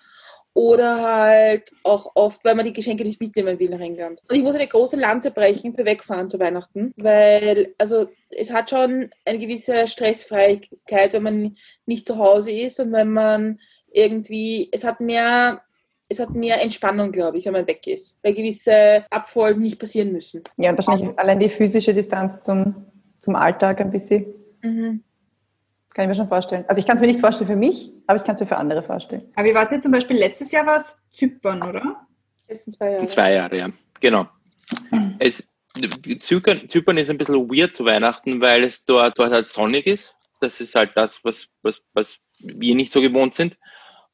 oder 0.55 1.03
halt 1.03 1.71
auch 1.85 2.13
oft, 2.15 2.45
weil 2.45 2.55
man 2.55 2.65
die 2.65 2.73
Geschenke 2.73 3.05
nicht 3.05 3.21
mitnehmen 3.21 3.59
will 3.59 3.71
nach 3.71 3.81
England. 3.81 4.21
Und 4.29 4.37
ich 4.37 4.43
muss 4.43 4.55
eine 4.55 4.67
große 4.67 4.97
Lanze 4.97 5.31
brechen 5.31 5.75
für 5.75 5.85
Wegfahren 5.85 6.29
zu 6.29 6.41
Weihnachten, 6.41 6.93
weil 6.97 7.75
also 7.79 8.09
es 8.31 8.53
hat 8.53 8.71
schon 8.71 9.11
eine 9.25 9.39
gewisse 9.39 9.87
Stressfreiheit, 9.87 10.69
wenn 11.13 11.23
man 11.23 11.57
nicht 11.87 12.07
zu 12.07 12.19
Hause 12.19 12.51
ist 12.51 12.81
und 12.81 12.93
wenn 12.93 13.13
man 13.13 13.61
irgendwie, 13.93 14.69
es 14.73 14.85
hat 14.85 15.01
mehr 15.01 15.63
es 16.11 16.19
hat 16.19 16.35
mehr 16.35 16.61
Entspannung, 16.61 17.13
glaube 17.13 17.39
ich, 17.39 17.47
wenn 17.47 17.53
man 17.53 17.69
weg 17.69 17.87
ist, 17.87 18.19
weil 18.25 18.35
gewisse 18.35 19.05
Abfolgen 19.11 19.63
nicht 19.63 19.79
passieren 19.79 20.11
müssen. 20.11 20.43
Ja, 20.57 20.71
und 20.71 20.79
wahrscheinlich 20.79 21.17
allein 21.17 21.39
die 21.39 21.49
physische 21.49 21.95
Distanz 21.95 22.43
zum, 22.43 22.75
zum 23.21 23.37
Alltag 23.37 23.81
ein 23.81 23.93
bisschen. 23.93 24.27
Mhm. 24.61 25.05
Kann 25.94 26.05
ich 26.05 26.09
mir 26.09 26.14
schon 26.14 26.29
vorstellen. 26.29 26.64
Also 26.68 26.79
ich 26.79 26.87
kann 26.87 26.96
es 26.96 27.00
mir 27.00 27.09
nicht 27.09 27.20
vorstellen 27.20 27.48
für 27.48 27.57
mich, 27.57 27.92
aber 28.07 28.18
ich 28.18 28.24
kann 28.24 28.37
es 28.37 28.40
mir 28.40 28.46
für 28.46 28.57
andere 28.57 28.83
vorstellen. 28.83 29.31
Aber 29.35 29.48
wie 29.48 29.55
war 29.55 29.64
es 29.64 29.70
jetzt 29.72 29.83
zum 29.83 29.92
Beispiel 29.92 30.16
letztes 30.16 30.53
Jahr 30.53 30.66
war 30.66 30.76
es 30.76 31.03
Zypern, 31.11 31.62
oder? 31.62 32.07
Letzten 32.48 32.72
zwei 32.72 32.92
Jahre. 32.92 33.07
Zwei 33.07 33.33
Jahre, 33.33 33.59
ja. 33.59 33.68
Genau. 34.00 34.29
Es, 35.18 35.42
Zypern, 36.20 36.68
Zypern 36.68 36.96
ist 36.96 37.11
ein 37.11 37.18
bisschen 37.18 37.48
weird 37.48 37.74
zu 37.74 37.85
Weihnachten, 37.85 38.40
weil 38.40 38.64
es 38.64 38.85
dort, 38.85 39.18
dort 39.18 39.33
halt 39.33 39.48
sonnig 39.48 39.87
ist. 39.87 40.14
Das 40.40 40.61
ist 40.61 40.74
halt 40.74 40.92
das, 40.94 41.20
was, 41.24 41.48
was, 41.62 41.81
was 41.92 42.18
wir 42.38 42.74
nicht 42.74 42.92
so 42.92 43.00
gewohnt 43.00 43.35
sind. 43.35 43.57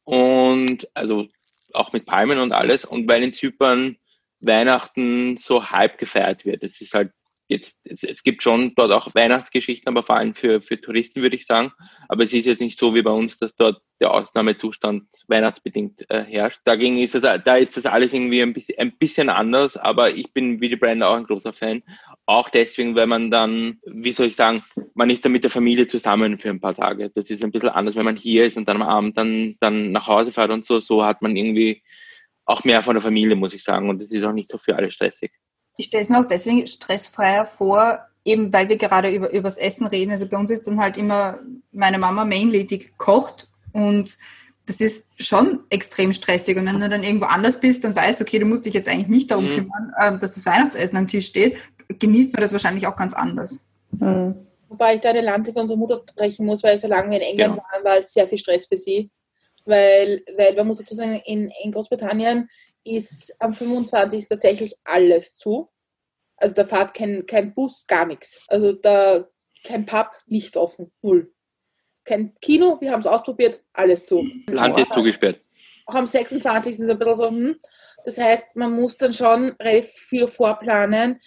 Und 0.05 0.89
also 0.95 1.27
auch 1.73 1.93
mit 1.93 2.07
Palmen 2.07 2.39
und 2.39 2.53
alles. 2.53 2.85
Und 2.85 3.07
weil 3.07 3.23
in 3.23 3.33
Zypern 3.33 3.97
Weihnachten 4.41 5.37
so 5.37 5.71
halb 5.71 5.99
gefeiert 5.99 6.45
wird. 6.45 6.63
Es 6.63 6.81
ist 6.81 6.95
halt 6.95 7.13
jetzt, 7.49 7.81
es, 7.85 8.03
es, 8.03 8.23
gibt 8.23 8.43
schon 8.43 8.75
dort 8.75 8.91
auch 8.91 9.15
Weihnachtsgeschichten, 9.15 9.89
aber 9.89 10.03
vor 10.03 10.17
allem 10.17 10.35
für, 10.35 10.61
für 10.61 10.81
Touristen 10.81 11.23
würde 11.23 11.37
ich 11.37 11.47
sagen. 11.47 11.73
Aber 12.09 12.25
es 12.25 12.33
ist 12.33 12.47
jetzt 12.47 12.61
nicht 12.61 12.79
so 12.79 12.95
wie 12.95 13.03
bei 13.03 13.11
uns, 13.11 13.39
dass 13.39 13.55
dort 13.55 13.81
der 14.01 14.13
Ausnahmezustand 14.13 15.05
weihnachtsbedingt 15.29 16.11
äh, 16.11 16.23
herrscht. 16.23 16.61
Dagegen 16.65 16.99
ist 16.99 17.15
das, 17.15 17.43
da 17.45 17.57
ist 17.57 17.77
das 17.77 17.87
alles 17.87 18.13
irgendwie 18.13 18.43
ein 18.43 18.53
bisschen, 18.53 18.79
ein 18.79 18.97
bisschen 18.97 19.29
anders, 19.31 19.77
aber 19.77 20.11
ich 20.11 20.33
bin 20.33 20.61
wie 20.61 20.69
die 20.69 20.77
Brand 20.77 21.03
auch 21.03 21.15
ein 21.15 21.25
großer 21.25 21.53
Fan. 21.53 21.83
Auch 22.27 22.51
deswegen, 22.51 22.95
weil 22.95 23.07
man 23.07 23.31
dann, 23.31 23.79
wie 23.87 24.13
soll 24.13 24.27
ich 24.27 24.37
sagen, 24.37 24.63
man 24.95 25.09
ist 25.11 25.25
dann 25.25 25.33
mit 25.33 25.45
der 25.45 25.51
Familie 25.51 25.87
zusammen 25.87 26.39
für 26.39 26.51
ein 26.51 26.61
paar 26.61 26.75
Tage. 26.75 27.11
Das 27.15 27.31
ist 27.31 27.45
ein 27.45 27.53
bisschen 27.53 27.71
anders, 27.71 27.97
wenn 27.97 28.05
man 28.05 28.17
hier 28.17 28.45
ist 28.45 28.57
und 28.57 28.69
dann 28.69 28.83
am 28.83 28.89
Abend 28.89 29.17
dann, 29.17 29.57
dann 29.61 29.93
nach 29.93 30.09
Hause 30.09 30.33
fährt 30.33 30.51
und 30.51 30.65
so. 30.65 30.81
So 30.81 31.05
hat 31.05 31.23
man 31.23 31.37
irgendwie 31.37 31.83
auch 32.45 32.65
mehr 32.65 32.83
von 32.83 32.95
der 32.95 33.03
Familie, 33.03 33.37
muss 33.37 33.55
ich 33.55 33.63
sagen. 33.63 33.89
Und 33.89 34.03
es 34.03 34.11
ist 34.11 34.25
auch 34.25 34.33
nicht 34.33 34.49
so 34.49 34.59
für 34.59 34.77
alle 34.77 34.91
stressig. 34.91 35.33
Ich 35.77 35.87
stelle 35.87 36.03
es 36.03 36.09
mir 36.09 36.21
auch 36.21 36.27
deswegen 36.27 36.67
stressfreier 36.67 37.45
vor, 37.45 37.99
eben 38.25 38.53
weil 38.53 38.69
wir 38.69 38.77
gerade 38.77 39.11
über 39.11 39.33
übers 39.33 39.59
Essen 39.59 39.87
reden. 39.87 40.11
Also 40.11 40.27
bei 40.27 40.37
uns 40.37 40.51
ist 40.51 40.67
dann 40.67 40.81
halt 40.81 40.97
immer 40.97 41.39
meine 41.73 41.99
Mama 41.99 42.25
mainly, 42.25 42.67
die 42.67 42.91
kocht 42.97 43.49
und 43.73 44.19
das 44.67 44.81
ist 44.81 45.09
schon 45.17 45.61
extrem 45.71 46.13
stressig. 46.13 46.59
Und 46.59 46.67
wenn 46.67 46.81
du 46.81 46.89
dann 46.89 47.05
irgendwo 47.05 47.27
anders 47.27 47.61
bist 47.61 47.85
und 47.85 47.95
weißt, 47.95 48.21
okay, 48.21 48.39
du 48.39 48.47
musst 48.47 48.67
dich 48.67 48.75
jetzt 48.75 48.89
eigentlich 48.89 49.09
nicht 49.09 49.31
darum 49.31 49.45
mhm. 49.45 49.55
kümmern, 49.55 49.93
ähm, 50.03 50.19
dass 50.19 50.33
das 50.33 50.45
Weihnachtsessen 50.45 50.99
am 50.99 51.07
Tisch 51.07 51.27
steht, 51.27 51.57
genießt 51.89 52.33
man 52.33 52.43
das 52.43 52.53
wahrscheinlich 52.53 52.87
auch 52.87 52.97
ganz 52.97 53.15
anders. 53.15 53.65
Mhm. 53.93 54.35
Wobei 54.69 54.97
ich 54.97 55.01
da 55.01 55.11
eine 55.11 55.21
Lanze 55.21 55.53
für 55.53 55.61
unsere 55.61 55.79
Mutter 55.79 56.03
brechen 56.17 56.45
muss, 56.45 56.65
weil 56.65 56.77
solange 56.77 57.11
wir 57.11 57.19
in 57.19 57.23
England 57.23 57.55
genau. 57.55 57.67
waren, 57.73 57.85
war 57.85 57.99
es 57.99 58.13
sehr 58.13 58.27
viel 58.29 58.39
Stress 58.39 58.67
für 58.67 58.77
sie. 58.77 59.11
Weil, 59.65 60.23
weil 60.37 60.55
man 60.55 60.67
muss 60.67 60.79
dazu 60.79 60.95
sagen, 60.95 61.21
in, 61.25 61.51
in 61.63 61.73
Großbritannien 61.73 62.49
ist 62.87 63.35
am 63.41 63.53
25. 63.53 64.29
tatsächlich 64.29 64.77
alles 64.85 65.37
zu. 65.39 65.71
Also 66.37 66.55
da 66.55 66.65
fährt 66.65 66.95
kein, 66.95 67.27
kein 67.27 67.55
Bus, 67.55 67.87
gar 67.87 68.07
nichts. 68.07 68.41
Also 68.49 68.73
da 68.73 69.27
kein 69.65 69.87
Pub, 69.87 70.11
nichts 70.27 70.57
offen, 70.57 70.93
null. 71.03 71.33
Kein 72.05 72.35
Kino, 72.41 72.81
wir 72.81 72.93
haben 72.93 73.01
es 73.01 73.07
ausprobiert, 73.07 73.61
alles 73.73 74.07
zu. 74.07 74.25
Land 74.49 74.79
ist 74.79 74.93
zugesperrt. 74.93 75.41
Auch 75.87 75.95
am 75.95 76.07
26. 76.07 76.73
ist 76.73 76.81
ein 76.81 76.99
bisschen 76.99 77.15
so, 77.15 77.29
hm. 77.29 77.57
Das 78.05 78.19
heißt, 78.19 78.55
man 78.55 78.73
muss 78.73 78.97
dann 78.97 79.13
schon 79.13 79.51
relativ 79.61 79.91
viel 79.91 80.29
vorplanen 80.29 81.21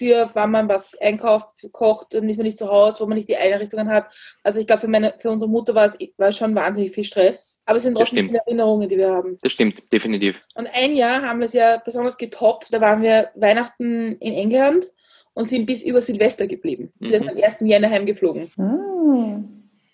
für 0.00 0.30
wann 0.32 0.50
man 0.50 0.66
was 0.66 0.92
einkauft, 0.98 1.68
kocht, 1.72 2.14
dann 2.14 2.26
ist 2.26 2.38
man 2.38 2.46
nicht 2.46 2.56
zu 2.56 2.70
Hause, 2.70 3.00
wo 3.00 3.06
man 3.06 3.18
nicht 3.18 3.28
die 3.28 3.36
Einrichtungen 3.36 3.90
hat. 3.90 4.10
Also 4.42 4.58
ich 4.58 4.66
glaube, 4.66 4.80
für, 4.80 4.88
meine, 4.88 5.12
für 5.18 5.30
unsere 5.30 5.50
Mutter 5.50 5.74
war 5.74 5.84
es 5.84 5.98
war 6.16 6.32
schon 6.32 6.56
wahnsinnig 6.56 6.92
viel 6.92 7.04
Stress. 7.04 7.60
Aber 7.66 7.76
es 7.76 7.82
sind 7.82 7.96
trotzdem 7.96 8.28
viele 8.28 8.38
Erinnerungen, 8.46 8.88
die 8.88 8.96
wir 8.96 9.10
haben. 9.10 9.38
Das 9.42 9.52
stimmt, 9.52 9.92
definitiv. 9.92 10.40
Und 10.54 10.68
ein 10.72 10.96
Jahr 10.96 11.20
haben 11.20 11.40
wir 11.40 11.44
es 11.44 11.52
ja 11.52 11.76
besonders 11.84 12.16
getoppt. 12.16 12.68
Da 12.72 12.80
waren 12.80 13.02
wir 13.02 13.28
Weihnachten 13.34 14.16
in 14.16 14.32
England 14.32 14.90
und 15.34 15.50
sind 15.50 15.66
bis 15.66 15.82
über 15.82 16.00
Silvester 16.00 16.46
geblieben. 16.46 16.94
Mhm. 16.98 17.06
sind 17.06 17.36
erst 17.36 17.60
am 17.60 17.66
1. 17.66 17.70
Jänner 17.70 17.90
heimgeflogen. 17.90 18.50
Mhm. 18.56 19.49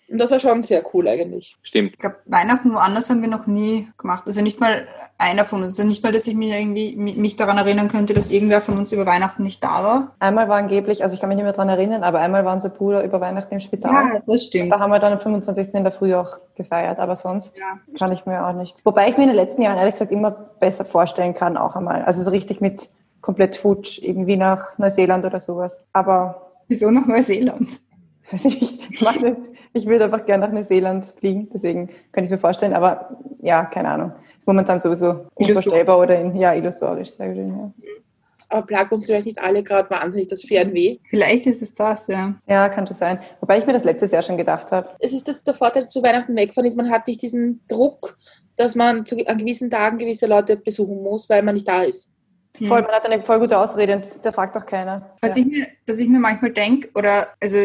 Und 0.09 0.19
das 0.19 0.31
war 0.31 0.39
schon 0.39 0.61
sehr 0.61 0.83
cool 0.93 1.07
eigentlich. 1.07 1.57
Stimmt. 1.63 1.93
Ich 1.93 1.99
glaube, 1.99 2.17
Weihnachten 2.25 2.73
woanders 2.73 3.09
haben 3.09 3.21
wir 3.21 3.29
noch 3.29 3.45
nie 3.45 3.89
gemacht. 3.97 4.23
Also 4.25 4.41
nicht 4.41 4.59
mal 4.59 4.87
einer 5.17 5.43
von 5.43 5.63
uns. 5.63 5.77
Also 5.77 5.87
nicht 5.87 6.01
mal, 6.01 6.11
dass 6.11 6.27
ich 6.27 6.35
mich 6.35 6.51
irgendwie 6.51 6.95
mich 6.95 7.35
daran 7.35 7.57
erinnern 7.57 7.89
könnte, 7.89 8.13
dass 8.13 8.31
irgendwer 8.31 8.61
von 8.61 8.77
uns 8.77 8.91
über 8.93 9.05
Weihnachten 9.05 9.43
nicht 9.43 9.63
da 9.63 9.83
war. 9.83 10.15
Einmal 10.19 10.47
war 10.47 10.57
angeblich, 10.57 11.03
also 11.03 11.13
ich 11.13 11.19
kann 11.19 11.29
mich 11.29 11.35
nicht 11.35 11.43
mehr 11.43 11.53
daran 11.53 11.69
erinnern, 11.69 12.03
aber 12.03 12.19
einmal 12.19 12.45
war 12.45 12.53
unser 12.53 12.69
Bruder 12.69 13.03
über 13.03 13.19
Weihnachten 13.19 13.53
im 13.53 13.59
Spital. 13.59 13.91
Ja, 13.91 14.19
das 14.25 14.45
stimmt. 14.45 14.71
Da 14.71 14.79
haben 14.79 14.91
wir 14.91 14.99
dann 14.99 15.13
am 15.13 15.19
25. 15.19 15.73
in 15.73 15.83
der 15.83 15.91
Früh 15.91 16.15
auch 16.15 16.39
gefeiert, 16.55 16.99
aber 16.99 17.15
sonst 17.15 17.57
ja. 17.57 17.79
kann 17.97 18.11
ich 18.13 18.25
mir 18.25 18.45
auch 18.45 18.53
nicht. 18.53 18.83
Wobei 18.85 19.05
ich 19.05 19.11
es 19.11 19.17
mir 19.17 19.23
in 19.23 19.29
den 19.29 19.35
letzten 19.35 19.61
Jahren 19.61 19.77
ehrlich 19.77 19.95
gesagt 19.95 20.11
immer 20.11 20.31
besser 20.31 20.85
vorstellen 20.85 21.33
kann, 21.33 21.57
auch 21.57 21.75
einmal. 21.75 22.03
Also 22.03 22.21
so 22.21 22.31
richtig 22.31 22.61
mit 22.61 22.89
komplett 23.21 23.57
futsch 23.57 23.99
irgendwie 24.01 24.37
nach 24.37 24.77
Neuseeland 24.77 25.25
oder 25.25 25.39
sowas. 25.39 25.83
Aber. 25.91 26.53
Wieso 26.69 26.91
nach 26.91 27.05
Neuseeland? 27.07 27.79
weiß 28.31 28.45
ich 28.45 28.77
ich 28.91 29.01
mache 29.01 29.35
das. 29.35 29.47
Ich 29.73 29.85
würde 29.85 30.05
einfach 30.05 30.25
gerne 30.25 30.45
nach 30.45 30.53
Neuseeland 30.53 31.05
fliegen, 31.05 31.49
deswegen 31.53 31.87
könnte 31.87 32.21
ich 32.21 32.25
es 32.25 32.31
mir 32.31 32.37
vorstellen, 32.37 32.73
aber 32.73 33.17
ja, 33.41 33.65
keine 33.65 33.89
Ahnung. 33.89 34.11
Ist 34.37 34.47
momentan 34.47 34.79
sowieso 34.79 35.27
unvorstellbar 35.35 35.99
oder 35.99 36.19
in, 36.19 36.35
ja, 36.35 36.53
illusorisch, 36.53 37.11
sage 37.11 37.33
ich. 37.33 37.37
Ja. 37.37 37.71
Aber 38.49 38.65
plagt 38.65 38.91
uns 38.93 39.05
vielleicht 39.05 39.25
nicht 39.25 39.39
alle 39.39 39.61
gerade 39.61 39.89
wahnsinnig 39.89 40.29
das 40.29 40.43
Fernweh? 40.43 40.99
Vielleicht 41.03 41.47
ist 41.47 41.61
es 41.61 41.75
das, 41.75 42.07
ja. 42.07 42.33
Ja, 42.47 42.69
kann 42.69 42.87
schon 42.87 42.95
sein. 42.95 43.19
Wobei 43.41 43.57
ich 43.57 43.65
mir 43.65 43.73
das 43.73 43.83
letztes 43.83 44.11
Jahr 44.11 44.23
schon 44.23 44.37
gedacht 44.37 44.71
habe. 44.71 44.89
Es 44.99 45.11
ist 45.11 45.27
das, 45.27 45.43
der 45.43 45.53
Vorteil 45.53 45.89
zu 45.89 46.01
Weihnachten 46.01 46.35
wegfahren 46.35 46.65
ist, 46.65 46.77
man 46.77 46.89
hat 46.89 47.07
nicht 47.07 47.21
diesen 47.21 47.61
Druck, 47.67 48.17
dass 48.55 48.75
man 48.75 49.05
zu, 49.05 49.17
an 49.27 49.37
gewissen 49.37 49.69
Tagen 49.69 49.97
gewisse 49.97 50.27
Leute 50.27 50.55
besuchen 50.55 51.03
muss, 51.03 51.29
weil 51.29 51.43
man 51.43 51.55
nicht 51.55 51.67
da 51.67 51.83
ist. 51.83 52.09
Voll, 52.65 52.81
man 52.81 52.91
hat 52.91 53.05
eine 53.05 53.21
voll 53.21 53.39
gute 53.39 53.57
Ausrede 53.57 53.95
und 53.95 54.07
da 54.23 54.31
fragt 54.31 54.57
auch 54.57 54.65
keiner. 54.65 55.11
Was, 55.21 55.35
ja. 55.35 55.43
ich, 55.43 55.47
mir, 55.47 55.67
was 55.85 55.99
ich 55.99 56.09
mir 56.09 56.19
manchmal 56.19 56.51
denke, 56.51 56.89
oder 56.95 57.27
also 57.41 57.57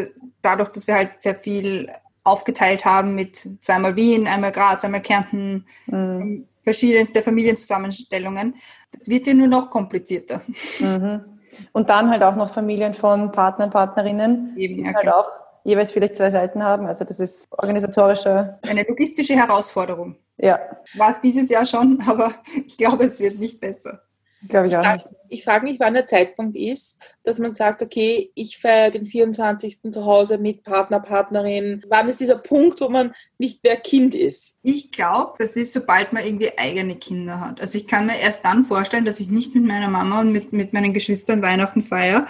dadurch, 0.43 0.69
dass 0.71 0.87
wir 0.87 0.95
halt 0.95 1.23
sehr 1.23 1.35
viel 1.35 1.91
aufgeteilt 2.25 2.85
haben 2.85 3.15
mit 3.15 3.37
zweimal 3.61 3.97
Wien, 3.97 4.27
einmal 4.27 4.53
Graz, 4.53 4.85
einmal 4.85 5.03
Kärnten, 5.03 5.67
mhm. 5.87 6.47
verschiedenste 6.63 7.23
Familienzusammenstellungen, 7.23 8.55
das 8.93 9.09
wird 9.09 9.27
ja 9.27 9.35
nur 9.35 9.49
noch 9.49 9.71
komplizierter. 9.71 10.43
Mhm. 10.79 11.25
Und 11.73 11.91
dann 11.91 12.11
halt 12.11 12.23
auch 12.23 12.37
noch 12.37 12.53
Familien 12.53 12.95
von 12.95 13.33
Partnern, 13.33 13.71
Partnerinnen, 13.71 14.57
Eben, 14.57 14.75
die 14.75 14.83
ja, 14.83 14.95
halt 14.95 15.09
auch 15.09 15.31
jeweils 15.65 15.93
vielleicht 15.93 16.17
zwei 16.17 16.31
Seiten 16.31 16.63
haben. 16.63 16.87
Also 16.87 17.05
das 17.05 17.21
ist 17.21 17.47
organisatorische. 17.51 18.59
Eine 18.63 18.85
logistische 18.85 19.35
Herausforderung. 19.35 20.17
Ja. 20.39 20.59
War 20.95 21.11
es 21.11 21.21
dieses 21.21 21.51
Jahr 21.51 21.67
schon, 21.67 22.03
aber 22.07 22.33
ich 22.67 22.77
glaube, 22.77 23.05
es 23.05 23.21
wird 23.21 23.39
nicht 23.39 23.61
besser. 23.61 24.03
Glaube 24.49 24.69
ich 24.69 24.77
auch 24.77 24.93
nicht. 24.93 25.09
Ich 25.29 25.45
frage 25.45 25.65
mich, 25.65 25.81
wann 25.81 25.95
der 25.95 26.05
Zeitpunkt 26.05 26.57
ist, 26.57 26.99
dass 27.25 27.39
man 27.39 27.55
sagt, 27.55 27.81
okay, 27.83 28.31
ich 28.35 28.59
feiere 28.59 28.91
den 28.91 29.07
24. 29.07 29.91
zu 29.91 30.05
Hause 30.05 30.37
mit 30.37 30.63
Partner, 30.63 31.01
Partnerin. 31.01 31.83
Wann 31.89 32.09
ist 32.09 32.21
dieser 32.21 32.37
Punkt, 32.37 32.81
wo 32.83 32.91
man 32.91 33.15
nicht 33.39 33.65
mehr 33.65 33.77
Kind 33.77 34.15
ist? 34.15 34.59
Ich 34.63 34.91
glaube, 34.91 35.35
das 35.39 35.57
ist, 35.57 35.73
sobald 35.73 36.13
man 36.13 36.25
irgendwie 36.25 36.59
eigene 36.59 36.97
Kinder 36.97 37.41
hat. 37.41 37.61
Also 37.63 37.79
ich 37.79 37.87
kann 37.87 38.07
mir 38.07 38.19
erst 38.19 38.45
dann 38.45 38.65
vorstellen, 38.65 39.07
dass 39.07 39.21
ich 39.21 39.31
nicht 39.31 39.55
mit 39.55 39.65
meiner 39.65 39.89
Mama 39.89 40.21
und 40.21 40.33
mit, 40.33 40.53
mit 40.53 40.75
meinen 40.75 40.93
Geschwistern 40.93 41.41
Weihnachten 41.41 41.83
feiere, 41.83 42.27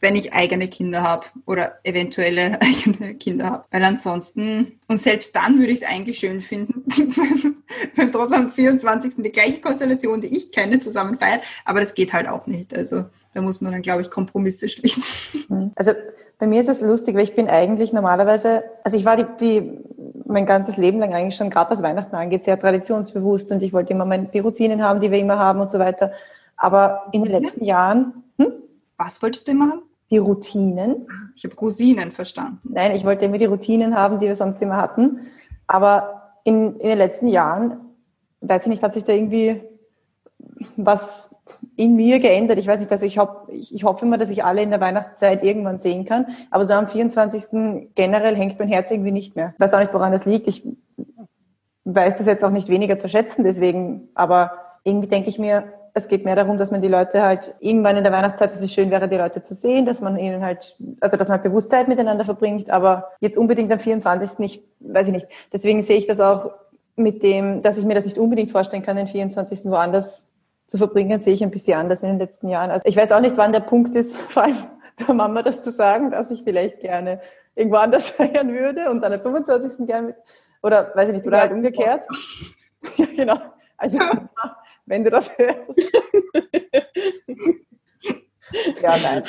wenn 0.00 0.16
ich 0.16 0.32
eigene 0.32 0.68
Kinder 0.68 1.02
habe 1.02 1.26
oder 1.46 1.78
eventuelle 1.84 2.60
eigene 2.60 3.14
Kinder 3.14 3.46
habe. 3.46 3.64
Weil 3.70 3.84
ansonsten, 3.84 4.78
und 4.88 4.98
selbst 4.98 5.36
dann 5.36 5.58
würde 5.58 5.72
ich 5.72 5.82
es 5.82 5.88
eigentlich 5.88 6.18
schön 6.18 6.40
finden, 6.40 6.84
wenn 7.94 8.10
trotzdem 8.10 8.42
am 8.42 8.50
24. 8.50 9.16
die 9.18 9.32
gleiche 9.32 9.60
Konstellation, 9.60 10.20
die 10.20 10.36
ich 10.36 10.52
kenne, 10.52 10.80
zusammen 10.80 11.16
feiern. 11.16 11.40
Aber 11.64 11.80
das 11.80 11.94
geht 11.94 12.12
halt 12.12 12.28
auch 12.28 12.46
nicht. 12.46 12.74
Also 12.74 13.04
da 13.34 13.42
muss 13.42 13.60
man 13.60 13.72
dann, 13.72 13.82
glaube 13.82 14.02
ich, 14.02 14.10
Kompromisse 14.10 14.68
schließen. 14.68 15.02
Mhm. 15.48 15.72
Also 15.76 15.92
bei 16.38 16.46
mir 16.46 16.62
ist 16.62 16.68
es 16.68 16.80
lustig, 16.80 17.14
weil 17.14 17.24
ich 17.24 17.34
bin 17.34 17.48
eigentlich 17.48 17.92
normalerweise, 17.92 18.64
also 18.82 18.96
ich 18.96 19.04
war 19.04 19.16
die, 19.16 19.26
die 19.40 19.78
mein 20.24 20.46
ganzes 20.46 20.76
Leben 20.78 20.98
lang 20.98 21.12
eigentlich 21.12 21.36
schon, 21.36 21.50
gerade 21.50 21.70
was 21.70 21.82
Weihnachten 21.82 22.14
angeht, 22.16 22.44
sehr 22.44 22.58
traditionsbewusst 22.58 23.50
und 23.52 23.62
ich 23.62 23.72
wollte 23.72 23.92
immer 23.92 24.06
meine, 24.06 24.26
die 24.26 24.38
Routinen 24.38 24.82
haben, 24.82 25.00
die 25.00 25.10
wir 25.10 25.18
immer 25.18 25.38
haben 25.38 25.60
und 25.60 25.70
so 25.70 25.78
weiter. 25.78 26.12
Aber 26.56 27.08
in 27.12 27.24
den 27.24 27.32
letzten 27.32 27.64
Jahren. 27.64 28.24
Hm? 28.38 28.52
Was 28.96 29.22
wolltest 29.22 29.48
du 29.48 29.52
immer 29.52 29.70
haben? 29.70 29.82
Die 30.10 30.18
Routinen. 30.18 31.06
Ich 31.36 31.44
habe 31.44 31.54
Rosinen 31.56 32.10
verstanden. 32.10 32.60
Nein, 32.64 32.94
ich 32.94 33.04
wollte 33.04 33.24
immer 33.24 33.38
die 33.38 33.44
Routinen 33.44 33.94
haben, 33.94 34.18
die 34.18 34.26
wir 34.26 34.34
sonst 34.34 34.60
immer 34.60 34.76
hatten. 34.76 35.20
Aber 35.66 36.34
in, 36.44 36.76
in 36.80 36.88
den 36.88 36.98
letzten 36.98 37.28
Jahren, 37.28 37.78
weiß 38.40 38.62
ich 38.62 38.68
nicht, 38.68 38.82
hat 38.82 38.94
sich 38.94 39.04
da 39.04 39.12
irgendwie 39.12 39.62
was 40.76 41.34
in 41.76 41.94
mir 41.94 42.18
geändert. 42.18 42.58
Ich 42.58 42.66
weiß 42.66 42.80
nicht, 42.80 42.90
also 42.90 43.06
ich, 43.06 43.18
hab, 43.18 43.48
ich, 43.50 43.74
ich 43.74 43.84
hoffe 43.84 44.04
immer, 44.04 44.18
dass 44.18 44.30
ich 44.30 44.44
alle 44.44 44.62
in 44.62 44.70
der 44.70 44.80
Weihnachtszeit 44.80 45.44
irgendwann 45.44 45.78
sehen 45.78 46.04
kann. 46.04 46.26
Aber 46.50 46.64
so 46.64 46.74
am 46.74 46.88
24. 46.88 47.90
generell 47.94 48.36
hängt 48.36 48.58
mein 48.58 48.68
Herz 48.68 48.90
irgendwie 48.90 49.12
nicht 49.12 49.36
mehr. 49.36 49.52
Ich 49.54 49.60
weiß 49.60 49.74
auch 49.74 49.80
nicht, 49.80 49.94
woran 49.94 50.12
das 50.12 50.26
liegt. 50.26 50.48
Ich 50.48 50.66
weiß 51.84 52.16
das 52.16 52.26
jetzt 52.26 52.44
auch 52.44 52.50
nicht 52.50 52.68
weniger 52.68 52.98
zu 52.98 53.08
schätzen, 53.08 53.44
deswegen. 53.44 54.08
Aber 54.14 54.52
irgendwie 54.84 55.08
denke 55.08 55.28
ich 55.28 55.38
mir, 55.38 55.72
es 55.94 56.08
geht 56.08 56.24
mehr 56.24 56.36
darum, 56.36 56.58
dass 56.58 56.70
man 56.70 56.80
die 56.80 56.88
Leute 56.88 57.22
halt 57.22 57.54
irgendwann 57.60 57.96
in 57.96 58.04
der 58.04 58.12
Weihnachtszeit, 58.12 58.52
dass 58.52 58.62
es 58.62 58.72
schön 58.72 58.90
wäre, 58.90 59.08
die 59.08 59.16
Leute 59.16 59.42
zu 59.42 59.54
sehen, 59.54 59.86
dass 59.86 60.00
man 60.00 60.16
ihnen 60.18 60.42
halt, 60.44 60.76
also 61.00 61.16
dass 61.16 61.28
man 61.28 61.36
halt 61.36 61.42
Bewusstheit 61.42 61.88
miteinander 61.88 62.24
verbringt, 62.24 62.70
aber 62.70 63.10
jetzt 63.20 63.36
unbedingt 63.36 63.72
am 63.72 63.78
24. 63.78 64.38
nicht, 64.38 64.64
weiß 64.80 65.08
ich 65.08 65.12
nicht. 65.12 65.26
Deswegen 65.52 65.82
sehe 65.82 65.96
ich 65.96 66.06
das 66.06 66.20
auch 66.20 66.50
mit 66.96 67.22
dem, 67.22 67.62
dass 67.62 67.78
ich 67.78 67.84
mir 67.84 67.94
das 67.94 68.04
nicht 68.04 68.18
unbedingt 68.18 68.50
vorstellen 68.50 68.82
kann, 68.82 68.96
den 68.96 69.08
24. 69.08 69.64
woanders 69.66 70.24
zu 70.66 70.78
verbringen, 70.78 71.20
sehe 71.20 71.34
ich 71.34 71.42
ein 71.42 71.50
bisschen 71.50 71.78
anders 71.78 72.02
in 72.02 72.10
den 72.10 72.18
letzten 72.18 72.48
Jahren. 72.48 72.70
Also 72.70 72.86
ich 72.86 72.96
weiß 72.96 73.10
auch 73.12 73.20
nicht, 73.20 73.36
wann 73.36 73.52
der 73.52 73.60
Punkt 73.60 73.94
ist, 73.96 74.16
vor 74.28 74.44
allem 74.44 74.56
der 75.06 75.14
Mama 75.14 75.42
das 75.42 75.62
zu 75.62 75.72
sagen, 75.72 76.10
dass 76.10 76.30
ich 76.30 76.42
vielleicht 76.44 76.80
gerne 76.80 77.20
irgendwo 77.54 77.78
anders 77.78 78.08
feiern 78.10 78.52
würde 78.52 78.90
und 78.90 79.00
dann 79.00 79.12
am 79.12 79.20
25. 79.20 79.86
gerne 79.86 80.14
oder 80.62 80.92
weiß 80.94 81.08
ich 81.08 81.14
nicht, 81.14 81.26
oder 81.26 81.40
halt 81.40 81.52
umgekehrt. 81.52 82.04
ja, 82.96 83.06
genau. 83.06 83.38
Also 83.76 83.98
wenn 84.90 85.04
du 85.04 85.10
das 85.10 85.30
hörst. 85.38 85.78
ja, 88.82 88.98
nein. 88.98 89.22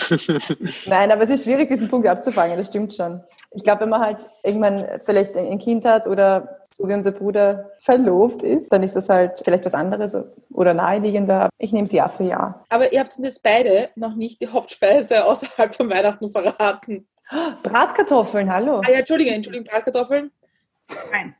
Nein, 0.87 1.11
aber 1.11 1.21
es 1.21 1.29
ist 1.29 1.43
schwierig, 1.43 1.69
diesen 1.69 1.87
Punkt 1.87 2.07
abzufangen, 2.07 2.57
das 2.57 2.65
stimmt 2.67 2.95
schon. 2.95 3.23
Ich 3.51 3.63
glaube, 3.63 3.81
wenn 3.81 3.89
man 3.89 4.01
halt 4.01 4.27
irgendwann 4.43 4.83
vielleicht 5.05 5.37
ein 5.37 5.59
Kind 5.59 5.85
hat 5.85 6.07
oder 6.07 6.57
so 6.71 6.87
wie 6.87 6.93
unser 6.93 7.11
Bruder 7.11 7.69
verlobt 7.81 8.43
ist, 8.43 8.73
dann 8.73 8.81
ist 8.81 8.95
das 8.95 9.09
halt 9.09 9.41
vielleicht 9.43 9.65
was 9.65 9.73
anderes 9.73 10.17
oder 10.51 10.73
naheliegender. 10.73 11.49
Ich 11.59 11.71
nehme 11.71 11.85
es 11.85 11.91
Jahr 11.91 12.09
für 12.09 12.23
Jahr. 12.23 12.65
Aber 12.69 12.91
ihr 12.91 12.99
habt 12.99 13.15
uns 13.15 13.25
jetzt 13.25 13.43
beide 13.43 13.89
noch 13.95 14.15
nicht 14.15 14.41
die 14.41 14.47
Hauptspeise 14.47 15.25
außerhalb 15.25 15.75
von 15.75 15.91
Weihnachten 15.91 16.31
verraten. 16.31 17.07
Bratkartoffeln, 17.61 18.51
hallo. 18.51 18.81
Ah 18.85 18.91
ja, 18.91 18.99
Entschuldige, 18.99 19.31
Entschuldigung, 19.31 19.67
Bratkartoffeln? 19.67 20.31
Nein. 21.11 21.35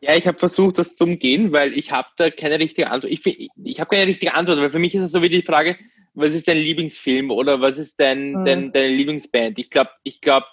Ja, 0.00 0.16
ich 0.16 0.26
habe 0.26 0.38
versucht, 0.38 0.78
das 0.78 0.96
zu 0.96 1.04
umgehen, 1.04 1.52
weil 1.52 1.76
ich 1.76 1.92
habe 1.92 2.08
da 2.16 2.30
keine 2.30 2.58
richtige 2.58 2.90
Antwort. 2.90 3.12
Ich, 3.12 3.24
ich 3.26 3.80
habe 3.80 3.90
keine 3.90 4.06
richtige 4.06 4.34
Antwort, 4.34 4.58
weil 4.58 4.70
für 4.70 4.78
mich 4.78 4.94
ist 4.94 5.02
es 5.02 5.12
so 5.12 5.22
wie 5.22 5.28
die 5.28 5.42
Frage, 5.42 5.76
was 6.14 6.30
ist 6.30 6.48
dein 6.48 6.58
Lieblingsfilm 6.58 7.30
oder 7.30 7.60
was 7.60 7.78
ist 7.78 8.00
dein, 8.00 8.32
mhm. 8.32 8.44
dein 8.44 8.72
deine 8.72 8.88
Lieblingsband? 8.88 9.58
Ich 9.58 9.70
glaube, 9.70 9.90
ich 10.02 10.20
glaube, 10.20 10.46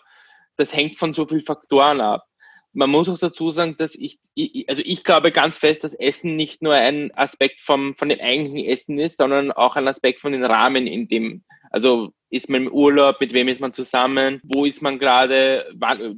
das 0.57 0.75
hängt 0.75 0.95
von 0.95 1.13
so 1.13 1.25
vielen 1.25 1.41
Faktoren 1.41 2.01
ab. 2.01 2.25
Man 2.73 2.89
muss 2.89 3.09
auch 3.09 3.17
dazu 3.17 3.51
sagen, 3.51 3.75
dass 3.77 3.95
ich, 3.95 4.19
ich, 4.33 4.69
also 4.69 4.81
ich 4.85 5.03
glaube 5.03 5.31
ganz 5.31 5.57
fest, 5.57 5.83
dass 5.83 5.93
Essen 5.93 6.35
nicht 6.35 6.61
nur 6.61 6.73
ein 6.73 7.11
Aspekt 7.15 7.61
vom, 7.61 7.95
von 7.95 8.09
dem 8.09 8.19
eigentlichen 8.19 8.69
Essen 8.69 8.99
ist, 8.99 9.17
sondern 9.17 9.51
auch 9.51 9.75
ein 9.75 9.87
Aspekt 9.87 10.21
von 10.21 10.31
den 10.31 10.45
Rahmen, 10.45 10.87
in 10.87 11.07
dem, 11.07 11.43
also 11.69 12.13
ist 12.31 12.49
man 12.49 12.63
im 12.63 12.71
Urlaub? 12.71 13.19
Mit 13.19 13.33
wem 13.33 13.47
ist 13.49 13.61
man 13.61 13.73
zusammen? 13.73 14.41
Wo 14.43 14.65
ist 14.65 14.81
man 14.81 14.97
gerade? 14.97 15.67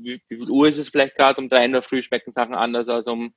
Wie, 0.02 0.22
viel 0.28 0.50
Uhr 0.50 0.68
ist 0.68 0.78
es 0.78 0.90
vielleicht 0.90 1.16
gerade? 1.16 1.42
Um 1.42 1.50
drei 1.50 1.66
in 1.66 1.74
der 1.74 1.82
Früh 1.82 2.02
schmecken 2.02 2.32
Sachen 2.32 2.54
anders 2.54 2.88
als 2.88 3.08
um 3.08 3.34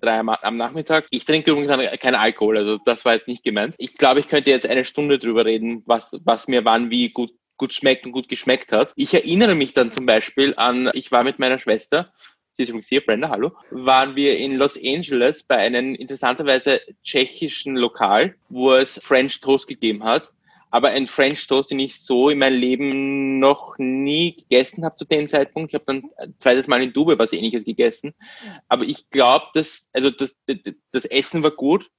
drei 0.00 0.18
am 0.20 0.56
Nachmittag. 0.56 1.06
Ich 1.10 1.24
trinke 1.24 1.50
übrigens 1.50 1.98
keinen 1.98 2.14
Alkohol, 2.14 2.58
also 2.58 2.78
das 2.84 3.04
war 3.04 3.14
jetzt 3.14 3.26
nicht 3.26 3.42
gemeint. 3.42 3.74
Ich 3.78 3.96
glaube, 3.96 4.20
ich 4.20 4.28
könnte 4.28 4.50
jetzt 4.50 4.66
eine 4.66 4.84
Stunde 4.84 5.18
drüber 5.18 5.44
reden, 5.44 5.82
was, 5.86 6.10
was 6.24 6.46
mir 6.46 6.64
wann 6.64 6.90
wie 6.90 7.08
gut, 7.08 7.32
gut 7.56 7.74
schmeckt 7.74 8.06
und 8.06 8.12
gut 8.12 8.28
geschmeckt 8.28 8.70
hat. 8.70 8.92
Ich 8.94 9.12
erinnere 9.12 9.56
mich 9.56 9.72
dann 9.72 9.90
zum 9.90 10.06
Beispiel 10.06 10.54
an, 10.56 10.90
ich 10.94 11.10
war 11.10 11.24
mit 11.24 11.40
meiner 11.40 11.58
Schwester, 11.58 12.12
sie 12.56 12.62
ist 12.62 12.68
übrigens 12.68 12.88
hier, 12.88 13.04
Brenda, 13.04 13.28
hallo, 13.28 13.52
waren 13.70 14.14
wir 14.14 14.38
in 14.38 14.56
Los 14.56 14.76
Angeles 14.76 15.42
bei 15.42 15.56
einem 15.56 15.96
interessanterweise 15.96 16.80
tschechischen 17.02 17.74
Lokal, 17.74 18.36
wo 18.48 18.74
es 18.74 19.00
French 19.02 19.40
Toast 19.40 19.66
gegeben 19.66 20.04
hat 20.04 20.30
aber 20.70 20.90
ein 20.90 21.06
French 21.06 21.46
Toast, 21.46 21.70
den 21.70 21.78
ich 21.78 22.00
so 22.00 22.28
in 22.28 22.38
meinem 22.38 22.58
Leben 22.58 23.38
noch 23.38 23.76
nie 23.78 24.36
gegessen 24.36 24.84
habe 24.84 24.96
zu 24.96 25.04
dem 25.04 25.28
Zeitpunkt. 25.28 25.70
Ich 25.70 25.74
habe 25.74 25.84
dann 25.86 26.10
ein 26.18 26.34
zweites 26.38 26.66
Mal 26.66 26.82
in 26.82 26.92
Dubai 26.92 27.18
was 27.18 27.32
ähnliches 27.32 27.64
gegessen. 27.64 28.14
Aber 28.68 28.84
ich 28.84 29.08
glaube, 29.10 29.46
dass, 29.54 29.88
also 29.92 30.10
das, 30.10 30.36
das, 30.92 31.04
Essen 31.06 31.42
war 31.42 31.52
gut, 31.52 31.90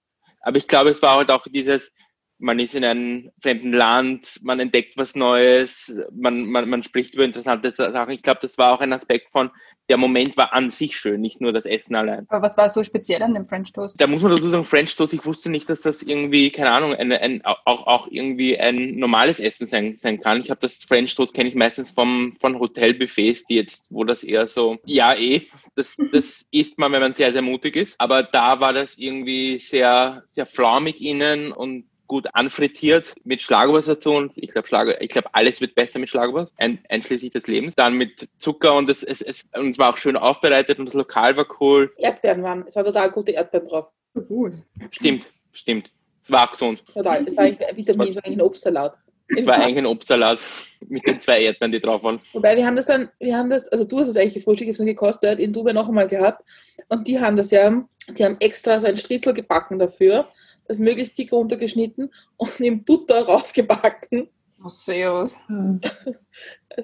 aber 0.42 0.58
ich 0.58 0.68
glaube, 0.68 0.90
es 0.90 1.02
war 1.02 1.18
halt 1.18 1.32
auch 1.32 1.46
dieses, 1.48 1.92
man 2.38 2.60
ist 2.60 2.76
in 2.76 2.86
einem 2.86 3.32
fremden 3.42 3.74
Land, 3.74 4.40
man 4.44 4.60
entdeckt 4.60 4.98
was 4.98 5.16
Neues, 5.16 5.94
man, 6.12 6.46
man, 6.46 6.70
man 6.70 6.84
spricht 6.84 7.16
über 7.16 7.26
interessante 7.26 7.72
Sachen. 7.72 8.14
Ich 8.14 8.22
glaube, 8.22 8.40
das 8.42 8.58
war 8.58 8.74
auch 8.74 8.82
ein 8.82 8.94
Aspekt 8.94 9.32
von, 9.32 9.52
der 9.90 9.98
Moment 9.98 10.38
war 10.38 10.54
an 10.54 10.70
sich 10.70 10.98
schön, 10.98 11.20
nicht 11.20 11.42
nur 11.42 11.52
das 11.52 11.66
Essen 11.66 11.96
allein. 11.96 12.26
Aber 12.30 12.44
was 12.44 12.58
war 12.58 12.70
so 12.70 12.84
speziell 12.84 13.24
an 13.24 13.34
dem 13.34 13.46
French 13.46 13.74
Toast? 13.74 14.00
Da 14.00 14.08
muss 14.08 14.22
man 14.22 14.32
dazu 14.32 14.48
sagen, 14.50 14.64
French 14.64 14.96
Toast, 14.96 15.14
ich 15.14 15.26
wusste 15.26 15.50
nicht, 15.50 15.68
dass 15.70 15.82
das 15.82 16.04
irgendwie, 16.04 16.52
keine 16.52 16.72
Ahnung, 16.72 16.94
ein, 16.94 17.12
ein, 17.12 17.44
auch, 17.44 17.88
auch 17.88 18.08
irgendwie 18.12 18.58
ein 18.58 18.96
normales 18.96 19.40
Essen 19.40 19.68
sein, 19.68 19.98
sein 19.98 20.22
kann. 20.22 20.40
Ich 20.40 20.52
habe 20.52 20.60
das 20.62 20.76
French 20.76 21.16
Toast, 21.16 21.34
kenne 21.34 21.50
ich 21.50 21.56
meistens 21.56 21.92
vom, 21.92 22.38
von 22.40 22.60
Hotelbuffets, 22.60 23.46
die 23.46 23.56
jetzt, 23.56 23.86
wo 23.90 24.04
das 24.04 24.24
eher 24.24 24.46
so, 24.46 24.78
ja 24.86 25.16
eh, 25.16 25.42
das, 25.76 25.98
das 26.12 26.46
isst 26.52 26.78
man, 26.78 26.92
wenn 26.92 27.02
man 27.02 27.14
sehr, 27.14 27.32
sehr 27.32 27.42
mutig 27.42 27.76
ist. 27.76 27.96
Aber 27.98 28.22
da 28.22 28.60
war 28.60 28.74
das 28.74 28.98
irgendwie 28.98 29.58
sehr, 29.58 30.24
sehr 30.34 30.46
flaumig 30.46 31.02
innen 31.02 31.52
und 31.52 31.86
gut 32.10 32.28
anfrittiert 32.34 33.14
mit 33.24 33.42
Schlagobers 33.42 33.86
dazu 33.86 34.12
und 34.12 34.34
ich 34.36 34.50
glaube 34.52 34.68
Schlager, 34.68 35.02
ich 35.02 35.10
glaube 35.10 35.30
alles 35.32 35.62
wird 35.62 35.76
besser 35.76 36.00
mit 36.00 36.10
Schlagobers, 36.10 36.52
ein, 36.58 36.80
einschließlich 36.90 37.32
des 37.32 37.48
Lebens. 37.48 37.76
Dann 37.76 37.94
mit 37.94 38.28
Zucker 38.40 38.76
und 38.76 38.90
es, 38.90 39.04
es, 39.04 39.22
es, 39.22 39.48
und 39.56 39.72
es 39.72 39.78
war 39.78 39.94
auch 39.94 39.98
schön 39.98 40.18
aufbereitet 40.18 40.80
und 40.80 40.88
das 40.88 40.96
Lokal 40.96 41.38
war 41.38 41.46
cool. 41.62 41.94
Erdbeeren 41.98 42.44
waren, 42.44 42.66
es 42.68 42.76
war 42.76 42.84
total 42.84 43.12
gute 43.12 43.32
Erdbeeren 43.32 43.68
drauf. 43.68 43.94
Gut. 44.28 44.54
Stimmt, 44.92 45.28
stimmt. 45.54 45.92
Es 46.24 46.32
war 46.32 46.50
gesund. 46.50 46.84
Total, 46.92 47.26
es 47.26 47.38
war 47.38 47.44
ein 47.46 47.58
Vitamin, 47.76 48.08
es 48.10 48.16
war 48.16 48.26
ein 48.26 48.42
Obstsalat. 48.42 48.98
Es 49.38 49.46
war 49.46 49.60
eigentlich 49.60 49.78
ein 49.78 49.86
Obstsalat 49.86 50.40
mit 50.88 51.06
den 51.06 51.20
zwei 51.20 51.44
Erdbeeren, 51.44 51.72
die 51.72 51.80
drauf 51.80 52.02
waren. 52.02 52.20
Wobei 52.34 52.58
wir 52.58 52.66
haben 52.66 52.76
das 52.76 52.88
dann, 52.88 53.10
wir 53.20 53.38
haben 53.38 53.52
das, 53.52 53.68
also 53.68 53.84
du 53.84 54.00
hast 54.00 54.08
es 54.08 54.18
eigentlich 54.18 54.34
gefrühstückt, 54.34 54.72
ich 54.72 54.80
habe 54.80 54.90
es 54.90 54.96
gekostet, 54.96 55.40
in 55.40 55.54
Dubai 55.54 55.74
noch 55.74 55.88
einmal 55.88 56.08
gehabt 56.08 56.44
und 56.88 57.08
die 57.08 57.20
haben 57.20 57.38
das 57.38 57.52
ja, 57.52 57.86
die 58.18 58.26
haben 58.26 58.38
extra 58.40 58.80
so 58.80 58.88
ein 58.88 58.98
Stritzel 58.98 59.36
gebacken 59.36 59.78
dafür 59.78 60.28
das 60.70 60.78
möglichst 60.78 61.18
dick 61.18 61.32
runtergeschnitten 61.32 62.14
und 62.38 62.60
in 62.60 62.84
Butter 62.86 63.22
rausgebacken. 63.28 64.30
Oh, 64.64 64.68
servus. 64.68 65.36
Hm. 65.48 65.82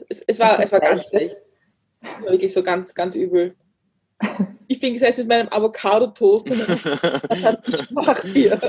Es, 0.10 0.24
es, 0.26 0.40
war, 0.40 0.60
es 0.60 0.72
war 0.72 0.80
ganz 0.80 1.04
schlecht. 1.04 1.36
Es 2.02 2.24
war 2.24 2.32
wirklich 2.32 2.52
so 2.52 2.64
ganz, 2.64 2.96
ganz 2.96 3.16
übel. 3.16 3.56
Ich 4.68 4.80
bin 4.80 4.94
gesetzt 4.94 5.20
mit 5.20 5.28
meinem 5.28 5.50
Avocado-Toast 5.50 6.50
und 6.50 6.68
das 7.30 7.44
hat 7.44 7.68
nicht 7.68 7.88
gemacht 7.90 8.26
hier. 8.34 8.60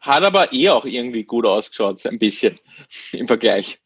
Hat 0.00 0.22
aber 0.22 0.52
eh 0.52 0.68
auch 0.68 0.84
irgendwie 0.84 1.24
gut 1.24 1.46
ausgeschaut, 1.46 2.04
ein 2.04 2.18
bisschen 2.18 2.58
im 3.12 3.26
Vergleich. 3.26 3.80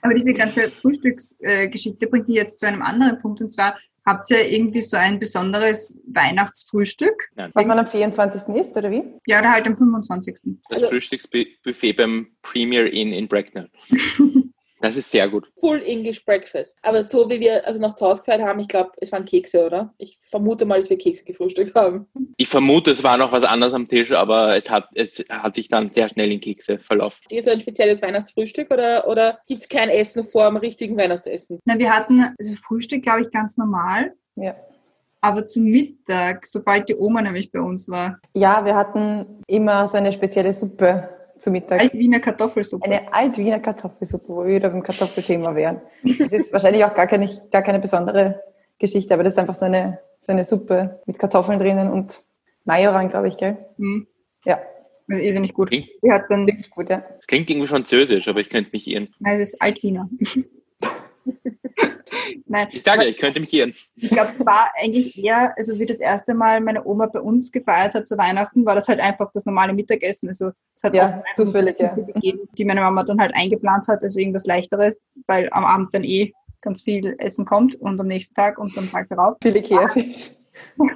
Aber 0.00 0.14
diese 0.14 0.32
ganze 0.32 0.70
Frühstücksgeschichte 0.70 2.06
bringt 2.06 2.28
mich 2.28 2.38
jetzt 2.38 2.60
zu 2.60 2.66
einem 2.66 2.82
anderen 2.82 3.20
Punkt 3.20 3.42
und 3.42 3.52
zwar 3.52 3.76
Habt 4.04 4.30
ihr 4.30 4.50
irgendwie 4.50 4.80
so 4.80 4.96
ein 4.96 5.20
besonderes 5.20 6.02
Weihnachtsfrühstück? 6.12 7.30
Nein. 7.36 7.52
Was 7.54 7.66
man 7.66 7.78
am 7.78 7.86
24. 7.86 8.54
isst, 8.56 8.76
oder 8.76 8.90
wie? 8.90 9.04
Ja, 9.26 9.38
oder 9.38 9.52
halt 9.52 9.66
am 9.68 9.76
25. 9.76 10.38
Das 10.68 10.82
also, 10.82 10.88
Frühstücksbuffet 10.88 11.92
beim 11.96 12.26
Premier 12.42 12.92
Inn 12.92 13.12
in 13.12 13.28
Bracknell. 13.28 13.70
Das 14.82 14.96
ist 14.96 15.12
sehr 15.12 15.28
gut. 15.28 15.48
Full 15.60 15.80
English 15.86 16.24
Breakfast. 16.24 16.78
Aber 16.82 17.04
so 17.04 17.30
wie 17.30 17.38
wir 17.38 17.64
also 17.64 17.80
noch 17.80 17.94
zu 17.94 18.04
Hause 18.04 18.22
gefeiert 18.22 18.42
haben, 18.42 18.58
ich 18.58 18.66
glaube, 18.66 18.90
es 19.00 19.12
waren 19.12 19.24
Kekse, 19.24 19.64
oder? 19.64 19.94
Ich 19.96 20.18
vermute 20.28 20.64
mal, 20.64 20.80
dass 20.80 20.90
wir 20.90 20.98
Kekse 20.98 21.24
gefrühstückt 21.24 21.74
haben. 21.74 22.06
Ich 22.38 22.48
vermute, 22.48 22.90
es 22.90 23.04
war 23.04 23.18
noch 23.18 23.30
was 23.30 23.44
anderes 23.44 23.72
am 23.72 23.86
Tisch, 23.86 24.10
aber 24.10 24.56
es 24.56 24.68
hat, 24.68 24.88
es 24.94 25.22
hat 25.28 25.54
sich 25.54 25.68
dann 25.68 25.92
sehr 25.94 26.08
schnell 26.08 26.32
in 26.32 26.40
Kekse 26.40 26.78
verlaufen. 26.78 27.20
Ist 27.26 27.30
hier 27.30 27.42
so 27.42 27.50
ein 27.50 27.60
spezielles 27.60 28.02
Weihnachtsfrühstück 28.02 28.70
oder, 28.72 29.06
oder 29.06 29.38
gibt 29.46 29.60
es 29.60 29.68
kein 29.68 29.88
Essen 29.88 30.24
vor 30.24 30.46
dem 30.46 30.56
richtigen 30.56 30.96
Weihnachtsessen? 30.96 31.60
Na, 31.66 31.78
wir 31.78 31.94
hatten 31.94 32.24
also 32.36 32.54
Frühstück, 32.66 33.02
glaube 33.02 33.20
ich, 33.20 33.30
ganz 33.30 33.58
normal. 33.58 34.14
Ja. 34.34 34.56
Aber 35.20 35.46
zum 35.46 35.64
Mittag, 35.64 36.44
sobald 36.46 36.88
die 36.88 36.96
Oma 36.96 37.22
nämlich 37.22 37.52
bei 37.52 37.60
uns 37.60 37.88
war. 37.88 38.18
Ja, 38.34 38.64
wir 38.64 38.74
hatten 38.74 39.40
immer 39.46 39.86
so 39.86 39.98
eine 39.98 40.12
spezielle 40.12 40.52
Suppe 40.52 41.08
zu 41.42 41.50
Mittag. 41.50 41.80
Altwiener 41.80 42.20
Kartoffelsuppe. 42.20 42.84
Eine 42.84 43.12
Altwiener 43.12 43.58
Kartoffelsuppe, 43.58 44.28
wo 44.28 44.44
wir 44.44 44.56
wieder 44.56 44.70
beim 44.70 44.82
Kartoffelthema 44.82 45.54
wären. 45.54 45.80
Das 46.02 46.32
ist 46.32 46.52
wahrscheinlich 46.52 46.84
auch 46.84 46.94
gar 46.94 47.06
keine, 47.06 47.28
gar 47.50 47.62
keine 47.62 47.80
besondere 47.80 48.40
Geschichte, 48.78 49.12
aber 49.12 49.24
das 49.24 49.34
ist 49.34 49.38
einfach 49.38 49.54
so 49.54 49.66
eine, 49.66 49.98
so 50.20 50.32
eine 50.32 50.44
Suppe 50.44 51.00
mit 51.06 51.18
Kartoffeln 51.18 51.58
drinnen 51.58 51.90
und 51.90 52.22
Majoran, 52.64 53.08
glaube 53.08 53.28
ich, 53.28 53.36
gell? 53.36 53.58
Mhm. 53.76 54.06
Ja. 54.44 54.60
Ist 55.08 55.34
ja 55.34 55.40
nicht 55.40 55.54
gut. 55.54 55.68
Klingt, 55.70 55.88
Die 56.02 56.12
hat 56.12 56.24
dann 56.30 56.46
wirklich 56.46 56.70
gut, 56.70 56.88
ja. 56.88 57.02
Das 57.16 57.26
klingt 57.26 57.50
irgendwie 57.50 57.68
französisch, 57.68 58.28
aber 58.28 58.40
ich 58.40 58.48
könnte 58.48 58.70
mich 58.72 58.86
irren. 58.86 59.08
Nein, 59.18 59.34
es 59.34 59.40
ist 59.40 59.60
Altwiener. 59.60 60.08
Nein. 62.46 62.68
Ich 62.70 62.82
sage, 62.82 63.04
ich 63.04 63.16
könnte 63.16 63.40
mich 63.40 63.52
irren. 63.52 63.74
Ich 63.96 64.10
glaube, 64.10 64.32
es 64.36 64.44
war 64.44 64.70
eigentlich 64.80 65.22
eher, 65.22 65.54
also 65.56 65.78
wie 65.78 65.86
das 65.86 66.00
erste 66.00 66.34
Mal 66.34 66.60
meine 66.60 66.84
Oma 66.84 67.06
bei 67.06 67.20
uns 67.20 67.52
gefeiert 67.52 67.94
hat 67.94 68.06
zu 68.06 68.16
Weihnachten, 68.18 68.64
war 68.64 68.74
das 68.74 68.88
halt 68.88 69.00
einfach 69.00 69.30
das 69.32 69.46
normale 69.46 69.72
Mittagessen. 69.72 70.28
Also 70.28 70.50
es 70.76 70.82
hat 70.82 70.94
ja, 70.94 71.22
zufällig, 71.34 71.78
ja. 71.78 71.94
gegeben, 71.94 72.48
die 72.56 72.64
meine 72.64 72.80
Mama 72.80 73.02
dann 73.04 73.20
halt 73.20 73.34
eingeplant 73.34 73.86
hat, 73.88 74.02
also 74.02 74.18
irgendwas 74.18 74.46
leichteres, 74.46 75.06
weil 75.26 75.48
am 75.52 75.64
Abend 75.64 75.94
dann 75.94 76.04
eh 76.04 76.32
ganz 76.60 76.82
viel 76.82 77.14
Essen 77.18 77.44
kommt 77.44 77.74
und 77.76 78.00
am 78.00 78.06
nächsten 78.06 78.34
Tag 78.34 78.58
und 78.58 78.76
am 78.78 78.90
Tag 78.90 79.08
darauf. 79.08 79.36
Viele 79.42 79.62
Kehrfisch. 79.62 80.30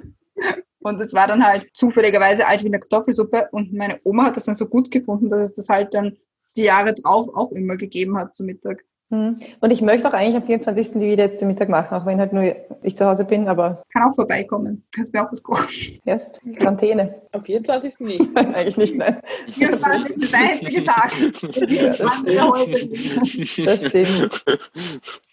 Und 0.80 1.00
es 1.00 1.14
war 1.14 1.26
dann 1.26 1.44
halt 1.44 1.66
zufälligerweise 1.72 2.46
alt 2.46 2.62
wie 2.62 2.68
eine 2.68 2.78
Kartoffelsuppe 2.78 3.48
und 3.50 3.72
meine 3.72 3.98
Oma 4.04 4.26
hat 4.26 4.36
das 4.36 4.44
dann 4.44 4.54
so 4.54 4.66
gut 4.66 4.92
gefunden, 4.92 5.28
dass 5.28 5.40
es 5.40 5.56
das 5.56 5.68
halt 5.68 5.92
dann 5.94 6.16
die 6.56 6.62
Jahre 6.62 6.94
drauf 6.94 7.28
auch 7.34 7.50
immer 7.50 7.76
gegeben 7.76 8.16
hat 8.16 8.36
zu 8.36 8.44
Mittag. 8.44 8.84
Hm. 9.10 9.36
Und 9.60 9.70
ich 9.70 9.82
möchte 9.82 10.08
auch 10.08 10.14
eigentlich 10.14 10.34
am 10.34 10.42
24. 10.42 10.94
die 10.94 11.00
wieder 11.00 11.26
jetzt 11.26 11.38
zum 11.38 11.46
Mittag 11.46 11.68
machen, 11.68 11.96
auch 11.96 12.06
wenn 12.06 12.18
halt 12.18 12.32
nur 12.32 12.56
ich 12.82 12.96
zu 12.96 13.06
Hause 13.06 13.24
bin, 13.24 13.46
aber. 13.46 13.84
Kann 13.92 14.02
auch 14.02 14.16
vorbeikommen. 14.16 14.84
Kannst 14.92 15.14
mir 15.14 15.24
auch 15.24 15.30
was 15.30 15.44
kochen. 15.44 15.68
Erst 16.04 16.40
Quarantäne. 16.56 17.22
Am 17.30 17.44
24. 17.44 18.00
nicht. 18.00 18.20
eigentlich 18.36 18.76
nicht, 18.76 18.96
nein. 18.96 19.20
24. 19.48 20.10
ist 20.10 20.32
der 20.32 20.40
einzige 20.40 20.84
Tag. 20.84 21.12
Ja, 21.66 21.88
das, 21.88 23.56
das 23.64 23.86
stimmt. 23.86 24.44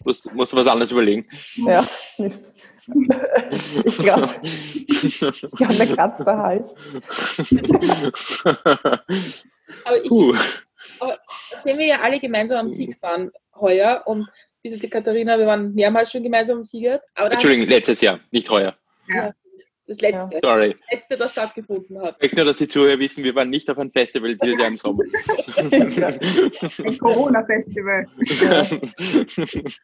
Musst, 0.04 0.32
musst 0.34 0.52
du 0.52 0.56
was 0.56 0.66
anderes 0.66 0.92
überlegen. 0.92 1.26
Ja, 1.56 1.84
Mist. 2.18 2.52
Ich 3.84 3.98
glaube, 3.98 4.30
ich 4.44 5.22
habe 5.22 5.80
einen 5.80 5.94
kratzbar 5.94 6.38
Hals. 6.38 6.74
Aber 9.84 10.02
ich, 10.02 10.08
Puh. 10.08 10.34
Aber 11.00 11.18
nachdem 11.52 11.78
wir 11.78 11.86
ja 11.86 12.00
alle 12.00 12.18
gemeinsam 12.20 12.58
am 12.58 12.68
Sieg 12.68 12.96
waren 13.02 13.30
heuer 13.54 14.02
und 14.06 14.28
wie 14.62 14.70
die 14.76 14.88
Katharina, 14.88 15.38
wir 15.38 15.46
waren 15.46 15.74
mehrmals 15.74 16.10
schon 16.10 16.22
gemeinsam 16.22 16.58
am 16.58 16.64
Sieg. 16.64 16.98
Entschuldigung, 17.14 17.66
letztes 17.68 18.00
Jahr, 18.00 18.20
nicht 18.30 18.48
heuer. 18.50 18.76
Ja. 19.08 19.32
Das 19.86 20.00
letzte. 20.00 20.40
Sorry. 20.42 20.70
Das 20.70 20.90
letzte, 20.92 21.16
das 21.16 21.32
stattgefunden 21.32 22.00
hat. 22.00 22.16
Ich 22.16 22.22
möchte 22.22 22.36
nur, 22.36 22.44
dass 22.46 22.56
die 22.56 22.68
Zuhörer 22.68 22.98
wissen, 22.98 23.22
wir 23.22 23.34
waren 23.34 23.50
nicht 23.50 23.68
auf 23.68 23.76
einem 23.78 23.92
Festival 23.92 24.36
dieses 24.36 24.58
Jahr 24.58 24.68
im 24.68 24.76
Sommer. 24.78 25.04
Ein 26.84 26.98
Corona-Festival. 26.98 28.06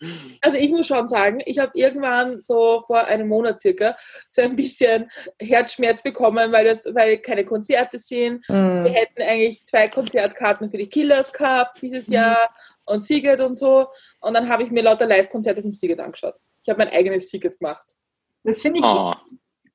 Also 0.42 0.57
ich 0.57 0.70
muss 0.70 0.86
schon 0.86 1.07
sagen, 1.07 1.40
ich 1.44 1.59
habe 1.59 1.72
irgendwann 1.74 2.38
so 2.38 2.82
vor 2.86 3.05
einem 3.07 3.28
Monat 3.28 3.61
circa 3.61 3.96
so 4.28 4.42
ein 4.42 4.57
bisschen 4.57 5.11
Herzschmerz 5.40 6.03
bekommen, 6.03 6.51
weil 6.53 6.64
das, 6.64 6.86
weil 6.94 7.18
keine 7.18 7.44
Konzerte 7.44 7.98
sind. 7.98 8.48
Mhm. 8.48 8.84
Wir 8.84 8.92
hätten 8.92 9.22
eigentlich 9.22 9.64
zwei 9.66 9.88
Konzertkarten 9.88 10.70
für 10.70 10.78
die 10.78 10.88
Killers 10.88 11.32
gehabt 11.32 11.82
dieses 11.82 12.09
mhm. 12.09 12.14
Jahr 12.14 12.51
und 12.84 13.01
Siget 13.01 13.40
und 13.40 13.55
so. 13.55 13.88
Und 14.20 14.34
dann 14.34 14.48
habe 14.48 14.62
ich 14.62 14.70
mir 14.70 14.82
lauter 14.82 15.07
Live-Konzerte 15.07 15.62
vom 15.62 15.74
Siget 15.74 16.01
angeschaut. 16.01 16.34
Ich 16.62 16.70
habe 16.70 16.78
mein 16.78 16.92
eigenes 16.92 17.28
Siget 17.30 17.59
gemacht. 17.59 17.94
Das 18.42 18.61
finde 18.62 18.80
ich 18.80 18.86
oh. 18.86 19.14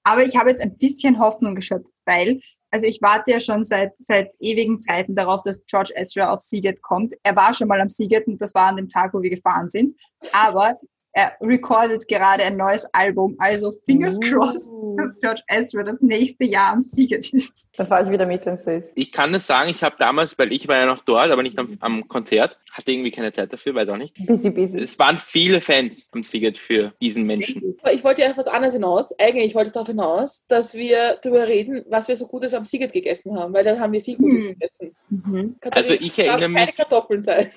Aber 0.05 0.23
ich 0.23 0.37
habe 0.37 0.49
jetzt 0.49 0.61
ein 0.61 0.77
bisschen 0.77 1.19
Hoffnung 1.19 1.55
geschöpft, 1.55 1.93
weil, 2.05 2.39
also 2.71 2.85
ich 2.85 2.99
warte 3.01 3.31
ja 3.31 3.39
schon 3.39 3.65
seit, 3.65 3.91
seit 3.97 4.33
ewigen 4.39 4.79
Zeiten 4.79 5.15
darauf, 5.15 5.41
dass 5.43 5.65
George 5.65 5.93
Ezra 5.95 6.31
auf 6.31 6.41
Seagate 6.41 6.79
kommt. 6.81 7.13
Er 7.23 7.35
war 7.35 7.53
schon 7.53 7.67
mal 7.67 7.81
am 7.81 7.89
Seagate 7.89 8.25
und 8.27 8.41
das 8.41 8.53
war 8.53 8.67
an 8.67 8.77
dem 8.77 8.87
Tag, 8.87 9.13
wo 9.13 9.21
wir 9.21 9.31
gefahren 9.31 9.69
sind. 9.69 9.97
Aber 10.31 10.79
er 11.15 11.31
recordet 11.39 12.07
gerade 12.09 12.43
ein 12.43 12.57
neues 12.57 12.85
Album. 12.93 13.37
Also 13.39 13.71
fingers 13.85 14.19
crossed, 14.19 14.69
dass 14.97 15.17
George 15.21 15.41
Ezra 15.47 15.83
das 15.83 16.01
nächste 16.01 16.43
Jahr 16.43 16.73
am 16.73 16.81
Sieger 16.81 17.17
ist. 17.17 17.69
Dann 17.77 17.87
fahre 17.87 18.03
ich 18.03 18.11
wieder 18.11 18.25
mit, 18.25 18.45
wenn 18.45 18.55
es 18.55 18.63
so 18.63 18.71
ist. 18.71 18.91
Ich 18.95 19.13
kann 19.13 19.33
es 19.33 19.47
sagen, 19.47 19.69
ich 19.69 19.81
habe 19.81 19.95
damals, 19.97 20.37
weil 20.37 20.51
ich 20.51 20.67
war 20.67 20.77
ja 20.77 20.85
noch 20.85 21.03
dort, 21.05 21.31
aber 21.31 21.41
nicht 21.41 21.57
am, 21.57 21.77
am, 21.79 22.07
Konzert, 22.09 22.59
hatte 22.69 22.91
irgendwie 22.91 23.11
keine 23.11 23.31
Zeit 23.31 23.53
dafür, 23.53 23.73
weiß 23.73 23.87
auch 23.87 23.97
nicht. 23.97 24.13
Busy, 24.25 24.49
busy. 24.49 24.77
Es 24.77 24.99
waren 24.99 25.17
viele 25.17 25.61
Fans 25.61 26.05
am 26.11 26.21
Siget 26.21 26.57
für 26.57 26.91
diesen 27.01 27.23
Menschen. 27.23 27.77
Ich 27.93 28.03
wollte 28.03 28.21
ja 28.21 28.31
auf 28.31 28.37
was 28.37 28.47
anderes 28.47 28.73
hinaus. 28.73 29.17
Eigentlich 29.17 29.55
wollte 29.55 29.67
ich 29.67 29.73
darauf 29.73 29.87
hinaus, 29.87 30.45
dass 30.49 30.73
wir 30.73 31.17
darüber 31.23 31.47
reden, 31.47 31.85
was 31.87 32.09
wir 32.09 32.17
so 32.17 32.27
Gutes 32.27 32.53
am 32.53 32.65
Siget 32.65 32.91
gegessen 32.91 33.39
haben, 33.39 33.53
weil 33.53 33.63
da 33.63 33.79
haben 33.79 33.93
wir 33.93 34.01
viel 34.01 34.17
Gutes 34.17 34.41
mhm. 34.41 34.47
gegessen. 34.47 34.95
Mhm. 35.09 35.55
Also 35.71 35.93
ich 35.93 36.19
erinnere 36.19 36.49
mich. 36.49 36.57
keine 36.57 36.73
Kartoffeln 36.73 37.21
sein. 37.21 37.51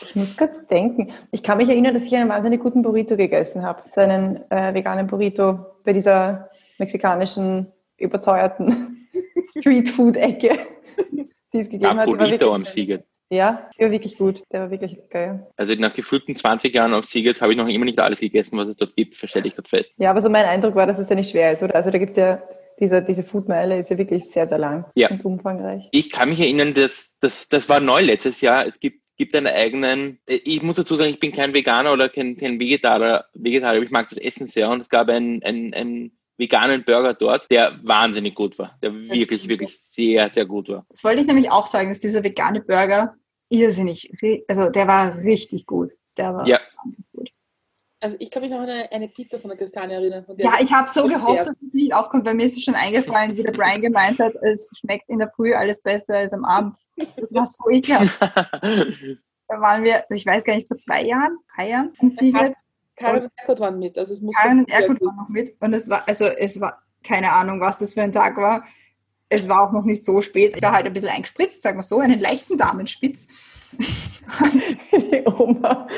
Ich 0.00 0.14
muss 0.14 0.36
kurz 0.36 0.66
denken. 0.66 1.12
Ich 1.30 1.42
kann 1.42 1.58
mich 1.58 1.68
erinnern, 1.68 1.94
dass 1.94 2.04
ich 2.04 2.14
einen 2.14 2.28
wahnsinnig 2.28 2.60
guten 2.60 2.82
Burrito 2.82 3.16
gegessen 3.16 3.62
habe. 3.62 3.82
So 3.90 4.00
einen 4.00 4.50
äh, 4.50 4.74
veganen 4.74 5.06
Burrito 5.06 5.58
bei 5.84 5.92
dieser 5.92 6.50
mexikanischen 6.78 7.72
überteuerten 7.96 9.08
Streetfood-Ecke, 9.50 10.58
die 11.52 11.58
es 11.58 11.68
gegeben 11.68 11.98
hat. 11.98 12.06
Burrito 12.06 12.52
am 12.52 12.64
Siegel. 12.64 13.04
Ja, 13.30 13.68
der 13.78 13.86
war 13.86 13.92
wirklich 13.92 14.18
gut. 14.18 14.42
Der 14.52 14.60
war 14.62 14.70
wirklich 14.70 14.98
geil. 15.10 15.46
Also 15.56 15.74
nach 15.74 15.94
gefühlten 15.94 16.36
20 16.36 16.74
Jahren 16.74 16.94
auf 16.94 17.06
Siegert 17.06 17.40
habe 17.40 17.52
ich 17.52 17.58
noch 17.58 17.68
immer 17.68 17.84
nicht 17.84 17.98
alles 17.98 18.20
gegessen, 18.20 18.58
was 18.58 18.68
es 18.68 18.76
dort 18.76 18.94
gibt, 18.96 19.14
stelle 19.14 19.48
ich 19.48 19.54
gerade 19.54 19.68
fest. 19.68 19.92
Ja, 19.96 20.10
aber 20.10 20.20
so 20.20 20.28
mein 20.28 20.44
Eindruck 20.44 20.74
war, 20.74 20.86
dass 20.86 20.98
es 20.98 21.08
ja 21.08 21.16
nicht 21.16 21.30
schwer 21.30 21.52
ist, 21.52 21.62
oder? 21.62 21.74
Also 21.74 21.90
da 21.90 21.98
gibt 21.98 22.12
es 22.12 22.16
ja, 22.18 22.42
diese, 22.80 23.02
diese 23.02 23.22
Foodmeile 23.22 23.78
ist 23.78 23.90
ja 23.90 23.98
wirklich 23.98 24.24
sehr, 24.24 24.46
sehr 24.46 24.58
lang 24.58 24.86
ja. 24.94 25.10
und 25.10 25.24
umfangreich. 25.24 25.88
Ich 25.92 26.10
kann 26.10 26.30
mich 26.30 26.40
erinnern, 26.40 26.74
dass, 26.74 27.14
dass, 27.20 27.48
das 27.48 27.68
war 27.68 27.80
neu 27.80 28.00
letztes 28.02 28.40
Jahr. 28.40 28.66
Es 28.66 28.78
gibt 28.80 29.04
gibt 29.16 29.34
einen 29.36 29.46
eigenen, 29.46 30.18
ich 30.26 30.62
muss 30.62 30.76
dazu 30.76 30.94
sagen, 30.94 31.10
ich 31.10 31.20
bin 31.20 31.32
kein 31.32 31.54
Veganer 31.54 31.92
oder 31.92 32.08
kein, 32.08 32.36
kein 32.36 32.58
Vegetarier, 32.58 33.24
Vegetarier, 33.34 33.76
aber 33.76 33.86
ich 33.86 33.92
mag 33.92 34.08
das 34.08 34.18
Essen 34.18 34.48
sehr 34.48 34.68
und 34.70 34.80
es 34.80 34.88
gab 34.88 35.08
einen, 35.08 35.42
einen, 35.44 35.72
einen 35.72 36.18
veganen 36.36 36.84
Burger 36.84 37.14
dort, 37.14 37.50
der 37.50 37.78
wahnsinnig 37.82 38.34
gut 38.34 38.58
war, 38.58 38.76
der 38.82 38.90
das 38.90 39.16
wirklich, 39.16 39.48
wirklich 39.48 39.78
sehr, 39.78 40.32
sehr 40.32 40.46
gut 40.46 40.68
war. 40.68 40.84
Das 40.88 41.04
wollte 41.04 41.20
ich 41.20 41.26
nämlich 41.26 41.50
auch 41.50 41.66
sagen, 41.66 41.90
dass 41.90 42.00
dieser 42.00 42.24
vegane 42.24 42.60
Burger 42.60 43.14
irrsinnig, 43.50 44.10
also 44.48 44.70
der 44.70 44.88
war 44.88 45.16
richtig 45.18 45.66
gut. 45.66 45.90
Der 46.16 46.34
war 46.34 46.46
ja. 46.46 46.58
gut. 47.12 47.30
Also 48.04 48.18
ich 48.18 48.30
kann 48.30 48.42
mich 48.42 48.50
noch 48.50 48.60
an 48.60 48.68
eine, 48.68 48.92
eine 48.92 49.08
Pizza 49.08 49.38
von 49.38 49.48
der 49.48 49.56
Christiane 49.56 49.94
erinnern. 49.94 50.26
ja, 50.36 50.56
ich 50.60 50.70
habe 50.70 50.90
so 50.90 51.06
gehofft, 51.06 51.40
dass 51.40 51.54
es 51.54 51.72
nicht 51.72 51.94
aufkommt, 51.94 52.26
weil 52.26 52.34
mir 52.34 52.44
ist 52.44 52.54
es 52.54 52.62
schon 52.62 52.74
eingefallen, 52.74 53.34
wie 53.34 53.42
der 53.42 53.52
Brian 53.52 53.80
gemeint 53.80 54.18
hat, 54.18 54.34
es 54.42 54.70
schmeckt 54.78 55.08
in 55.08 55.20
der 55.20 55.30
Früh 55.34 55.54
alles 55.54 55.80
besser 55.80 56.18
als 56.18 56.34
am 56.34 56.44
Abend. 56.44 56.76
Das 57.16 57.32
war 57.32 57.46
so 57.46 57.70
ekelhaft. 57.70 58.20
da 58.20 59.58
waren 59.58 59.84
wir, 59.84 60.04
ich 60.10 60.26
weiß 60.26 60.44
gar 60.44 60.54
nicht, 60.54 60.68
vor 60.68 60.76
zwei 60.76 61.02
Jahren, 61.02 61.38
drei 61.56 61.70
Jahren 61.70 61.94
in 61.98 62.10
Siegert. 62.10 62.52
Karin 62.94 63.22
und 63.22 63.32
Erkut 63.36 63.60
waren 63.60 63.78
mit. 63.78 63.96
Also 63.96 64.12
es 64.12 64.20
muss 64.20 64.36
Karin 64.36 64.58
und 64.58 64.70
Erkut 64.70 65.00
waren 65.00 65.16
noch 65.16 65.30
mit. 65.30 65.56
Und 65.60 65.72
es 65.72 65.88
war, 65.88 66.06
also 66.06 66.26
es 66.26 66.60
war 66.60 66.82
keine 67.02 67.32
Ahnung, 67.32 67.58
was 67.58 67.78
das 67.78 67.94
für 67.94 68.02
ein 68.02 68.12
Tag 68.12 68.36
war 68.36 68.64
es 69.28 69.48
war 69.48 69.66
auch 69.66 69.72
noch 69.72 69.84
nicht 69.84 70.04
so 70.04 70.20
spät. 70.20 70.54
Ich 70.56 70.62
war 70.62 70.72
halt 70.72 70.86
ein 70.86 70.92
bisschen 70.92 71.08
eingespritzt, 71.08 71.62
sagen 71.62 71.78
wir 71.78 71.82
so, 71.82 71.98
einen 71.98 72.20
leichten 72.20 72.56
Damenspitz. 72.56 73.26
und, 74.40 75.26
Oma. 75.40 75.88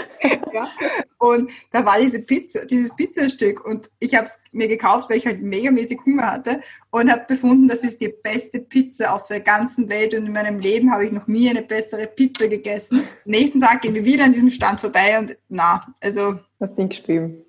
ja, 0.53 0.70
und 1.18 1.51
da 1.70 1.85
war 1.85 1.99
diese 1.99 2.22
Pizza, 2.22 2.64
dieses 2.64 2.95
Pizzastück 2.97 3.64
und 3.66 3.91
ich 3.99 4.14
habe 4.14 4.27
es 4.27 4.39
mir 4.53 4.68
gekauft, 4.68 5.11
weil 5.11 5.18
ich 5.18 5.27
halt 5.27 5.43
megamäßig 5.43 6.01
Hunger 6.07 6.33
hatte 6.33 6.61
und 6.91 7.11
habe 7.11 7.24
befunden, 7.29 7.68
das 7.68 7.85
ist 7.85 8.01
die 8.01 8.09
beste 8.09 8.61
Pizza 8.61 9.12
auf 9.12 9.27
der 9.27 9.41
ganzen 9.41 9.91
Welt 9.91 10.14
und 10.14 10.24
in 10.27 10.33
meinem 10.33 10.59
Leben 10.59 10.91
habe 10.91 11.05
ich 11.05 11.12
noch 11.12 11.27
nie 11.27 11.51
eine 11.51 11.62
bessere 11.62 12.07
Pizza 12.07 12.49
gegessen. 12.49 13.05
Nächsten 13.27 13.61
Tag 13.61 13.83
gehen 13.83 13.95
wir 13.95 14.05
wieder 14.05 14.24
an 14.24 14.33
diesem 14.33 14.51
Stand 14.51 14.81
vorbei 14.81 15.18
und 15.18 15.37
na, 15.49 15.95
also... 16.01 16.39
Das 16.59 16.74
Ding 16.74 16.89
gespielt. 16.89 17.45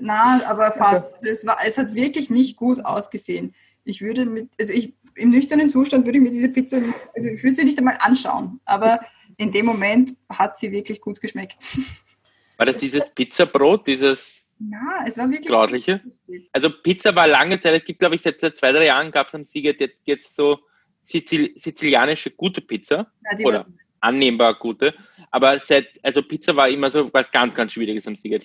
Na, 0.00 0.40
aber 0.46 0.72
fast. 0.72 1.12
Also 1.12 1.26
es, 1.28 1.46
war, 1.46 1.58
es 1.66 1.78
hat 1.78 1.94
wirklich 1.94 2.28
nicht 2.28 2.56
gut 2.56 2.84
ausgesehen. 2.84 3.54
Ich 3.84 4.02
würde 4.02 4.26
mit, 4.26 4.50
also 4.58 4.72
ich 4.72 4.94
im 5.14 5.30
nüchternen 5.30 5.70
Zustand 5.70 6.04
würde 6.06 6.18
ich 6.18 6.24
mir 6.24 6.30
diese 6.30 6.48
Pizza, 6.48 6.82
also 7.14 7.28
ich 7.28 7.42
würde 7.42 7.54
sie 7.54 7.64
nicht 7.64 7.78
einmal 7.78 7.98
anschauen, 8.00 8.60
aber 8.64 9.00
in 9.36 9.52
dem 9.52 9.66
Moment 9.66 10.14
hat 10.28 10.58
sie 10.58 10.70
wirklich 10.72 11.00
gut 11.00 11.20
geschmeckt. 11.20 11.78
War 12.56 12.66
das 12.66 12.76
dieses 12.76 13.08
Pizzabrot, 13.10 13.86
dieses 13.86 14.46
ja, 14.58 15.06
es 15.06 15.16
war 15.16 15.30
wirklich 15.30 15.48
grausliche? 15.48 16.02
Also 16.52 16.68
Pizza 16.68 17.16
war 17.16 17.26
lange 17.26 17.58
Zeit, 17.58 17.74
es 17.74 17.84
gibt 17.84 18.00
glaube 18.00 18.16
ich 18.16 18.20
seit, 18.20 18.38
seit 18.38 18.54
zwei, 18.58 18.72
drei 18.72 18.84
Jahren 18.84 19.10
gab 19.10 19.28
es 19.28 19.34
am 19.34 19.42
Sieger 19.44 19.72
jetzt, 19.78 20.02
jetzt 20.04 20.36
so 20.36 20.58
Sizil, 21.02 21.54
sizilianische 21.56 22.30
gute 22.30 22.60
Pizza 22.60 23.10
ja, 23.38 23.46
oder 23.46 23.66
annehmbar 24.00 24.58
gute, 24.58 24.94
aber 25.30 25.58
seit, 25.58 25.88
also 26.02 26.22
Pizza 26.22 26.54
war 26.56 26.68
immer 26.68 26.90
so 26.90 27.10
was 27.12 27.30
ganz, 27.30 27.54
ganz 27.54 27.72
Schwieriges 27.72 28.06
am 28.06 28.16
Sieger. 28.16 28.40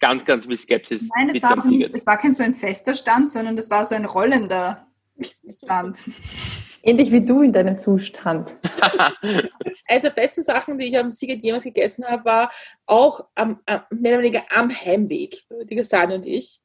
Ganz, 0.00 0.24
ganz 0.24 0.46
viel 0.46 0.56
Skepsis. 0.56 1.08
Nein, 1.16 1.30
es 1.30 1.42
war, 1.42 1.66
nicht, 1.66 1.92
es 1.92 2.06
war 2.06 2.18
kein 2.18 2.32
so 2.32 2.44
ein 2.44 2.54
fester 2.54 2.94
Stand, 2.94 3.32
sondern 3.32 3.56
das 3.56 3.68
war 3.68 3.84
so 3.84 3.96
ein 3.96 4.04
rollender 4.04 4.86
Stand. 5.64 5.98
Ähnlich 6.82 7.10
wie 7.10 7.24
du 7.24 7.42
in 7.42 7.52
deinem 7.52 7.76
Zustand. 7.76 8.54
Eines 9.88 10.02
der 10.02 10.10
besten 10.10 10.42
Sachen, 10.42 10.78
die 10.78 10.86
ich 10.86 10.98
am 10.98 11.10
Siget 11.10 11.42
jemals 11.42 11.64
gegessen 11.64 12.04
habe, 12.04 12.24
war 12.24 12.52
auch 12.86 13.26
am, 13.34 13.60
am, 13.66 13.82
mehr 13.90 14.14
oder 14.14 14.22
weniger 14.22 14.42
am 14.54 14.70
Heimweg, 14.70 15.44
die 15.64 15.76
Kastanie 15.76 16.14
und 16.14 16.26
ich. 16.26 16.60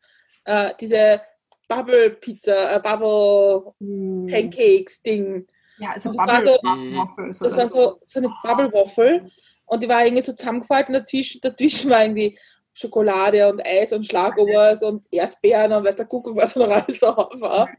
Äh, 0.46 0.72
diese 0.80 1.22
Bubble 1.68 2.12
Pizza, 2.12 2.76
äh, 2.76 2.80
Bubble 2.80 3.74
mm. 3.80 4.28
Pancakes 4.30 5.02
Ding. 5.02 5.48
Ja, 5.80 5.92
also 5.92 6.12
Bubble 6.12 6.44
so, 6.44 6.52
Waffles. 6.52 7.40
Das 7.40 7.58
war 7.58 7.70
so, 7.70 8.00
so 8.06 8.20
eine 8.20 8.34
Bubble 8.44 8.72
Waffle 8.72 9.30
und 9.66 9.82
die 9.82 9.90
war 9.90 10.06
irgendwie 10.06 10.24
so 10.24 10.34
zusammengefalten 10.34 10.94
dazwischen. 10.94 11.42
Dazwischen 11.42 11.90
war 11.90 12.04
irgendwie 12.04 12.38
Schokolade 12.74 13.50
und 13.50 13.66
Eis 13.66 13.94
und 13.94 14.06
Schlagobers 14.06 14.84
und 14.84 15.06
Erdbeeren 15.12 15.74
und 15.74 15.86
weiß 15.86 15.96
der 15.96 16.06
Kuckuck, 16.06 16.36
was 16.36 16.56
noch 16.56 16.70
alles 16.70 17.00
drauf 17.00 17.30
war. 17.40 17.70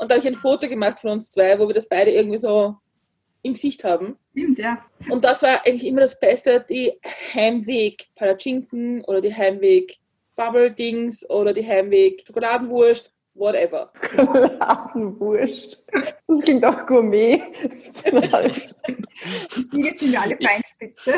Und 0.00 0.10
da 0.10 0.14
habe 0.14 0.26
ich 0.26 0.34
ein 0.34 0.40
Foto 0.40 0.66
gemacht 0.66 0.98
von 0.98 1.10
uns 1.10 1.30
zwei, 1.30 1.58
wo 1.58 1.68
wir 1.68 1.74
das 1.74 1.86
beide 1.86 2.10
irgendwie 2.10 2.38
so 2.38 2.74
im 3.42 3.52
Gesicht 3.52 3.84
haben. 3.84 4.16
Stimmt, 4.34 4.58
ja. 4.58 4.82
Und 5.10 5.24
das 5.24 5.42
war 5.42 5.60
eigentlich 5.66 5.84
immer 5.84 6.00
das 6.00 6.18
Beste, 6.18 6.64
die 6.66 6.98
Heimweg 7.34 8.08
Palatschinken 8.16 9.04
oder 9.04 9.20
die 9.20 9.34
Heimweg 9.34 9.98
Bubble 10.36 10.70
Dings 10.70 11.28
oder 11.28 11.52
die 11.52 11.66
Heimweg 11.66 12.24
Schokoladenwurst 12.26 13.12
whatever. 13.34 13.90
Ladenwurst. 14.16 15.82
Das 16.26 16.40
klingt 16.42 16.64
auch 16.64 16.86
Gourmet. 16.86 17.42
Das 18.04 19.68
sind 19.68 19.84
jetzt 19.84 20.02
alle 20.16 20.36
Feinspitze. 20.36 21.14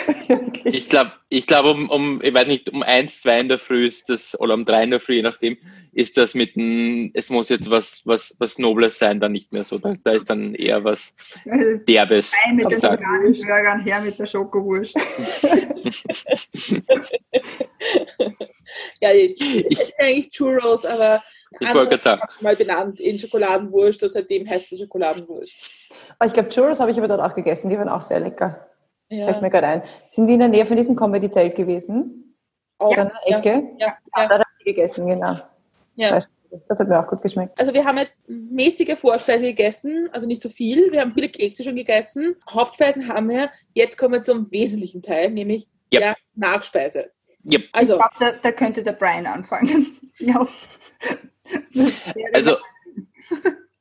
Ich 0.64 0.88
glaube, 0.88 1.12
ich 1.28 1.46
glaub, 1.46 1.66
um, 1.66 1.90
um, 1.90 2.20
ich 2.22 2.32
weiß 2.32 2.46
nicht, 2.46 2.70
um 2.70 2.82
eins, 2.82 3.20
zwei 3.20 3.38
in 3.38 3.48
der 3.48 3.58
Früh 3.58 3.86
ist 3.86 4.08
das, 4.08 4.38
oder 4.38 4.54
um 4.54 4.64
drei 4.64 4.84
in 4.84 4.90
der 4.90 5.00
Früh, 5.00 5.14
je 5.14 5.22
nachdem, 5.22 5.56
ist 5.92 6.16
das 6.16 6.34
mit 6.34 6.56
dem, 6.56 7.10
es 7.14 7.30
muss 7.30 7.48
jetzt 7.48 7.70
was, 7.70 8.02
was, 8.04 8.34
was 8.38 8.58
Nobles 8.58 8.98
sein, 8.98 9.20
dann 9.20 9.32
nicht 9.32 9.52
mehr 9.52 9.64
so. 9.64 9.78
Da, 9.78 9.94
da 10.02 10.12
ist 10.12 10.30
dann 10.30 10.54
eher 10.54 10.82
was 10.84 11.14
Derbes. 11.88 12.32
Nein, 12.46 12.56
mit 12.56 12.70
den 12.70 12.82
veganen 12.82 13.34
Burgern 13.34 13.80
her 13.80 14.00
mit 14.00 14.18
der 14.18 14.26
Schokowurst. 14.26 14.96
ja, 19.00 19.10
es 19.10 19.38
sind 19.38 19.94
eigentlich 19.98 20.30
Churros, 20.30 20.84
aber 20.84 21.22
ich 21.61 21.74
wollte 21.74 21.90
gerade 21.90 22.03
sagen. 22.03 22.22
Mal 22.40 22.57
benannt 22.57 23.00
in 23.00 23.18
Schokoladenwurst 23.18 24.03
und 24.03 24.12
seitdem 24.12 24.48
heißt 24.48 24.72
es 24.72 24.80
Schokoladenwurst. 24.80 25.55
Oh, 26.20 26.24
ich 26.24 26.32
glaube, 26.32 26.48
Churros 26.48 26.80
habe 26.80 26.90
ich 26.90 26.98
aber 26.98 27.09
dort 27.09 27.20
auch 27.20 27.34
gegessen. 27.34 27.70
Die 27.70 27.78
waren 27.78 27.88
auch 27.88 28.03
sehr 28.03 28.20
lecker. 28.20 28.66
Ja. 29.09 29.26
Fällt 29.26 29.42
mir 29.42 29.50
gerade 29.50 29.66
ein. 29.66 29.82
Sind 30.11 30.26
die 30.26 30.34
in 30.34 30.38
der 30.38 30.48
Nähe 30.48 30.64
von 30.64 30.76
diesem 30.76 30.96
Comedy-Zelt 30.96 31.55
gewesen? 31.55 32.36
Auch 32.78 32.96
ja, 32.96 33.03
in 33.03 33.11
der 33.28 33.38
Ecke? 33.38 33.68
Ja, 33.78 33.86
ja, 33.86 33.96
ja. 34.16 34.28
Da 34.28 34.34
habe 34.34 34.44
ich 34.59 34.64
gegessen, 34.64 35.07
genau. 35.07 35.36
Ja. 35.96 36.11
Das, 36.11 36.32
das 36.68 36.80
hat 36.80 36.88
mir 36.88 36.98
auch 36.98 37.07
gut 37.07 37.22
geschmeckt. 37.22 37.59
Also 37.61 37.74
wir 37.74 37.84
haben 37.84 37.98
jetzt 37.98 38.22
mäßige 38.28 38.98
Vorspeise 38.98 39.44
gegessen, 39.44 40.09
also 40.12 40.26
nicht 40.26 40.42
so 40.42 40.48
viel. 40.48 40.90
Wir 40.90 41.00
haben 41.00 41.12
viele 41.12 41.28
Kekse 41.28 41.64
schon 41.64 41.76
gegessen. 41.76 42.36
Hauptspeisen 42.48 43.09
haben 43.09 43.28
wir. 43.28 43.50
Jetzt 43.74 43.98
kommen 43.98 44.14
wir 44.14 44.22
zum 44.22 44.50
wesentlichen 44.50 45.03
Teil, 45.03 45.30
nämlich 45.30 45.68
yep. 45.92 46.03
der 46.03 46.16
Nachspeise. 46.34 47.11
Yep. 47.50 47.62
Also, 47.72 47.94
ich 47.94 47.98
glaube, 47.98 48.14
da, 48.20 48.32
da, 48.40 48.53
könnte 48.53 48.82
der 48.82 48.92
Brian 48.92 49.26
anfangen. 49.26 49.98
ja. 50.18 50.46
Also, 52.34 52.57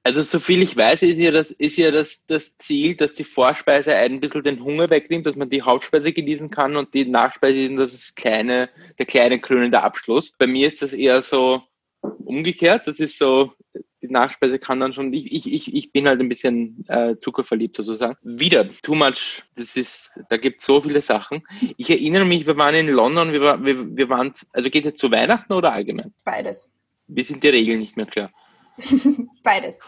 also 0.03 0.21
so 0.23 0.39
viel 0.39 0.61
ich 0.61 0.75
weiß, 0.75 1.03
ist 1.03 1.17
ja, 1.17 1.31
das, 1.31 1.51
ist 1.51 1.77
ja 1.77 1.91
das, 1.91 2.21
das 2.27 2.57
Ziel, 2.57 2.95
dass 2.95 3.13
die 3.13 3.23
Vorspeise 3.23 3.95
ein 3.95 4.19
bisschen 4.19 4.43
den 4.43 4.63
Hunger 4.63 4.89
wegnimmt, 4.89 5.25
dass 5.25 5.35
man 5.35 5.49
die 5.49 5.61
Hauptspeise 5.61 6.11
genießen 6.11 6.49
kann 6.49 6.75
und 6.75 6.93
die 6.93 7.05
Nachspeise 7.05 7.59
ist 7.59 7.77
das 7.77 7.93
ist 7.93 8.15
kleine, 8.15 8.69
der 8.97 9.05
kleine 9.05 9.39
krönende 9.39 9.81
Abschluss. 9.81 10.31
Bei 10.37 10.47
mir 10.47 10.67
ist 10.67 10.81
das 10.81 10.93
eher 10.93 11.21
so 11.21 11.61
umgekehrt. 12.01 12.87
Das 12.87 12.99
ist 12.99 13.19
so, 13.19 13.53
die 14.01 14.07
Nachspeise 14.07 14.57
kann 14.57 14.79
dann 14.79 14.93
schon, 14.93 15.13
ich, 15.13 15.31
ich, 15.31 15.51
ich, 15.51 15.75
ich 15.75 15.91
bin 15.91 16.07
halt 16.07 16.19
ein 16.19 16.29
bisschen 16.29 16.83
äh, 16.87 17.15
zuckerverliebt 17.21 17.75
sozusagen. 17.75 18.17
Wieder, 18.23 18.69
too 18.81 18.95
much, 18.95 19.43
das 19.55 19.75
ist, 19.75 20.19
da 20.29 20.37
gibt 20.37 20.61
es 20.61 20.65
so 20.65 20.81
viele 20.81 21.01
Sachen. 21.01 21.43
Ich 21.77 21.89
erinnere 21.91 22.25
mich, 22.25 22.47
wir 22.47 22.57
waren 22.57 22.73
in 22.73 22.87
London, 22.87 23.31
wir, 23.31 23.63
wir, 23.63 23.95
wir 23.95 24.09
waren, 24.09 24.33
also 24.51 24.69
geht 24.69 24.85
es 24.87 24.95
zu 24.95 25.11
Weihnachten 25.11 25.53
oder 25.53 25.73
allgemein? 25.73 26.13
Beides. 26.23 26.71
Wir 27.13 27.25
sind 27.25 27.43
die 27.43 27.49
Regeln 27.49 27.79
nicht 27.79 27.97
mehr 27.97 28.05
klar. 28.05 28.31
Beides. 29.43 29.79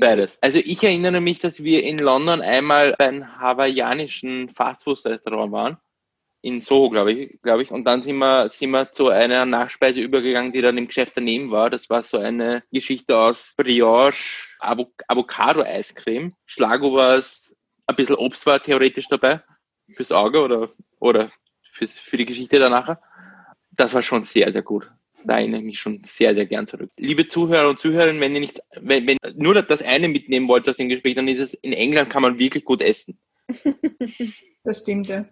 Beides. 0.00 0.38
Also 0.40 0.58
ich 0.58 0.82
erinnere 0.82 1.20
mich, 1.20 1.38
dass 1.38 1.62
wir 1.62 1.82
in 1.82 1.98
London 1.98 2.40
einmal 2.40 2.94
bei 2.98 3.08
einem 3.08 3.38
hawaiianischen 3.38 4.48
Fastfood-Restaurant 4.48 5.52
waren. 5.52 5.76
In 6.40 6.62
Soho, 6.62 6.88
glaube 6.88 7.12
ich, 7.12 7.42
glaube 7.42 7.62
ich. 7.62 7.70
Und 7.70 7.84
dann 7.84 8.00
sind 8.00 8.16
wir, 8.16 8.48
sind 8.48 8.70
wir 8.70 8.90
zu 8.90 9.10
einer 9.10 9.44
Nachspeise 9.44 10.00
übergegangen, 10.00 10.52
die 10.52 10.62
dann 10.62 10.78
im 10.78 10.86
Geschäft 10.86 11.12
daneben 11.16 11.50
war. 11.50 11.68
Das 11.68 11.90
war 11.90 12.02
so 12.02 12.16
eine 12.16 12.62
Geschichte 12.72 13.18
aus 13.18 13.52
Brioche, 13.58 14.48
Avocado-Eiscreme, 14.60 16.34
Schlagobers, 16.46 17.54
ein 17.86 17.96
bisschen 17.96 18.16
Obst 18.16 18.46
war 18.46 18.62
theoretisch 18.62 19.08
dabei. 19.08 19.42
Fürs 19.92 20.10
Auge 20.10 20.40
oder, 20.40 20.70
oder 21.00 21.30
fürs, 21.70 21.98
für 21.98 22.16
die 22.16 22.26
Geschichte 22.26 22.58
danach. 22.58 22.96
Das 23.72 23.92
war 23.92 24.02
schon 24.02 24.24
sehr, 24.24 24.50
sehr 24.52 24.62
gut 24.62 24.90
da 25.26 25.38
erinnere 25.38 25.60
ich 25.60 25.66
mich 25.66 25.78
schon 25.78 26.02
sehr, 26.04 26.34
sehr 26.34 26.46
gern 26.46 26.66
zurück. 26.66 26.90
Liebe 26.96 27.26
Zuhörer 27.26 27.68
und 27.68 27.78
Zuhörerinnen, 27.78 28.20
wenn 28.20 28.34
ihr 28.34 28.40
nicht, 28.40 28.60
wenn, 28.80 29.06
wenn 29.06 29.18
nur 29.34 29.54
das 29.62 29.82
eine 29.82 30.08
mitnehmen 30.08 30.48
wollt 30.48 30.68
aus 30.68 30.76
dem 30.76 30.88
Gespräch, 30.88 31.14
dann 31.14 31.28
ist 31.28 31.40
es, 31.40 31.54
in 31.54 31.72
England 31.72 32.10
kann 32.10 32.22
man 32.22 32.38
wirklich 32.38 32.64
gut 32.64 32.82
essen. 32.82 33.18
Das 34.66 34.80
stimmt, 34.80 35.06
ja. 35.06 35.24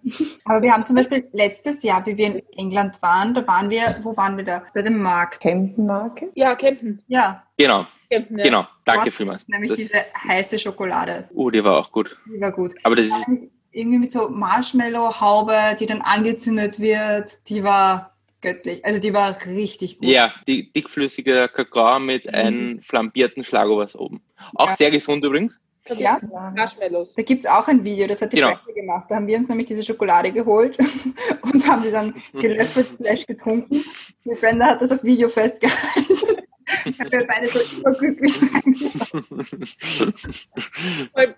Aber 0.45 0.63
wir 0.63 0.73
haben 0.73 0.85
zum 0.85 0.95
Beispiel 0.95 1.29
letztes 1.33 1.83
Jahr, 1.83 2.07
wie 2.07 2.17
wir 2.17 2.37
in 2.37 2.43
England 2.57 3.03
waren, 3.03 3.35
da 3.35 3.45
waren 3.49 3.69
wir, 3.69 3.99
wo 4.03 4.17
waren 4.17 4.37
wir 4.37 4.45
da? 4.45 4.63
Bei 4.73 4.81
dem 4.81 5.03
Markt. 5.03 5.41
Camden 5.41 5.87
Market? 5.87 6.31
Ja, 6.37 6.55
Camden. 6.55 7.03
Ja. 7.09 7.43
Genau. 7.57 7.85
Camden, 8.09 8.39
ja. 8.39 8.45
Genau. 8.45 8.67
Danke 8.85 9.11
vielmals. 9.11 9.49
Nämlich 9.49 9.71
das, 9.71 9.79
diese 9.79 9.99
heiße 10.29 10.57
Schokolade. 10.61 11.29
Oh, 11.35 11.51
die 11.51 11.65
war 11.65 11.79
auch 11.79 11.91
gut. 11.91 12.17
Die 12.33 12.41
war 12.41 12.53
gut. 12.53 12.75
Aber 12.85 12.95
das 12.95 13.07
ist 13.07 13.27
irgendwie 13.73 13.99
mit 13.99 14.13
so 14.13 14.29
Marshmallow-Haube, 14.29 15.75
die 15.81 15.87
dann 15.87 16.01
angezündet 16.01 16.79
wird. 16.79 17.49
Die 17.49 17.65
war 17.65 18.14
göttlich. 18.45 18.85
Also 18.85 19.01
die 19.01 19.13
war 19.13 19.35
richtig 19.47 19.99
gut. 19.99 20.09
Ja, 20.09 20.33
die 20.47 20.73
dickflüssige 20.73 21.49
Kakao 21.53 21.99
mit 21.99 22.27
mhm. 22.27 22.35
einem 22.35 22.83
flambierten 22.83 23.43
Schlagobers 23.43 23.97
oben. 23.97 24.23
Auch 24.55 24.69
ja. 24.69 24.77
sehr 24.77 24.91
gesund 24.91 25.25
übrigens. 25.25 25.55
Ja, 25.97 26.19
Marshmallows. 26.57 27.15
Da 27.15 27.23
gibt 27.23 27.45
es 27.45 27.51
auch 27.51 27.69
ein 27.69 27.85
Video, 27.85 28.07
das 28.07 28.23
hat 28.23 28.33
die 28.33 28.37
genau. 28.37 28.55
gemacht. 28.75 29.11
Da 29.11 29.17
haben 29.17 29.27
wir 29.27 29.37
uns 29.37 29.49
nämlich 29.49 29.67
diese 29.67 29.83
Schokolade 29.83 30.33
geholt 30.33 30.79
und 31.53 31.67
haben 31.67 31.83
die 31.83 31.91
dann 31.91 32.15
gelöffelt 32.33 32.89
slash 32.95 33.27
getrunken. 33.27 33.85
Die 34.25 34.35
Brenda 34.41 34.67
hat 34.67 34.81
das 34.81 34.93
auf 34.93 35.05
Video 35.05 35.29
festgehalten. 35.29 36.39
wir 36.85 37.27
beide 37.27 37.47
so 37.47 37.59
überglücklich 37.79 38.33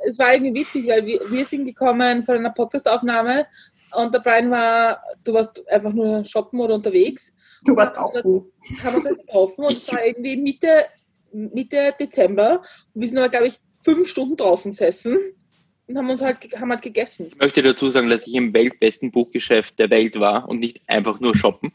Es 0.04 0.18
war 0.18 0.34
irgendwie 0.34 0.61
witzig, 0.61 0.86
weil 0.86 1.04
wir, 1.04 1.20
wir 1.28 1.44
sind 1.44 1.64
gekommen 1.64 2.24
von 2.24 2.36
einer 2.36 2.50
Podcastaufnahme 2.50 3.46
und 3.95 4.14
der 4.14 4.20
Brian 4.20 4.51
war, 4.51 5.03
du 5.24 5.32
warst 5.32 5.66
einfach 5.70 5.93
nur 5.93 6.24
shoppen 6.24 6.61
oder 6.61 6.74
unterwegs. 6.74 7.32
Du 7.64 7.76
warst 7.76 7.97
auch 7.99 8.12
gut. 8.22 8.53
Haben 8.82 8.97
uns 8.97 9.07
halt 9.07 9.18
getroffen 9.18 9.64
und 9.64 9.76
es 9.76 9.91
war 9.91 10.05
irgendwie 10.05 10.37
Mitte, 10.37 10.87
Mitte 11.32 11.95
Dezember. 11.99 12.62
Und 12.95 13.01
wir 13.01 13.09
sind 13.09 13.18
aber, 13.18 13.28
glaube 13.28 13.49
ich, 13.49 13.61
fünf 13.82 14.09
Stunden 14.09 14.37
draußen 14.37 14.70
gesessen 14.72 15.18
und 15.87 15.97
haben 15.97 16.11
uns 16.11 16.20
halt, 16.20 16.39
haben 16.59 16.70
halt 16.70 16.82
gegessen. 16.82 17.28
Ich 17.28 17.39
möchte 17.39 17.62
dazu 17.62 17.91
sagen, 17.91 18.11
dass 18.11 18.26
ich 18.26 18.34
im 18.34 18.53
weltbesten 18.53 19.11
Buchgeschäft 19.11 19.78
der 19.78 19.91
Welt 19.91 20.18
war 20.18 20.49
und 20.49 20.59
nicht 20.59 20.82
einfach 20.89 21.20
nur 21.20 21.37
shoppen. 21.37 21.72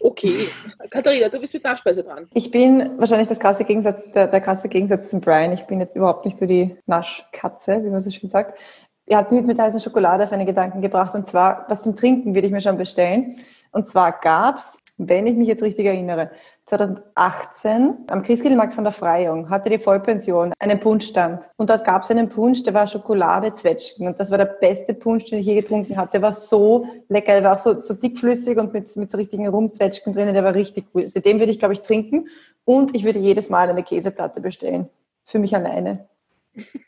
Okay. 0.00 0.48
Katharina, 0.90 1.28
du 1.28 1.40
bist 1.40 1.54
mit 1.54 1.64
Nachspeise 1.64 2.02
dran. 2.02 2.28
Ich 2.34 2.50
bin 2.50 2.98
wahrscheinlich 2.98 3.28
das 3.28 3.38
krasse 3.38 3.64
Gegensatz, 3.64 4.10
der, 4.12 4.26
der 4.26 4.40
krasse 4.40 4.68
Gegensatz 4.68 5.10
zum 5.10 5.20
Brian. 5.20 5.52
Ich 5.52 5.64
bin 5.64 5.80
jetzt 5.80 5.96
überhaupt 5.96 6.24
nicht 6.24 6.38
so 6.38 6.46
die 6.46 6.76
Naschkatze, 6.86 7.82
wie 7.84 7.90
man 7.90 8.00
so 8.00 8.10
schön 8.10 8.30
sagt. 8.30 8.58
Er 9.06 9.18
hat 9.18 9.30
mich 9.30 9.44
mit 9.44 9.58
heißen 9.58 9.80
Schokolade 9.80 10.24
auf 10.24 10.32
eine 10.32 10.46
Gedanken 10.46 10.82
gebracht 10.82 11.14
und 11.14 11.28
zwar, 11.28 11.64
was 11.68 11.82
zum 11.82 11.94
Trinken 11.94 12.34
würde 12.34 12.46
ich 12.46 12.52
mir 12.52 12.60
schon 12.60 12.76
bestellen. 12.76 13.36
Und 13.70 13.88
zwar 13.88 14.12
gab 14.20 14.58
es, 14.58 14.78
wenn 14.98 15.26
ich 15.26 15.36
mich 15.36 15.48
jetzt 15.48 15.62
richtig 15.62 15.86
erinnere, 15.86 16.30
2018 16.66 17.94
am 18.08 18.22
Christkindlmarkt 18.22 18.74
von 18.74 18.82
der 18.82 18.92
Freiung 18.92 19.48
hatte 19.48 19.70
die 19.70 19.78
Vollpension 19.78 20.52
einen 20.58 20.80
Punschstand. 20.80 21.48
Und 21.56 21.70
dort 21.70 21.84
gab 21.84 22.02
es 22.02 22.10
einen 22.10 22.28
Punsch, 22.28 22.64
der 22.64 22.74
war 22.74 22.88
Schokolade-Zwetschgen. 22.88 24.08
Und 24.08 24.18
das 24.18 24.32
war 24.32 24.38
der 24.38 24.46
beste 24.46 24.92
Punsch, 24.92 25.26
den 25.26 25.38
ich 25.38 25.46
je 25.46 25.54
getrunken 25.54 25.96
habe. 25.96 26.10
Der 26.10 26.22
war 26.22 26.32
so 26.32 26.86
lecker, 27.08 27.34
der 27.34 27.44
war 27.44 27.54
auch 27.54 27.58
so, 27.58 27.78
so 27.78 27.94
dickflüssig 27.94 28.58
und 28.58 28.72
mit, 28.72 28.94
mit 28.96 29.10
so 29.10 29.16
richtigen 29.16 29.46
Rumzwetschgen 29.46 30.12
drinnen. 30.12 30.34
Der 30.34 30.42
war 30.42 30.54
richtig 30.54 30.92
gut. 30.92 31.04
Also 31.04 31.20
den 31.20 31.38
würde 31.38 31.52
ich, 31.52 31.60
glaube 31.60 31.74
ich, 31.74 31.82
trinken. 31.82 32.26
Und 32.64 32.96
ich 32.96 33.04
würde 33.04 33.20
jedes 33.20 33.48
Mal 33.48 33.70
eine 33.70 33.84
Käseplatte 33.84 34.40
bestellen. 34.40 34.88
Für 35.24 35.38
mich 35.38 35.54
alleine. 35.54 36.08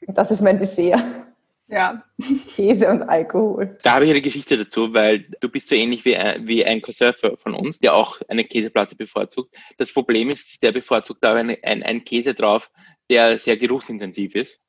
Und 0.07 0.19
das 0.19 0.33
ist 0.33 0.43
mein 0.43 0.59
Dessert. 0.59 1.01
Ja. 1.69 2.03
Käse 2.57 2.89
und 2.89 3.03
Alkohol. 3.03 3.79
Da 3.83 3.95
habe 3.95 4.07
ich 4.07 4.11
eine 4.11 4.23
Geschichte 4.23 4.57
dazu, 4.57 4.93
weil 4.95 5.27
du 5.41 5.49
bist 5.49 5.69
so 5.69 5.75
ähnlich 5.75 6.05
wie 6.05 6.17
ein, 6.17 6.47
wie 6.47 6.65
ein 6.65 6.81
Cousin 6.81 7.13
von 7.43 7.55
uns, 7.55 7.79
der 7.79 7.95
auch 7.95 8.19
eine 8.29 8.45
Käseplatte 8.45 8.97
bevorzugt. 8.97 9.55
Das 9.77 9.93
Problem 9.93 10.31
ist, 10.31 10.63
der 10.63 10.73
bevorzugt 10.73 11.23
da 11.23 11.35
ein, 11.35 11.57
ein, 11.63 11.83
ein 11.83 12.05
Käse 12.05 12.35
drauf, 12.35 12.71
der 13.11 13.39
sehr 13.39 13.57
geruchsintensiv 13.57 14.35
ist. 14.35 14.61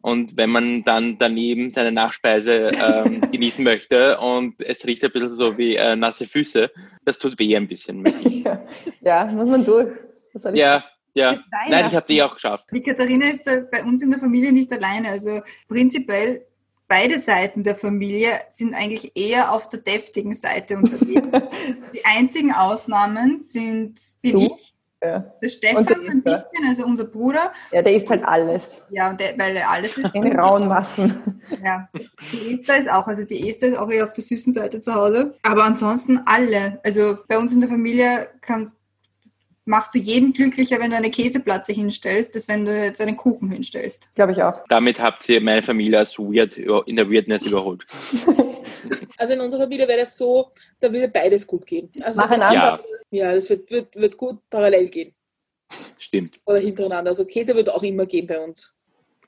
Und 0.00 0.36
wenn 0.36 0.50
man 0.50 0.84
dann 0.84 1.18
daneben 1.18 1.70
seine 1.70 1.92
Nachspeise 1.92 2.72
ähm, 2.72 3.20
genießen 3.32 3.62
möchte 3.62 4.18
und 4.18 4.60
es 4.60 4.84
riecht 4.86 5.04
ein 5.04 5.12
bisschen 5.12 5.36
so 5.36 5.56
wie 5.56 5.76
äh, 5.76 5.94
nasse 5.94 6.26
Füße, 6.26 6.70
das 7.04 7.18
tut 7.18 7.38
weh 7.38 7.56
ein 7.56 7.68
bisschen. 7.68 8.04
ja. 8.44 8.66
ja, 9.00 9.24
muss 9.26 9.48
man 9.48 9.64
durch. 9.64 9.92
ja, 10.54 10.84
ja, 11.18 11.38
nein, 11.68 11.86
ich 11.88 11.94
habe 11.94 12.06
die 12.06 12.22
auch 12.22 12.34
geschafft. 12.34 12.66
Die 12.72 12.82
Katharina 12.82 13.26
ist 13.26 13.44
bei 13.44 13.82
uns 13.84 14.02
in 14.02 14.10
der 14.10 14.18
Familie 14.18 14.52
nicht 14.52 14.72
alleine. 14.72 15.10
Also 15.10 15.40
prinzipiell 15.68 16.46
beide 16.88 17.18
Seiten 17.18 17.62
der 17.62 17.76
Familie 17.76 18.30
sind 18.48 18.74
eigentlich 18.74 19.12
eher 19.14 19.52
auf 19.52 19.68
der 19.68 19.80
deftigen 19.80 20.34
Seite 20.34 20.76
unterwegs. 20.76 21.28
die 21.94 22.04
einzigen 22.04 22.52
Ausnahmen 22.52 23.40
sind 23.40 24.00
bin 24.22 24.38
ich, 24.38 24.74
ja. 25.02 25.20
der 25.42 25.48
Stefan 25.48 25.86
so 25.86 26.10
ein 26.10 26.22
bisschen, 26.22 26.66
also 26.66 26.84
unser 26.84 27.04
Bruder. 27.04 27.52
Ja, 27.70 27.82
der 27.82 27.94
isst 27.94 28.08
halt 28.08 28.24
alles. 28.24 28.82
Ja, 28.90 29.12
der, 29.12 29.38
weil 29.38 29.56
er 29.56 29.70
alles 29.70 29.98
ist. 29.98 30.14
In 30.14 30.38
rauen 30.38 30.66
Massen. 30.66 31.42
Ja, 31.62 31.88
die 32.32 32.54
Esther 32.54 32.78
ist 32.78 32.90
auch, 32.90 33.06
also 33.06 33.24
die 33.24 33.48
Esther 33.48 33.68
ist 33.68 33.78
auch 33.78 33.90
eher 33.90 34.04
auf 34.04 34.12
der 34.14 34.24
süßen 34.24 34.52
Seite 34.52 34.80
zu 34.80 34.94
Hause. 34.94 35.34
Aber 35.42 35.64
ansonsten 35.64 36.20
alle. 36.24 36.80
Also 36.84 37.18
bei 37.28 37.38
uns 37.38 37.52
in 37.52 37.60
der 37.60 37.68
Familie 37.68 38.28
kann 38.40 38.68
machst 39.68 39.94
du 39.94 39.98
jeden 39.98 40.32
glücklicher, 40.32 40.80
wenn 40.80 40.90
du 40.90 40.96
eine 40.96 41.10
Käseplatte 41.10 41.72
hinstellst, 41.72 42.34
als 42.34 42.48
wenn 42.48 42.64
du 42.64 42.84
jetzt 42.84 43.00
einen 43.00 43.16
Kuchen 43.16 43.50
hinstellst. 43.50 44.08
Glaube 44.14 44.32
ich 44.32 44.42
auch. 44.42 44.64
Damit 44.68 44.98
habt 44.98 45.28
ihr 45.28 45.40
meine 45.40 45.62
Familie 45.62 45.98
als 45.98 46.18
weird 46.18 46.56
in 46.56 46.96
der 46.96 47.08
Weirdness 47.10 47.46
überholt. 47.46 47.84
Also 49.16 49.32
in 49.32 49.40
unserer 49.40 49.62
Familie 49.62 49.88
wäre 49.88 50.00
das 50.00 50.16
so, 50.16 50.52
da 50.78 50.92
würde 50.92 51.08
beides 51.08 51.44
gut 51.44 51.66
gehen. 51.66 51.90
Also 52.00 52.20
Nacheinander? 52.20 52.80
Ja, 53.10 53.24
ja 53.26 53.34
das 53.34 53.50
wird, 53.50 53.68
wird, 53.72 53.96
wird 53.96 54.16
gut 54.16 54.38
parallel 54.48 54.88
gehen. 54.88 55.12
Stimmt. 55.98 56.38
Oder 56.44 56.58
hintereinander. 56.60 57.10
Also 57.10 57.24
Käse 57.24 57.56
wird 57.56 57.68
auch 57.68 57.82
immer 57.82 58.06
gehen 58.06 58.28
bei 58.28 58.38
uns. 58.38 58.76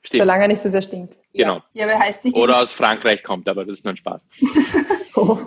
Stimmt. 0.01 0.21
Solange 0.21 0.43
er 0.43 0.47
nicht 0.47 0.61
so 0.61 0.69
sehr 0.69 0.81
stinkt. 0.81 1.19
Genau. 1.33 1.61
Ja, 1.73 1.83
aber 1.83 1.99
heißt 1.99 2.23
nicht 2.23 2.37
Oder 2.37 2.61
aus 2.61 2.71
Frankreich 2.71 3.21
kommt, 3.23 3.49
aber 3.49 3.65
das 3.65 3.79
ist 3.79 3.83
nur 3.83 3.93
ein 3.93 3.97
Spaß. 3.97 4.25
oh. 5.15 5.37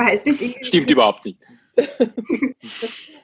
heißt 0.00 0.26
nicht 0.26 0.66
Stimmt 0.66 0.90
überhaupt 0.90 1.26
nicht 1.26 1.38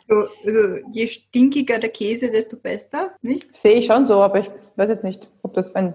so, 0.09 0.29
also 0.45 0.59
je 0.91 1.07
stinkiger 1.07 1.79
der 1.79 1.91
Käse, 1.91 2.31
desto 2.31 2.57
besser, 2.57 3.15
nicht? 3.23 3.57
Sehe 3.57 3.75
ich 3.75 3.87
schon 3.87 4.07
so, 4.07 4.23
aber 4.23 4.41
ich 4.41 4.51
weiß 4.77 4.89
jetzt 4.89 5.05
nicht, 5.05 5.29
ob 5.43 5.55
das 5.55 5.75
ein, 5.75 5.95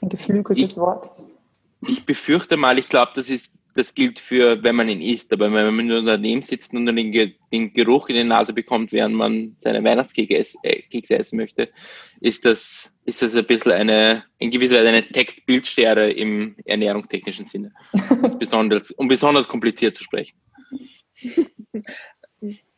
ein 0.00 0.08
geflügeltes 0.08 0.72
ich, 0.72 0.76
Wort 0.76 1.10
ist. 1.10 1.26
Ich 1.88 2.06
befürchte 2.06 2.56
mal, 2.56 2.78
ich 2.78 2.88
glaube, 2.88 3.12
das 3.14 3.28
ist 3.28 3.50
das 3.76 3.94
gilt 3.94 4.18
für, 4.18 4.62
wenn 4.62 4.74
man 4.74 4.88
ihn 4.88 5.02
isst, 5.02 5.32
aber 5.32 5.52
wenn 5.52 5.74
man 5.74 6.06
daneben 6.06 6.42
sitzt 6.42 6.72
und 6.72 6.86
den, 6.86 7.12
den, 7.52 7.72
Geruch 7.74 8.08
in 8.08 8.16
die 8.16 8.24
Nase 8.24 8.52
bekommt, 8.52 8.90
während 8.92 9.14
man 9.14 9.56
seine 9.60 9.84
Weihnachtskekse 9.84 10.56
äh, 10.62 11.14
essen 11.14 11.36
möchte, 11.36 11.68
ist 12.20 12.46
das, 12.46 12.90
ist 13.04 13.20
das 13.20 13.34
ein 13.34 13.44
bisschen 13.44 13.72
eine, 13.72 14.24
in 14.38 14.50
gewisser 14.50 14.76
Weise 14.76 14.88
eine 14.88 15.06
Textbildschere 15.06 16.10
im 16.10 16.56
ernährungstechnischen 16.64 17.46
Sinne. 17.46 17.72
besonders, 18.38 18.90
um 18.92 19.08
besonders 19.08 19.46
kompliziert 19.46 19.94
zu 19.94 20.02
sprechen. 20.02 20.36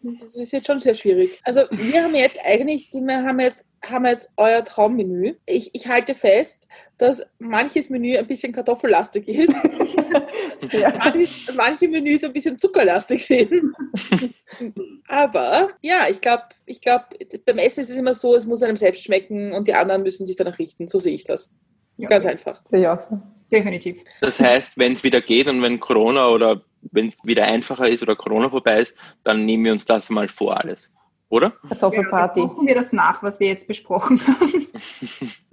Das 0.01 0.37
ist 0.37 0.53
jetzt 0.53 0.69
schon 0.69 0.79
sehr 0.79 0.95
schwierig. 0.95 1.41
Also 1.43 1.63
wir 1.71 2.05
haben 2.05 2.15
jetzt 2.15 2.39
eigentlich, 2.45 2.89
wir 2.93 3.23
haben 3.25 3.41
jetzt, 3.41 3.67
haben 3.85 4.07
jetzt 4.07 4.31
euer 4.37 4.65
Traummenü. 4.65 5.35
Ich, 5.47 5.75
ich 5.75 5.89
halte 5.89 6.15
fest, 6.15 6.69
dass 6.99 7.27
manches 7.41 7.91
Menü 7.91 8.17
ein 8.17 8.27
bisschen 8.27 8.53
kartoffellastig 8.53 9.27
ist. 9.27 9.53
ja. 10.73 10.95
manche, 10.97 11.53
manche 11.55 11.89
Menüs 11.89 12.23
ein 12.23 12.33
bisschen 12.33 12.57
zuckerlastig 12.57 13.27
sind. 13.27 13.51
Aber 15.09 15.71
ja, 15.83 16.07
ich 16.09 16.21
glaube, 16.21 16.45
ich 16.67 16.81
glaub, 16.81 17.07
beim 17.45 17.59
Essen 17.59 17.81
ist 17.81 17.91
es 17.91 17.97
immer 17.97 18.15
so, 18.15 18.37
es 18.37 18.47
muss 18.47 18.63
einem 18.63 18.77
selbst 18.77 19.03
schmecken 19.03 19.53
und 19.53 19.67
die 19.67 19.75
anderen 19.75 20.05
müssen 20.05 20.25
sich 20.25 20.37
danach 20.37 20.61
richten. 20.61 20.87
So 20.87 21.01
sehe 21.01 21.15
ich 21.15 21.25
das. 21.25 21.53
Ja. 21.97 22.09
Ganz 22.09 22.25
einfach. 22.25 22.63
Sehe 22.67 22.83
ich 22.83 22.89
auch 22.89 23.01
so. 23.01 23.21
Definitiv. 23.51 24.05
Das 24.21 24.39
heißt, 24.39 24.79
wenn 24.79 24.93
es 24.93 25.03
wieder 25.03 25.21
geht 25.21 25.49
und 25.49 25.63
wenn 25.63 25.81
Corona 25.81 26.29
oder 26.29 26.63
wenn 26.83 27.09
es 27.09 27.25
wieder 27.25 27.45
einfacher 27.45 27.89
ist 27.89 28.03
oder 28.03 28.17
Corona 28.17 28.51
vorbei 28.51 28.81
ist, 28.81 28.95
dann 29.25 29.45
nehmen 29.45 29.65
wir 29.65 29.73
uns 29.73 29.85
das 29.85 30.11
mal 30.11 30.29
vor 30.29 30.57
alles. 30.57 30.91
Oder? 31.31 31.51
Kartoffelparty. 31.69 32.41
Dann 32.41 32.67
wir 32.67 32.75
das 32.75 32.93
nach, 32.93 33.23
was 33.23 33.39
wir 33.39 33.49
jetzt 33.49 33.69
besprochen 33.69 34.21
haben. 34.27 34.67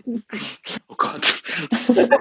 oh 0.88 0.96
Gott. 0.98 1.44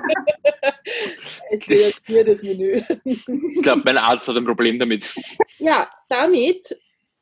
es 1.52 1.68
wird 1.68 1.94
hier 2.04 2.24
das 2.24 2.42
Menü. 2.42 2.82
ich 3.04 3.62
glaube, 3.62 3.82
mein 3.84 3.98
Arzt 3.98 4.26
hat 4.26 4.36
ein 4.36 4.44
Problem 4.44 4.78
damit. 4.78 5.14
Ja, 5.58 5.88
damit 6.08 6.76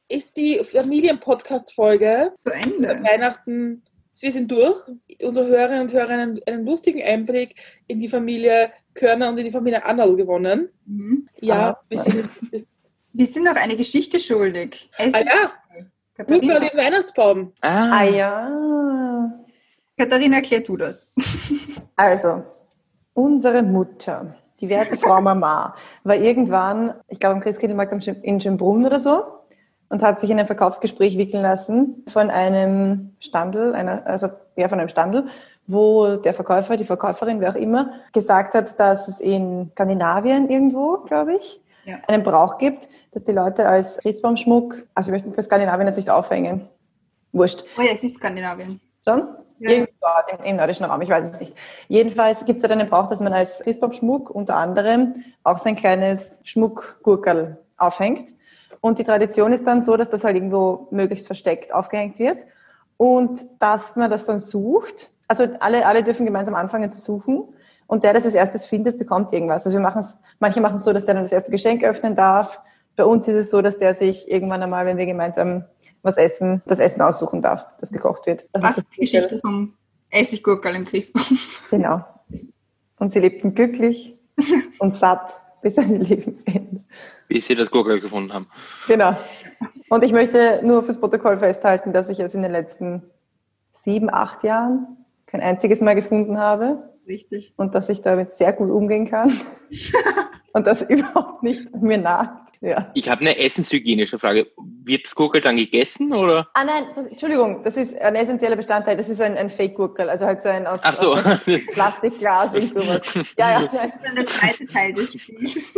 ist 0.09 0.37
die 0.37 0.59
Familienpodcast-Folge 0.59 2.33
zu 2.41 2.51
Ende. 2.51 2.89
Weihnachten 3.03 3.83
wir 4.21 4.33
sind 4.33 4.51
durch. 4.51 4.77
Unsere 5.23 5.47
Hörerinnen 5.47 5.83
und 5.83 5.93
Hörer 5.93 6.13
haben 6.13 6.41
einen 6.47 6.67
lustigen 6.67 7.03
Einblick 7.03 7.55
in 7.87 8.01
die 8.01 8.09
Familie 8.09 8.71
Körner 8.95 9.29
und 9.29 9.39
in 9.39 9.45
die 9.45 9.51
Familie 9.51 9.85
Annal 9.85 10.15
gewonnen. 10.17 10.69
Mhm. 10.85 11.29
Ja, 11.41 11.71
ah, 11.71 11.81
wir 11.89 11.99
sind, 11.99 12.29
wir 13.13 13.27
sind 13.27 13.45
noch 13.45 13.57
eine 13.57 13.77
Geschichte 13.77 14.19
schuldig. 14.19 14.91
Es 14.99 15.15
ah 15.15 15.21
ja, 15.21 15.53
Katharina. 16.15 16.61
den 16.61 16.79
Weihnachtsbaum. 16.79 17.53
Ah. 17.61 18.01
ah 18.01 18.05
ja. 18.05 19.33
Katharina, 19.97 20.37
erklär 20.37 20.61
du 20.61 20.77
das. 20.77 21.11
Also, 21.95 22.43
unsere 23.13 23.63
Mutter, 23.63 24.35
die 24.61 24.69
werte 24.69 24.97
Frau 24.97 25.21
Mama, 25.21 25.77
war 26.05 26.17
irgendwann, 26.17 26.95
ich 27.07 27.21
glaube 27.21 27.37
am 27.37 27.41
Christkindlmarkt 27.41 28.07
in 28.23 28.41
Schönbrunn 28.41 28.87
oder 28.87 28.99
so, 28.99 29.23
und 29.93 30.03
hat 30.03 30.21
sich 30.21 30.31
in 30.31 30.41
ein 30.41 30.47
Verkaufsgespräch 30.47 31.19
wickeln 31.19 31.43
lassen 31.43 32.03
von 32.09 32.31
einem 32.31 33.15
Standel, 33.21 33.75
einer, 33.75 34.07
also 34.07 34.29
ja, 34.57 34.67
von 34.71 34.81
einem 34.81 34.89
Standel, 34.89 35.27
wo 35.67 36.17
der 36.17 36.33
Verkäufer, 36.33 36.79
die 36.79 36.85
Verkäuferin, 36.85 37.43
wer 37.43 37.51
auch 37.51 37.57
immer, 37.57 37.93
gesagt 38.15 38.55
hat, 38.55 38.81
dass 38.81 39.07
es 39.07 39.21
in 39.21 39.71
Skandinavien 39.73 40.49
irgendwo, 40.49 40.97
glaube 41.07 41.35
ich, 41.35 41.61
ja. 41.85 41.97
einen 42.09 42.23
Brauch 42.23 42.57
gibt, 42.57 42.89
dass 43.13 43.25
die 43.25 43.33
Leute 43.33 43.69
als 43.69 43.99
Christbaumschmuck, 43.99 44.83
also 44.95 45.11
ich 45.11 45.13
möchte 45.13 45.29
mich 45.29 45.37
bei 45.37 45.43
Skandinavien 45.43 45.87
jetzt 45.87 45.97
nicht 45.97 46.09
aufhängen. 46.09 46.71
Wurscht. 47.33 47.63
Oh 47.77 47.83
ja, 47.83 47.93
es 47.93 48.03
ist 48.03 48.15
Skandinavien. 48.15 48.81
Schon? 49.05 49.29
Ja. 49.59 49.71
Irgendwie 49.71 49.93
dort 50.01 50.41
im, 50.41 50.45
im, 50.47 50.57
nordischen 50.57 50.87
Raum, 50.87 51.03
ich 51.03 51.11
weiß 51.11 51.33
es 51.33 51.39
nicht. 51.39 51.55
Jedenfalls 51.89 52.47
gibt 52.47 52.57
es 52.57 52.63
ja 52.63 52.71
dann 52.71 52.79
den 52.79 52.89
Brauch, 52.89 53.11
dass 53.11 53.21
man 53.21 53.35
als 53.35 53.61
Christbaumschmuck 53.61 54.31
unter 54.31 54.57
anderem 54.57 55.23
auch 55.45 55.59
so 55.59 55.69
ein 55.69 55.77
kleines 55.77 56.41
Schmuckgurkerl 56.45 57.59
aufhängt. 57.77 58.33
Und 58.83 58.99
die 58.99 59.05
Tradition 59.05 59.53
ist 59.53 59.65
dann 59.65 59.83
so, 59.83 59.97
dass 59.97 60.11
das 60.11 60.25
halt 60.25 60.35
irgendwo 60.35 60.89
möglichst 60.91 61.27
versteckt 61.27 61.73
aufgehängt 61.73 62.19
wird 62.19 62.45
und 62.97 63.47
dass 63.61 63.95
man 63.95 64.11
das 64.11 64.27
dann 64.27 64.41
sucht. 64.41 65.13
Also 65.29 65.45
alle, 65.61 65.87
alle 65.87 66.03
dürfen 66.03 66.27
gemeinsam 66.27 66.57
anfangen 66.57 66.91
zu 66.91 66.99
suchen 66.99 67.45
und 67.87 68.03
der, 68.03 68.13
der 68.13 68.21
das 68.21 68.27
als 68.27 68.35
erstes 68.35 68.67
findet, 68.67 68.99
bekommt 68.99 69.33
irgendwas. 69.33 69.65
Also 69.65 69.79
wir 69.79 69.83
machen 69.83 70.01
es, 70.01 70.21
manche 70.41 70.61
machen 70.61 70.77
es 70.77 70.83
so, 70.83 70.93
dass 70.93 71.05
der 71.05 71.15
dann 71.15 71.23
das 71.23 71.33
erste 71.33 71.53
Geschenk 71.53 71.85
öffnen 71.85 72.17
darf. 72.17 72.61
Bei 72.97 73.05
uns 73.05 73.29
ist 73.29 73.37
es 73.37 73.51
so, 73.51 73.63
dass 73.63 73.79
der 73.79 73.95
sich 73.95 74.29
irgendwann 74.29 74.61
einmal, 74.65 74.85
wenn 74.85 74.99
wir 74.99 75.07
gemeinsam 75.07 75.65
was 76.03 76.17
essen, 76.17 76.61
das 76.67 76.81
Essen 76.81 77.03
aussuchen 77.03 77.41
darf, 77.41 77.65
das 77.79 77.93
gekocht 77.93 78.27
wird. 78.27 78.45
Das 78.53 78.65
was 78.65 78.79
ist 78.79 78.87
die 78.97 79.01
Geschichte 79.03 79.39
vom 79.39 79.75
Essiggurkel 80.11 80.75
im 80.75 80.85
Christbaum. 80.87 81.39
Genau. 81.71 82.05
Und 82.99 83.13
sie 83.13 83.21
lebten 83.21 83.55
glücklich 83.55 84.19
und 84.81 84.93
satt 84.93 85.41
bis 85.63 85.79
an 85.79 85.93
ihr 85.93 86.01
Lebensende. 86.01 86.81
Bis 87.29 87.47
sie 87.47 87.55
das 87.55 87.71
Gurkel 87.71 88.01
gefunden 88.01 88.33
haben. 88.33 88.47
Genau. 88.87 89.17
Und 89.89 90.05
ich 90.05 90.13
möchte 90.13 90.61
nur 90.63 90.83
fürs 90.83 90.99
Protokoll 90.99 91.39
festhalten, 91.39 91.93
dass 91.93 92.09
ich 92.09 92.21
es 92.21 92.35
in 92.35 92.43
den 92.43 92.53
letzten 92.53 93.03
sieben, 93.73 94.13
acht 94.13 94.45
Jahren 94.45 94.99
kein 95.27 95.41
einziges 95.41 95.81
Mal 95.81 95.95
gefunden 95.95 96.39
habe. 96.39 96.91
Richtig. 97.07 97.55
Und 97.57 97.75
dass 97.75 97.89
ich 97.89 98.03
damit 98.03 98.37
sehr 98.37 98.53
gut 98.53 98.71
umgehen 98.71 99.09
kann. 99.09 99.33
und 100.53 100.67
das 100.67 100.83
überhaupt 100.83 101.43
nicht 101.43 101.75
mir 101.75 101.99
nagt. 101.99 102.42
Ja. 102.63 102.91
Ich 102.95 103.09
habe 103.09 103.23
eine 103.23 103.39
essenshygienische 103.39 104.21
Frage. 104.21 104.47
Wird 104.85 105.05
das 105.05 105.17
Gurkel 105.17 105.41
dann 105.41 105.57
gegessen 105.57 106.13
oder? 106.13 106.49
Ah 106.55 106.65
nein, 106.65 106.85
das, 106.95 107.09
Entschuldigung, 107.09 107.65
das 107.65 107.77
ist 107.77 108.01
ein 108.01 108.15
essentieller 108.15 108.55
Bestandteil. 108.55 108.97
Das 108.97 109.09
ist 109.09 109.21
ein, 109.21 109.37
ein 109.37 109.51
Fake-Gurkel, 109.51 110.09
also 110.09 110.27
halt 110.27 110.41
so 110.41 110.49
ein 110.49 110.69
aus, 110.69 110.79
Ach 110.85 110.97
so. 110.97 111.15
aus 111.15 111.25
Plastikglas 111.73 112.55
und 112.55 112.73
sowas. 112.73 113.03
Ja, 113.37 113.63
ja. 113.63 113.67
Das 113.67 113.87
ist 113.87 113.95
dann 114.05 114.15
der 114.15 114.27
zweite 114.27 114.65
Teil 114.69 114.93
des 114.93 115.21
Spiels. 115.21 115.73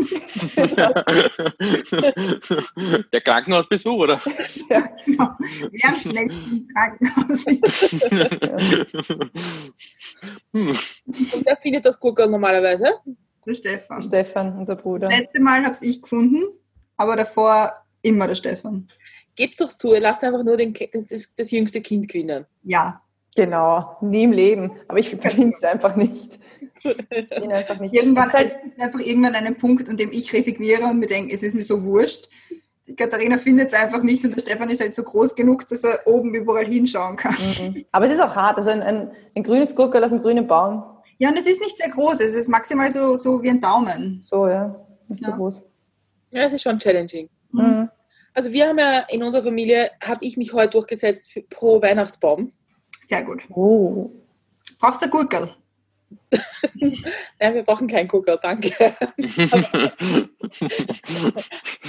der 3.13 3.21
Krankenhausbesuch, 3.23 4.01
oder? 4.01 4.21
Ja, 4.69 4.87
genau. 5.07 5.31
Wer 5.39 5.89
am 5.89 5.97
schnellsten 5.97 6.69
Krankenhaus 6.75 7.47
ist. 7.47 7.95
Und 10.53 10.79
wer 11.47 11.57
findet 11.57 11.87
das 11.87 11.99
Gurkel 11.99 12.29
normalerweise? 12.29 13.01
Der 13.47 13.55
Stefan. 13.55 14.03
Stefan, 14.03 14.59
unser 14.59 14.77
Bruder. 14.77 15.09
Das 15.09 15.19
letzte 15.19 15.41
Mal 15.41 15.65
habe 15.65 15.75
ich 15.81 16.03
gefunden 16.03 16.43
aber 16.97 17.17
davor 17.17 17.73
immer 18.03 18.29
der 18.29 18.35
Stefan. 18.35 18.89
Gebt's 19.37 19.59
doch 19.59 19.73
zu, 19.73 19.95
lass 19.95 20.23
einfach 20.23 20.45
nur 20.45 20.57
den, 20.57 20.75
das, 20.93 21.07
das, 21.07 21.35
das 21.35 21.51
jüngste 21.51 21.81
Kind 21.81 22.09
gewinnen. 22.09 22.47
Ja. 22.63 23.01
Genau, 23.37 23.97
nie 24.01 24.23
im 24.23 24.33
Leben. 24.33 24.71
Aber 24.87 24.99
ich 25.01 25.19
bin 25.19 25.53
es 25.53 25.63
einfach 25.65 25.97
nicht. 25.97 26.39
Ich 26.81 27.49
einfach 27.51 27.81
nicht. 27.81 27.95
Irgendwann, 27.95 28.33
halt, 28.33 28.55
es 28.55 28.63
gibt 28.63 28.81
einfach 28.81 29.01
irgendwann 29.01 29.35
einen 29.35 29.57
Punkt, 29.57 29.89
an 29.89 29.97
dem 29.97 30.13
ich 30.13 30.33
resigniere 30.33 30.85
und 30.85 31.01
mir 31.01 31.09
denke, 31.09 31.35
es 31.35 31.43
ist 31.43 31.55
mir 31.55 31.65
so 31.65 31.83
wurscht. 31.83 32.29
Die 32.87 32.95
Katharina 32.95 33.39
findet 33.39 33.73
es 33.73 33.75
einfach 33.75 34.03
nicht 34.03 34.25
und 34.25 34.37
der 34.37 34.41
Stefan 34.41 34.71
ist 34.71 34.81
halt 34.81 34.95
so 34.95 35.03
groß 35.03 35.35
genug, 35.35 35.67
dass 35.67 35.83
er 35.83 36.07
oben 36.07 36.35
überall 36.35 36.67
hinschauen 36.67 37.17
kann. 37.17 37.35
Mhm. 37.35 37.85
Aber 37.91 38.07
es 38.07 38.13
ist 38.13 38.21
auch 38.21 38.37
hart. 38.37 38.59
Also 38.59 38.71
ein, 38.71 38.83
ein, 38.83 39.11
ein 39.35 39.43
grünes 39.43 39.75
Gurkel 39.75 40.05
auf 40.05 40.13
einem 40.13 40.23
grünen 40.23 40.47
Baum. 40.47 40.85
Ja, 41.19 41.31
und 41.31 41.39
es 41.39 41.47
ist 41.47 41.61
nicht 41.61 41.77
sehr 41.77 41.89
groß. 41.89 42.21
Es 42.21 42.37
ist 42.37 42.49
maximal 42.49 42.91
so, 42.91 43.17
so 43.17 43.43
wie 43.43 43.51
ein 43.51 43.61
Daumen. 43.61 44.21
So, 44.23 44.47
ja. 44.47 44.77
Nicht 45.09 45.25
ja. 45.25 45.31
so 45.31 45.37
groß. 45.37 45.63
Ja, 46.35 46.43
es 46.43 46.53
ist 46.53 46.63
schon 46.63 46.81
challenging. 46.81 47.31
Mhm. 47.53 47.89
Also 48.35 48.53
wir 48.53 48.69
haben 48.69 48.79
ja 48.79 49.07
in 49.09 49.23
unserer 49.23 49.45
Familie, 49.45 49.93
habe 50.03 50.25
ich 50.25 50.37
mich 50.37 50.53
heute 50.53 50.71
durchgesetzt 50.71 51.31
für, 51.33 51.43
pro 51.43 51.81
Weihnachtsbaum. 51.81 52.53
Sehr 53.01 53.23
gut. 53.23 53.45
Oh. 53.51 54.11
Braucht 54.81 55.01
ihr 55.03 55.09
Gurkel? 55.09 55.55
Nein, 56.75 57.55
wir 57.55 57.63
brauchen 57.63 57.87
keinen 57.87 58.09
Gurkel, 58.09 58.37
danke. 58.43 58.73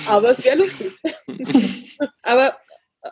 Aber 0.07 0.29
es 0.29 0.43
wäre 0.43 0.57
lustig. 0.57 0.93
Aber 2.21 2.55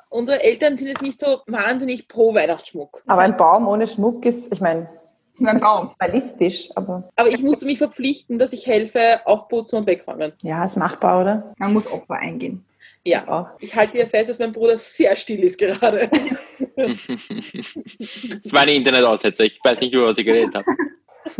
unsere 0.10 0.44
Eltern 0.44 0.78
sind 0.78 0.90
jetzt 0.90 1.02
nicht 1.02 1.20
so 1.20 1.42
wahnsinnig 1.48 2.08
pro 2.08 2.36
Weihnachtsschmuck. 2.36 3.02
Aber 3.08 3.22
ein 3.22 3.38
Baum 3.38 3.68
ohne 3.68 3.88
Schmuck 3.88 4.24
ist, 4.26 4.54
ich 4.54 4.62
meine, 4.62 4.88
das 5.34 5.42
ist 5.42 5.48
ein 5.48 5.60
Baum. 5.60 5.96
Realistisch, 6.00 6.70
aber. 6.76 7.10
Aber 7.16 7.30
ich 7.30 7.42
musste 7.42 7.66
mich 7.66 7.80
verpflichten, 7.80 8.38
dass 8.38 8.54
ich 8.54 8.68
helfe, 8.68 9.22
aufputzen 9.26 9.80
und 9.80 9.88
wegräumen. 9.88 10.34
Ja, 10.44 10.64
ist 10.64 10.78
machbar, 10.78 11.22
oder? 11.22 11.54
Man 11.58 11.74
muss 11.74 11.92
Opfer 11.92 12.16
eingehen. 12.16 12.64
Ja, 13.04 13.28
auch. 13.28 13.50
Ich 13.60 13.76
halte 13.76 13.94
hier 13.94 14.08
fest, 14.08 14.30
dass 14.30 14.38
mein 14.38 14.52
Bruder 14.52 14.78
sehr 14.78 15.16
still 15.16 15.44
ist 15.44 15.58
gerade. 15.58 16.08
das 16.76 18.54
war 18.54 18.62
eine 18.62 18.76
Internetaussetzer. 18.76 19.44
Ich 19.44 19.60
weiß 19.64 19.80
nicht, 19.80 19.94
über 19.94 20.08
was 20.08 20.18
ich 20.20 20.26
geredet 20.26 20.54
habe. 20.56 20.66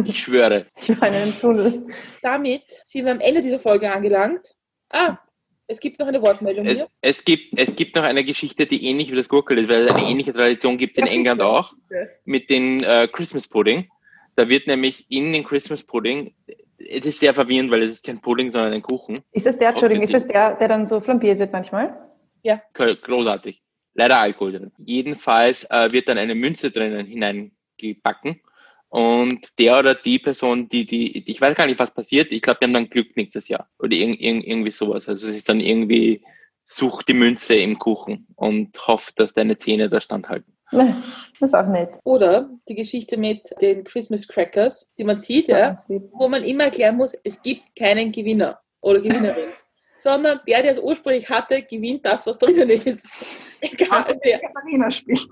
Ich 0.06 0.22
schwöre. 0.22 0.66
Ich 0.78 0.90
war 1.00 1.10
in 1.10 1.14
einem 1.14 1.38
Tunnel. 1.38 1.86
Damit 2.22 2.64
sind 2.86 3.06
wir 3.06 3.12
am 3.12 3.20
Ende 3.20 3.42
dieser 3.42 3.60
Folge 3.60 3.92
angelangt. 3.92 4.56
Ah, 4.90 5.18
es 5.74 5.80
gibt 5.80 6.00
noch 6.00 6.08
eine 6.08 6.22
Wortmeldung 6.22 6.66
es, 6.66 6.78
hier. 6.78 6.88
Es 7.02 7.26
gibt, 7.26 7.60
es 7.60 7.76
gibt 7.76 7.96
noch 7.96 8.04
eine 8.04 8.24
Geschichte, 8.24 8.66
die 8.66 8.86
ähnlich 8.86 9.12
wie 9.12 9.16
das 9.16 9.28
Gurkel 9.28 9.58
ist, 9.58 9.68
weil 9.68 9.82
es 9.82 9.88
eine 9.88 10.08
ähnliche 10.08 10.34
Tradition 10.34 10.78
gibt 10.78 10.98
in 10.98 11.08
England 11.08 11.42
auch 11.42 11.74
mit 12.26 12.50
den 12.50 12.82
äh, 12.84 13.08
Christmas 13.12 13.48
Pudding. 13.48 13.90
Da 14.36 14.48
wird 14.50 14.68
nämlich 14.68 15.06
in 15.10 15.34
den 15.34 15.44
Christmas 15.44 15.84
Pudding, 15.84 16.34
es 16.78 17.06
ist 17.06 17.20
sehr 17.20 17.34
verwirrend, 17.34 17.72
weil 17.72 17.82
es 17.82 17.90
ist 17.90 18.06
kein 18.06 18.22
Pudding, 18.22 18.52
sondern 18.52 18.74
ein 18.74 18.82
Kuchen. 18.82 19.20
Ist 19.32 19.46
das 19.46 19.58
der, 19.58 19.70
Entschuldigung, 19.70 20.04
ist 20.04 20.14
das 20.14 20.28
der, 20.28 20.56
der 20.56 20.68
dann 20.68 20.86
so 20.86 21.00
flambiert 21.00 21.40
wird 21.40 21.52
manchmal? 21.52 21.98
Ja. 22.44 22.62
Großartig. 22.74 23.62
Leider 23.96 24.20
Alkohol 24.20 24.54
drin. 24.54 24.72
Jedenfalls 24.78 25.66
äh, 25.70 25.92
wird 25.92 26.08
dann 26.08 26.18
eine 26.18 26.36
Münze 26.36 26.72
drinnen 26.72 27.06
hineingebacken 27.06 28.42
und 28.94 29.58
der 29.58 29.80
oder 29.80 29.96
die 29.96 30.20
Person, 30.20 30.70
die, 30.70 30.86
die, 30.86 31.28
ich 31.28 31.42
weiß 31.42 31.56
gar 31.56 31.66
nicht, 31.66 31.80
was 31.80 31.90
passiert, 31.90 32.32
ich 32.32 32.44
glaube, 32.44 32.60
die 32.62 32.66
haben 32.66 32.74
dann 32.74 32.90
Glück 32.92 33.18
nächstes 33.18 33.48
Jahr. 33.48 33.68
Oder 33.80 33.96
irg 33.96 34.22
irg 34.22 34.46
irgendwie 34.46 34.70
sowas. 34.70 35.08
Also 35.08 35.30
es 35.30 35.36
ist 35.36 35.50
dann 35.50 35.60
irgendwie, 35.60 36.24
such 36.68 37.02
die 37.02 37.16
Münze 37.16 37.56
im 37.56 37.80
Kuchen 37.80 38.28
und 38.36 38.78
hofft, 38.86 39.20
dass 39.20 39.34
deine 39.34 39.58
Zähne 39.58 39.90
da 39.90 40.00
standhalten. 40.00 40.56
Das 40.70 40.94
ist 41.42 41.56
auch 41.56 41.66
nett. 41.66 42.00
Oder 42.04 42.52
die 42.70 42.76
Geschichte 42.76 43.18
mit 43.18 43.50
den 43.62 43.84
Christmas 43.84 44.28
Crackers, 44.28 44.92
die 44.96 45.06
man 45.06 45.20
sieht, 45.20 45.48
ja, 45.48 45.58
ja 45.58 45.82
wo 46.12 46.28
man 46.28 46.44
immer 46.44 46.66
erklären 46.66 46.96
muss, 46.96 47.16
es 47.24 47.42
gibt 47.42 47.76
keinen 47.76 48.12
Gewinner 48.12 48.60
oder 48.80 49.00
Gewinnerin. 49.00 49.50
sondern 50.04 50.40
der, 50.48 50.62
der 50.62 50.74
es 50.74 50.80
ursprünglich 50.80 51.28
hatte, 51.32 51.64
gewinnt 51.64 52.06
das, 52.06 52.28
was 52.28 52.38
drinnen 52.38 52.70
ist. 52.70 53.26
Egal 53.60 54.20
wer. 54.22 54.38
Katharina 54.38 54.92
spielt. 54.92 55.28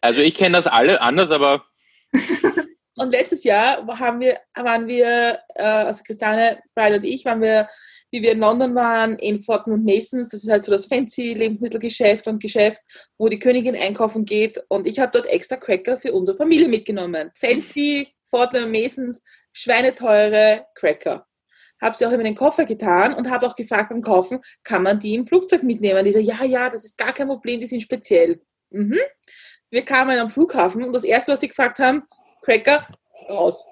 Also 0.00 0.20
ich 0.20 0.36
kenne 0.36 0.58
das 0.58 0.68
alle 0.68 1.00
anders, 1.00 1.32
aber 1.32 1.64
und 2.98 3.10
letztes 3.12 3.44
Jahr 3.44 3.86
haben 3.98 4.20
wir, 4.20 4.38
waren 4.54 4.86
wir, 4.86 5.38
äh, 5.54 5.62
also 5.62 6.02
Christiane, 6.02 6.60
Brian 6.74 6.94
und 6.94 7.04
ich, 7.04 7.24
waren 7.24 7.40
wir, 7.40 7.68
wie 8.10 8.22
wir 8.22 8.32
in 8.32 8.40
London 8.40 8.74
waren, 8.74 9.16
in 9.16 9.38
Fortnum 9.40 9.80
und 9.80 9.84
Masons, 9.84 10.30
das 10.30 10.42
ist 10.42 10.50
halt 10.50 10.64
so 10.64 10.72
das 10.72 10.86
fancy 10.86 11.34
Lebensmittelgeschäft 11.34 12.26
und 12.26 12.42
Geschäft, 12.42 12.80
wo 13.18 13.28
die 13.28 13.38
Königin 13.38 13.76
einkaufen 13.76 14.24
geht. 14.24 14.62
Und 14.68 14.86
ich 14.86 14.98
habe 14.98 15.12
dort 15.12 15.26
extra 15.26 15.56
Cracker 15.56 15.98
für 15.98 16.12
unsere 16.12 16.36
Familie 16.36 16.68
mitgenommen. 16.68 17.30
Fancy 17.34 18.08
Fortnum 18.30 18.64
und 18.64 18.72
Masons, 18.72 19.22
schweineteure 19.52 20.66
Cracker. 20.74 21.26
Habe 21.80 21.96
sie 21.96 22.06
auch 22.06 22.12
in 22.12 22.24
den 22.24 22.34
Koffer 22.34 22.64
getan 22.64 23.14
und 23.14 23.30
habe 23.30 23.46
auch 23.46 23.54
gefragt 23.54 23.90
beim 23.90 24.02
Kaufen, 24.02 24.40
kann 24.64 24.82
man 24.82 24.98
die 24.98 25.14
im 25.14 25.24
Flugzeug 25.24 25.62
mitnehmen? 25.62 26.04
Die 26.04 26.12
so, 26.12 26.18
ja, 26.18 26.44
ja, 26.44 26.68
das 26.68 26.84
ist 26.84 26.98
gar 26.98 27.12
kein 27.12 27.28
Problem, 27.28 27.60
die 27.60 27.66
sind 27.66 27.82
speziell. 27.82 28.40
Mhm 28.70 28.98
wir 29.70 29.84
kamen 29.84 30.18
am 30.18 30.30
Flughafen 30.30 30.82
und 30.82 30.94
das 30.94 31.04
erste, 31.04 31.32
was 31.32 31.40
sie 31.40 31.48
gefragt 31.48 31.78
haben, 31.78 32.02
Cracker, 32.42 32.86
raus. 33.28 33.66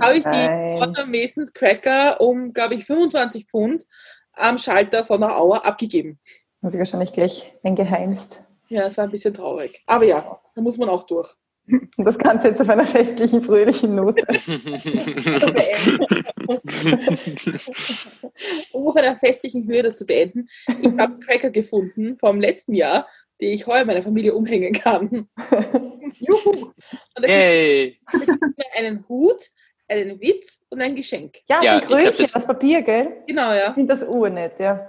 Habe 0.00 0.18
ich 0.18 0.24
die 0.24 0.78
Porter 0.78 1.06
Masons 1.06 1.52
Cracker 1.52 2.20
um, 2.20 2.52
glaube 2.52 2.74
ich, 2.74 2.84
25 2.84 3.46
Pfund 3.46 3.86
am 4.32 4.58
Schalter 4.58 5.04
von 5.04 5.20
der 5.20 5.38
Auer 5.38 5.64
abgegeben. 5.64 6.18
Haben 6.62 6.70
sie 6.70 6.78
wahrscheinlich 6.78 7.12
gleich 7.12 7.52
eingeheimst. 7.62 8.42
Ja, 8.68 8.86
es 8.86 8.96
war 8.96 9.04
ein 9.04 9.10
bisschen 9.10 9.34
traurig. 9.34 9.82
Aber 9.86 10.04
ja, 10.04 10.40
da 10.54 10.62
muss 10.62 10.78
man 10.78 10.88
auch 10.88 11.04
durch. 11.04 11.34
Und 11.70 11.90
das 12.04 12.18
Ganze 12.18 12.48
jetzt 12.48 12.60
auf 12.60 12.68
einer 12.68 12.84
festlichen, 12.84 13.42
fröhlichen 13.42 13.94
Note. 13.94 14.24
um 18.72 18.88
auf 18.88 18.96
einer 18.96 19.14
festlichen 19.16 19.68
Höhe 19.68 19.82
das 19.82 19.96
zu 19.96 20.04
beenden. 20.06 20.48
Ich 20.82 20.92
habe 20.98 21.20
Cracker 21.20 21.50
gefunden 21.50 22.16
vom 22.16 22.40
letzten 22.40 22.74
Jahr 22.74 23.06
die 23.40 23.54
ich 23.54 23.66
heuer 23.66 23.84
meiner 23.84 24.02
Familie 24.02 24.34
umhängen 24.34 24.72
kann. 24.72 25.28
Juhu! 26.14 26.50
Und 26.50 26.74
da 27.16 27.28
hey. 27.28 27.98
gibt 28.10 28.28
es 28.28 28.78
einen 28.78 29.04
Hut, 29.08 29.50
einen 29.88 30.20
Witz 30.20 30.64
und 30.68 30.82
ein 30.82 30.94
Geschenk. 30.94 31.38
Ja, 31.48 31.62
ja 31.62 31.74
ein 31.74 31.80
Krönchen 31.80 32.32
aus 32.34 32.46
Papier, 32.46 32.82
gell? 32.82 33.22
Genau, 33.26 33.52
ja. 33.52 33.68
Ich 33.68 33.74
finde 33.74 33.94
das 33.94 34.02
urnett, 34.02 34.58
ja. 34.58 34.88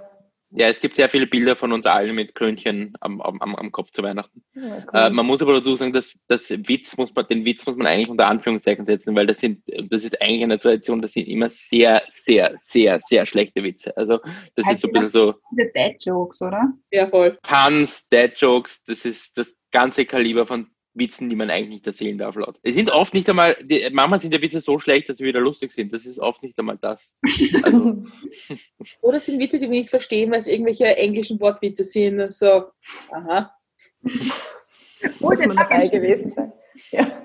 Ja, 0.54 0.68
es 0.68 0.80
gibt 0.80 0.94
sehr 0.94 1.08
viele 1.08 1.26
Bilder 1.26 1.56
von 1.56 1.72
uns 1.72 1.86
allen 1.86 2.14
mit 2.14 2.34
Krönchen 2.34 2.94
am, 3.00 3.20
am, 3.22 3.40
am 3.40 3.72
Kopf 3.72 3.90
zu 3.90 4.02
Weihnachten. 4.02 4.42
Ja, 4.54 4.62
cool. 4.62 4.84
äh, 4.92 5.10
man 5.10 5.24
muss 5.26 5.40
aber 5.40 5.54
dazu 5.54 5.74
sagen, 5.74 5.92
dass 5.92 6.14
das 6.28 6.50
Witz 6.50 6.96
muss 6.98 7.14
man, 7.14 7.26
den 7.26 7.44
Witz 7.44 7.64
muss 7.64 7.76
man 7.76 7.86
eigentlich 7.86 8.10
unter 8.10 8.26
Anführungszeichen 8.26 8.84
setzen, 8.84 9.16
weil 9.16 9.26
das 9.26 9.38
sind, 9.38 9.62
das 9.90 10.04
ist 10.04 10.20
eigentlich 10.20 10.42
eine 10.42 10.58
Tradition, 10.58 11.00
das 11.00 11.14
sind 11.14 11.26
immer 11.26 11.48
sehr, 11.48 12.02
sehr, 12.14 12.54
sehr, 12.62 13.00
sehr 13.02 13.24
schlechte 13.24 13.62
Witze. 13.62 13.96
Also 13.96 14.20
das 14.54 14.66
heißt 14.66 14.74
ist 14.74 14.80
so 14.82 14.88
ein 14.88 14.92
bisschen 14.92 15.08
so. 15.08 15.34
Dad 15.74 15.94
Jokes, 16.04 16.42
oder? 16.42 16.72
Ja, 16.90 17.08
voll. 17.08 17.38
Puns, 17.42 18.06
Dad 18.10 18.38
Jokes, 18.38 18.84
das 18.84 19.04
ist 19.06 19.38
das 19.38 19.52
ganze 19.70 20.04
Kaliber 20.04 20.44
von 20.46 20.68
Witzen, 20.94 21.30
die 21.30 21.36
man 21.36 21.50
eigentlich 21.50 21.70
nicht 21.70 21.86
erzählen 21.86 22.18
darf 22.18 22.36
laut. 22.36 22.58
Es 22.62 22.74
sind 22.74 22.90
oft 22.90 23.14
nicht 23.14 23.28
einmal, 23.28 23.56
die, 23.62 23.88
manchmal 23.92 24.18
sind 24.18 24.34
die 24.34 24.42
Witze 24.42 24.60
so 24.60 24.78
schlecht, 24.78 25.08
dass 25.08 25.16
sie 25.16 25.24
wieder 25.24 25.40
lustig 25.40 25.72
sind. 25.72 25.92
Das 25.92 26.04
ist 26.04 26.18
oft 26.18 26.42
nicht 26.42 26.58
einmal 26.58 26.78
das. 26.78 27.16
Also. 27.62 28.04
Oder 29.00 29.20
sind 29.20 29.40
Witze, 29.40 29.58
die 29.58 29.70
wir 29.70 29.78
nicht 29.78 29.90
verstehen, 29.90 30.30
weil 30.30 30.40
es 30.40 30.46
irgendwelche 30.46 30.96
englischen 30.96 31.40
Wortwitze 31.40 31.84
sind. 31.84 32.30
So, 32.30 32.66
aha. 33.10 33.54
Muss 35.20 35.38
man 35.38 35.56
dabei 35.56 35.88
gewesen 35.88 36.26
sein. 36.26 36.52
Ja. 36.90 37.22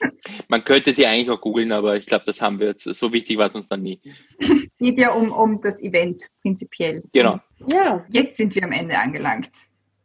Man 0.48 0.64
könnte 0.64 0.92
sie 0.94 1.06
eigentlich 1.06 1.30
auch 1.30 1.40
googeln, 1.40 1.72
aber 1.72 1.96
ich 1.96 2.06
glaube, 2.06 2.24
das 2.26 2.40
haben 2.40 2.58
wir 2.60 2.68
jetzt. 2.68 2.84
So 2.84 3.12
wichtig 3.12 3.38
war 3.38 3.48
es 3.48 3.54
uns 3.54 3.68
dann 3.68 3.82
nie. 3.82 4.00
Es 4.38 4.76
geht 4.78 4.98
ja 4.98 5.12
um, 5.12 5.32
um 5.32 5.60
das 5.60 5.82
Event 5.82 6.28
prinzipiell. 6.40 7.02
Genau. 7.12 7.40
Ja. 7.70 8.04
Jetzt 8.10 8.36
sind 8.36 8.54
wir 8.54 8.64
am 8.64 8.72
Ende 8.72 8.98
angelangt. 8.98 9.50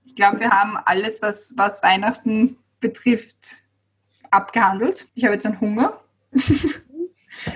Ich 0.05 0.15
glaube, 0.15 0.39
wir 0.39 0.49
haben 0.49 0.77
alles, 0.85 1.21
was, 1.21 1.53
was 1.57 1.83
Weihnachten 1.83 2.57
betrifft, 2.79 3.63
abgehandelt. 4.31 5.07
Ich 5.13 5.23
habe 5.23 5.33
jetzt 5.33 5.45
einen 5.45 5.59
Hunger. 5.59 5.99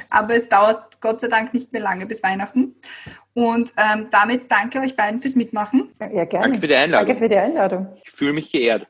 Aber 0.09 0.35
es 0.35 0.47
dauert 0.47 1.01
Gott 1.01 1.21
sei 1.21 1.27
Dank 1.27 1.53
nicht 1.53 1.71
mehr 1.73 1.81
lange 1.81 2.05
bis 2.05 2.21
Weihnachten. 2.23 2.75
Und 3.33 3.73
ähm, 3.77 4.07
damit 4.11 4.51
danke 4.51 4.79
euch 4.79 4.95
beiden 4.95 5.19
fürs 5.19 5.35
Mitmachen. 5.35 5.89
Ja, 5.99 6.25
gerne. 6.25 6.45
Danke 6.45 6.59
für 6.59 6.67
die 6.67 6.75
Einladung. 6.75 7.07
Danke 7.07 7.19
für 7.19 7.29
die 7.29 7.37
Einladung. 7.37 7.87
Ich 8.03 8.11
fühle 8.11 8.33
mich 8.33 8.51
geehrt. 8.51 8.87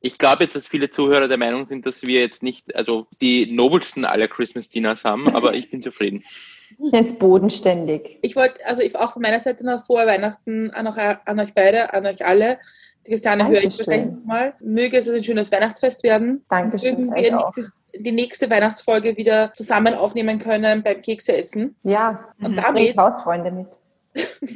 Ich 0.00 0.18
glaube 0.18 0.44
jetzt, 0.44 0.54
dass 0.54 0.68
viele 0.68 0.90
Zuhörer 0.90 1.28
der 1.28 1.38
Meinung 1.38 1.66
sind, 1.66 1.86
dass 1.86 2.02
wir 2.02 2.20
jetzt 2.20 2.42
nicht, 2.42 2.76
also 2.76 3.06
die 3.22 3.50
nobelsten 3.50 4.04
aller 4.04 4.28
Christmas 4.28 4.68
Dinners 4.68 5.02
haben, 5.04 5.34
aber 5.34 5.54
ich 5.54 5.70
bin 5.70 5.80
zufrieden. 5.80 6.22
Jetzt 6.92 7.18
bodenständig. 7.18 8.18
Ich 8.20 8.36
wollte, 8.36 8.64
also 8.66 8.82
ich 8.82 8.96
auch 8.96 9.12
von 9.12 9.22
meiner 9.22 9.40
Seite 9.40 9.64
noch 9.64 9.86
vor 9.86 10.06
Weihnachten 10.06 10.70
an, 10.72 10.86
auch, 10.88 10.96
an 10.96 11.40
euch 11.40 11.54
beide, 11.54 11.94
an 11.94 12.04
euch 12.04 12.26
alle. 12.26 12.58
Christiane 13.04 13.46
höre 13.48 13.62
ich 13.64 13.78
wahrscheinlich 13.78 14.24
mal. 14.24 14.54
Möge 14.60 14.96
es 14.98 15.08
ein 15.08 15.22
schönes 15.22 15.50
Weihnachtsfest 15.52 16.02
werden. 16.02 16.44
Dankeschön. 16.48 17.06
Mögen 17.08 17.14
wir 17.14 17.36
nächstes, 17.36 17.72
die 17.96 18.12
nächste 18.12 18.50
Weihnachtsfolge 18.50 19.16
wieder 19.16 19.52
zusammen 19.54 19.94
aufnehmen 19.94 20.38
können 20.38 20.82
beim 20.82 21.00
Kekse 21.02 21.36
essen. 21.36 21.76
Ja, 21.82 22.28
Und 22.42 22.52
Mhm. 22.52 22.56
damit 22.56 22.96
Hausfreunde 22.96 23.50
mit. 23.50 23.66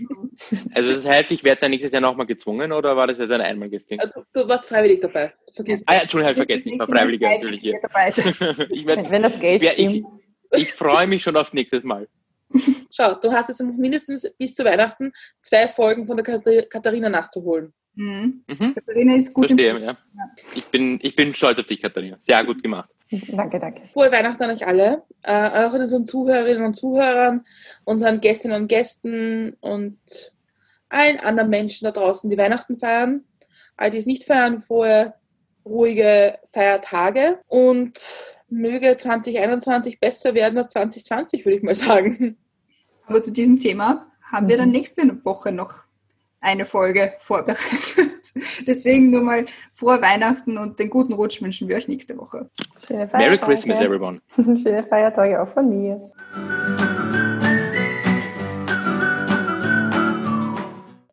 Also 0.74 0.92
das 1.01 1.05
heißt, 1.05 1.30
ich 1.32 1.42
werde 1.42 1.62
dann 1.62 1.70
nächstes 1.72 1.90
Jahr 1.90 2.01
nochmal 2.01 2.26
gezwungen 2.26 2.70
oder 2.72 2.96
war 2.96 3.09
das 3.09 3.18
jetzt 3.18 3.30
ein 3.30 3.40
Einmalgesting? 3.40 3.99
Äh, 3.99 4.07
Du, 4.14 4.22
du 4.42 4.49
warst 4.49 4.68
freiwillig 4.68 5.01
dabei. 5.01 5.32
Vergiss 5.55 5.82
Ah 5.86 5.94
ja. 5.94 6.01
Entschuldigung, 6.03 6.28
habe 6.36 6.40
ich 6.42 6.46
vergessen, 6.46 6.68
ich 6.74 6.78
war 6.78 6.86
freiwillig 6.86 7.20
natürlich 7.20 7.61
hier. 7.61 7.80
dabei 7.82 8.11
sein. 8.11 8.34
Ich, 8.70 8.86
Wenn, 8.86 8.96
werd, 8.99 9.11
wenn 9.11 9.22
das 9.22 9.40
Geld 9.40 9.62
wer- 9.62 9.76
ich, 9.78 9.88
stimmt. 9.88 10.07
ich 10.57 10.72
freue 10.72 11.07
mich 11.09 11.22
schon 11.24 11.36
aufs 11.36 11.53
nächste 11.53 11.84
Mal. 11.84 12.07
Schau, 12.92 13.14
du 13.14 13.32
hast 13.32 13.51
es 13.51 13.59
mindestens 13.59 14.30
bis 14.38 14.55
zu 14.55 14.64
Weihnachten 14.64 15.12
zwei 15.42 15.66
Folgen 15.68 16.07
von 16.07 16.16
der 16.16 16.24
Kathar- 16.24 16.62
Katharina 16.62 17.09
nachzuholen. 17.11 17.72
Mhm. 17.99 18.44
Mhm. 18.46 18.74
Katharina 18.74 19.16
ist 19.16 19.34
gut 19.34 19.51
im 19.51 19.59
Verstehe, 19.59 19.84
ja. 19.84 19.99
Ich 20.55 20.64
bin, 20.66 21.01
ich 21.03 21.16
bin 21.16 21.34
stolz 21.34 21.59
auf 21.59 21.66
dich, 21.66 21.82
Katharina. 21.82 22.16
Sehr 22.22 22.44
gut 22.44 22.62
gemacht. 22.62 22.88
Danke, 23.11 23.59
danke. 23.59 23.82
Frohe 23.92 24.12
Weihnachten 24.12 24.42
an 24.44 24.51
euch 24.51 24.66
alle, 24.66 25.03
äh, 25.24 25.32
auch 25.32 25.72
an 25.74 25.80
unseren 25.80 26.07
Zuhörerinnen 26.07 26.64
und 26.64 26.74
Zuhörern, 26.74 27.44
unseren 27.84 28.20
Gästinnen 28.20 28.62
und 28.62 28.68
Gästen 28.68 29.55
und 29.61 29.99
allen 30.88 31.18
anderen 31.18 31.51
Menschen 31.51 31.86
da 31.86 31.90
draußen, 31.90 32.30
die 32.30 32.38
Weihnachten 32.38 32.78
feiern. 32.78 33.24
All 33.76 33.90
die 33.90 33.99
es 33.99 34.07
nicht 34.07 34.24
feiern, 34.24 34.61
vorher 34.61 35.14
ruhige 35.64 36.38
Feiertage 36.53 37.40
und 37.49 37.99
möge 38.49 38.96
2021 38.96 39.99
besser 39.99 40.34
werden 40.34 40.57
als 40.57 40.68
2020, 40.68 41.44
würde 41.44 41.57
ich 41.57 41.62
mal 41.64 41.74
sagen. 41.74 42.36
Aber 43.07 43.20
zu 43.20 43.32
diesem 43.32 43.59
Thema 43.59 44.07
haben 44.22 44.49
wir 44.49 44.57
dann 44.57 44.68
Mhm. 44.68 44.74
nächste 44.74 45.24
Woche 45.24 45.51
noch 45.51 45.88
eine 46.41 46.64
Folge 46.64 47.12
vorbereitet. 47.18 48.32
Deswegen 48.66 49.11
nur 49.11 49.22
mal 49.22 49.47
frohe 49.72 50.01
Weihnachten 50.01 50.59
und 50.59 50.78
den 50.78 50.91
guten 50.91 51.12
Rutsch 51.12 51.43
wünschen 51.43 51.68
wir 51.68 51.76
euch 51.76 51.89
nächste 51.89 52.16
Woche. 52.16 52.49
Schöne 52.86 53.09
Merry. 53.12 53.39
Christmas, 53.39 53.80
everyone. 53.80 54.20
Schöne 54.36 54.84
Feiertage 54.84 55.41
auch 55.43 55.53
von 55.53 55.68
mir. 55.68 56.03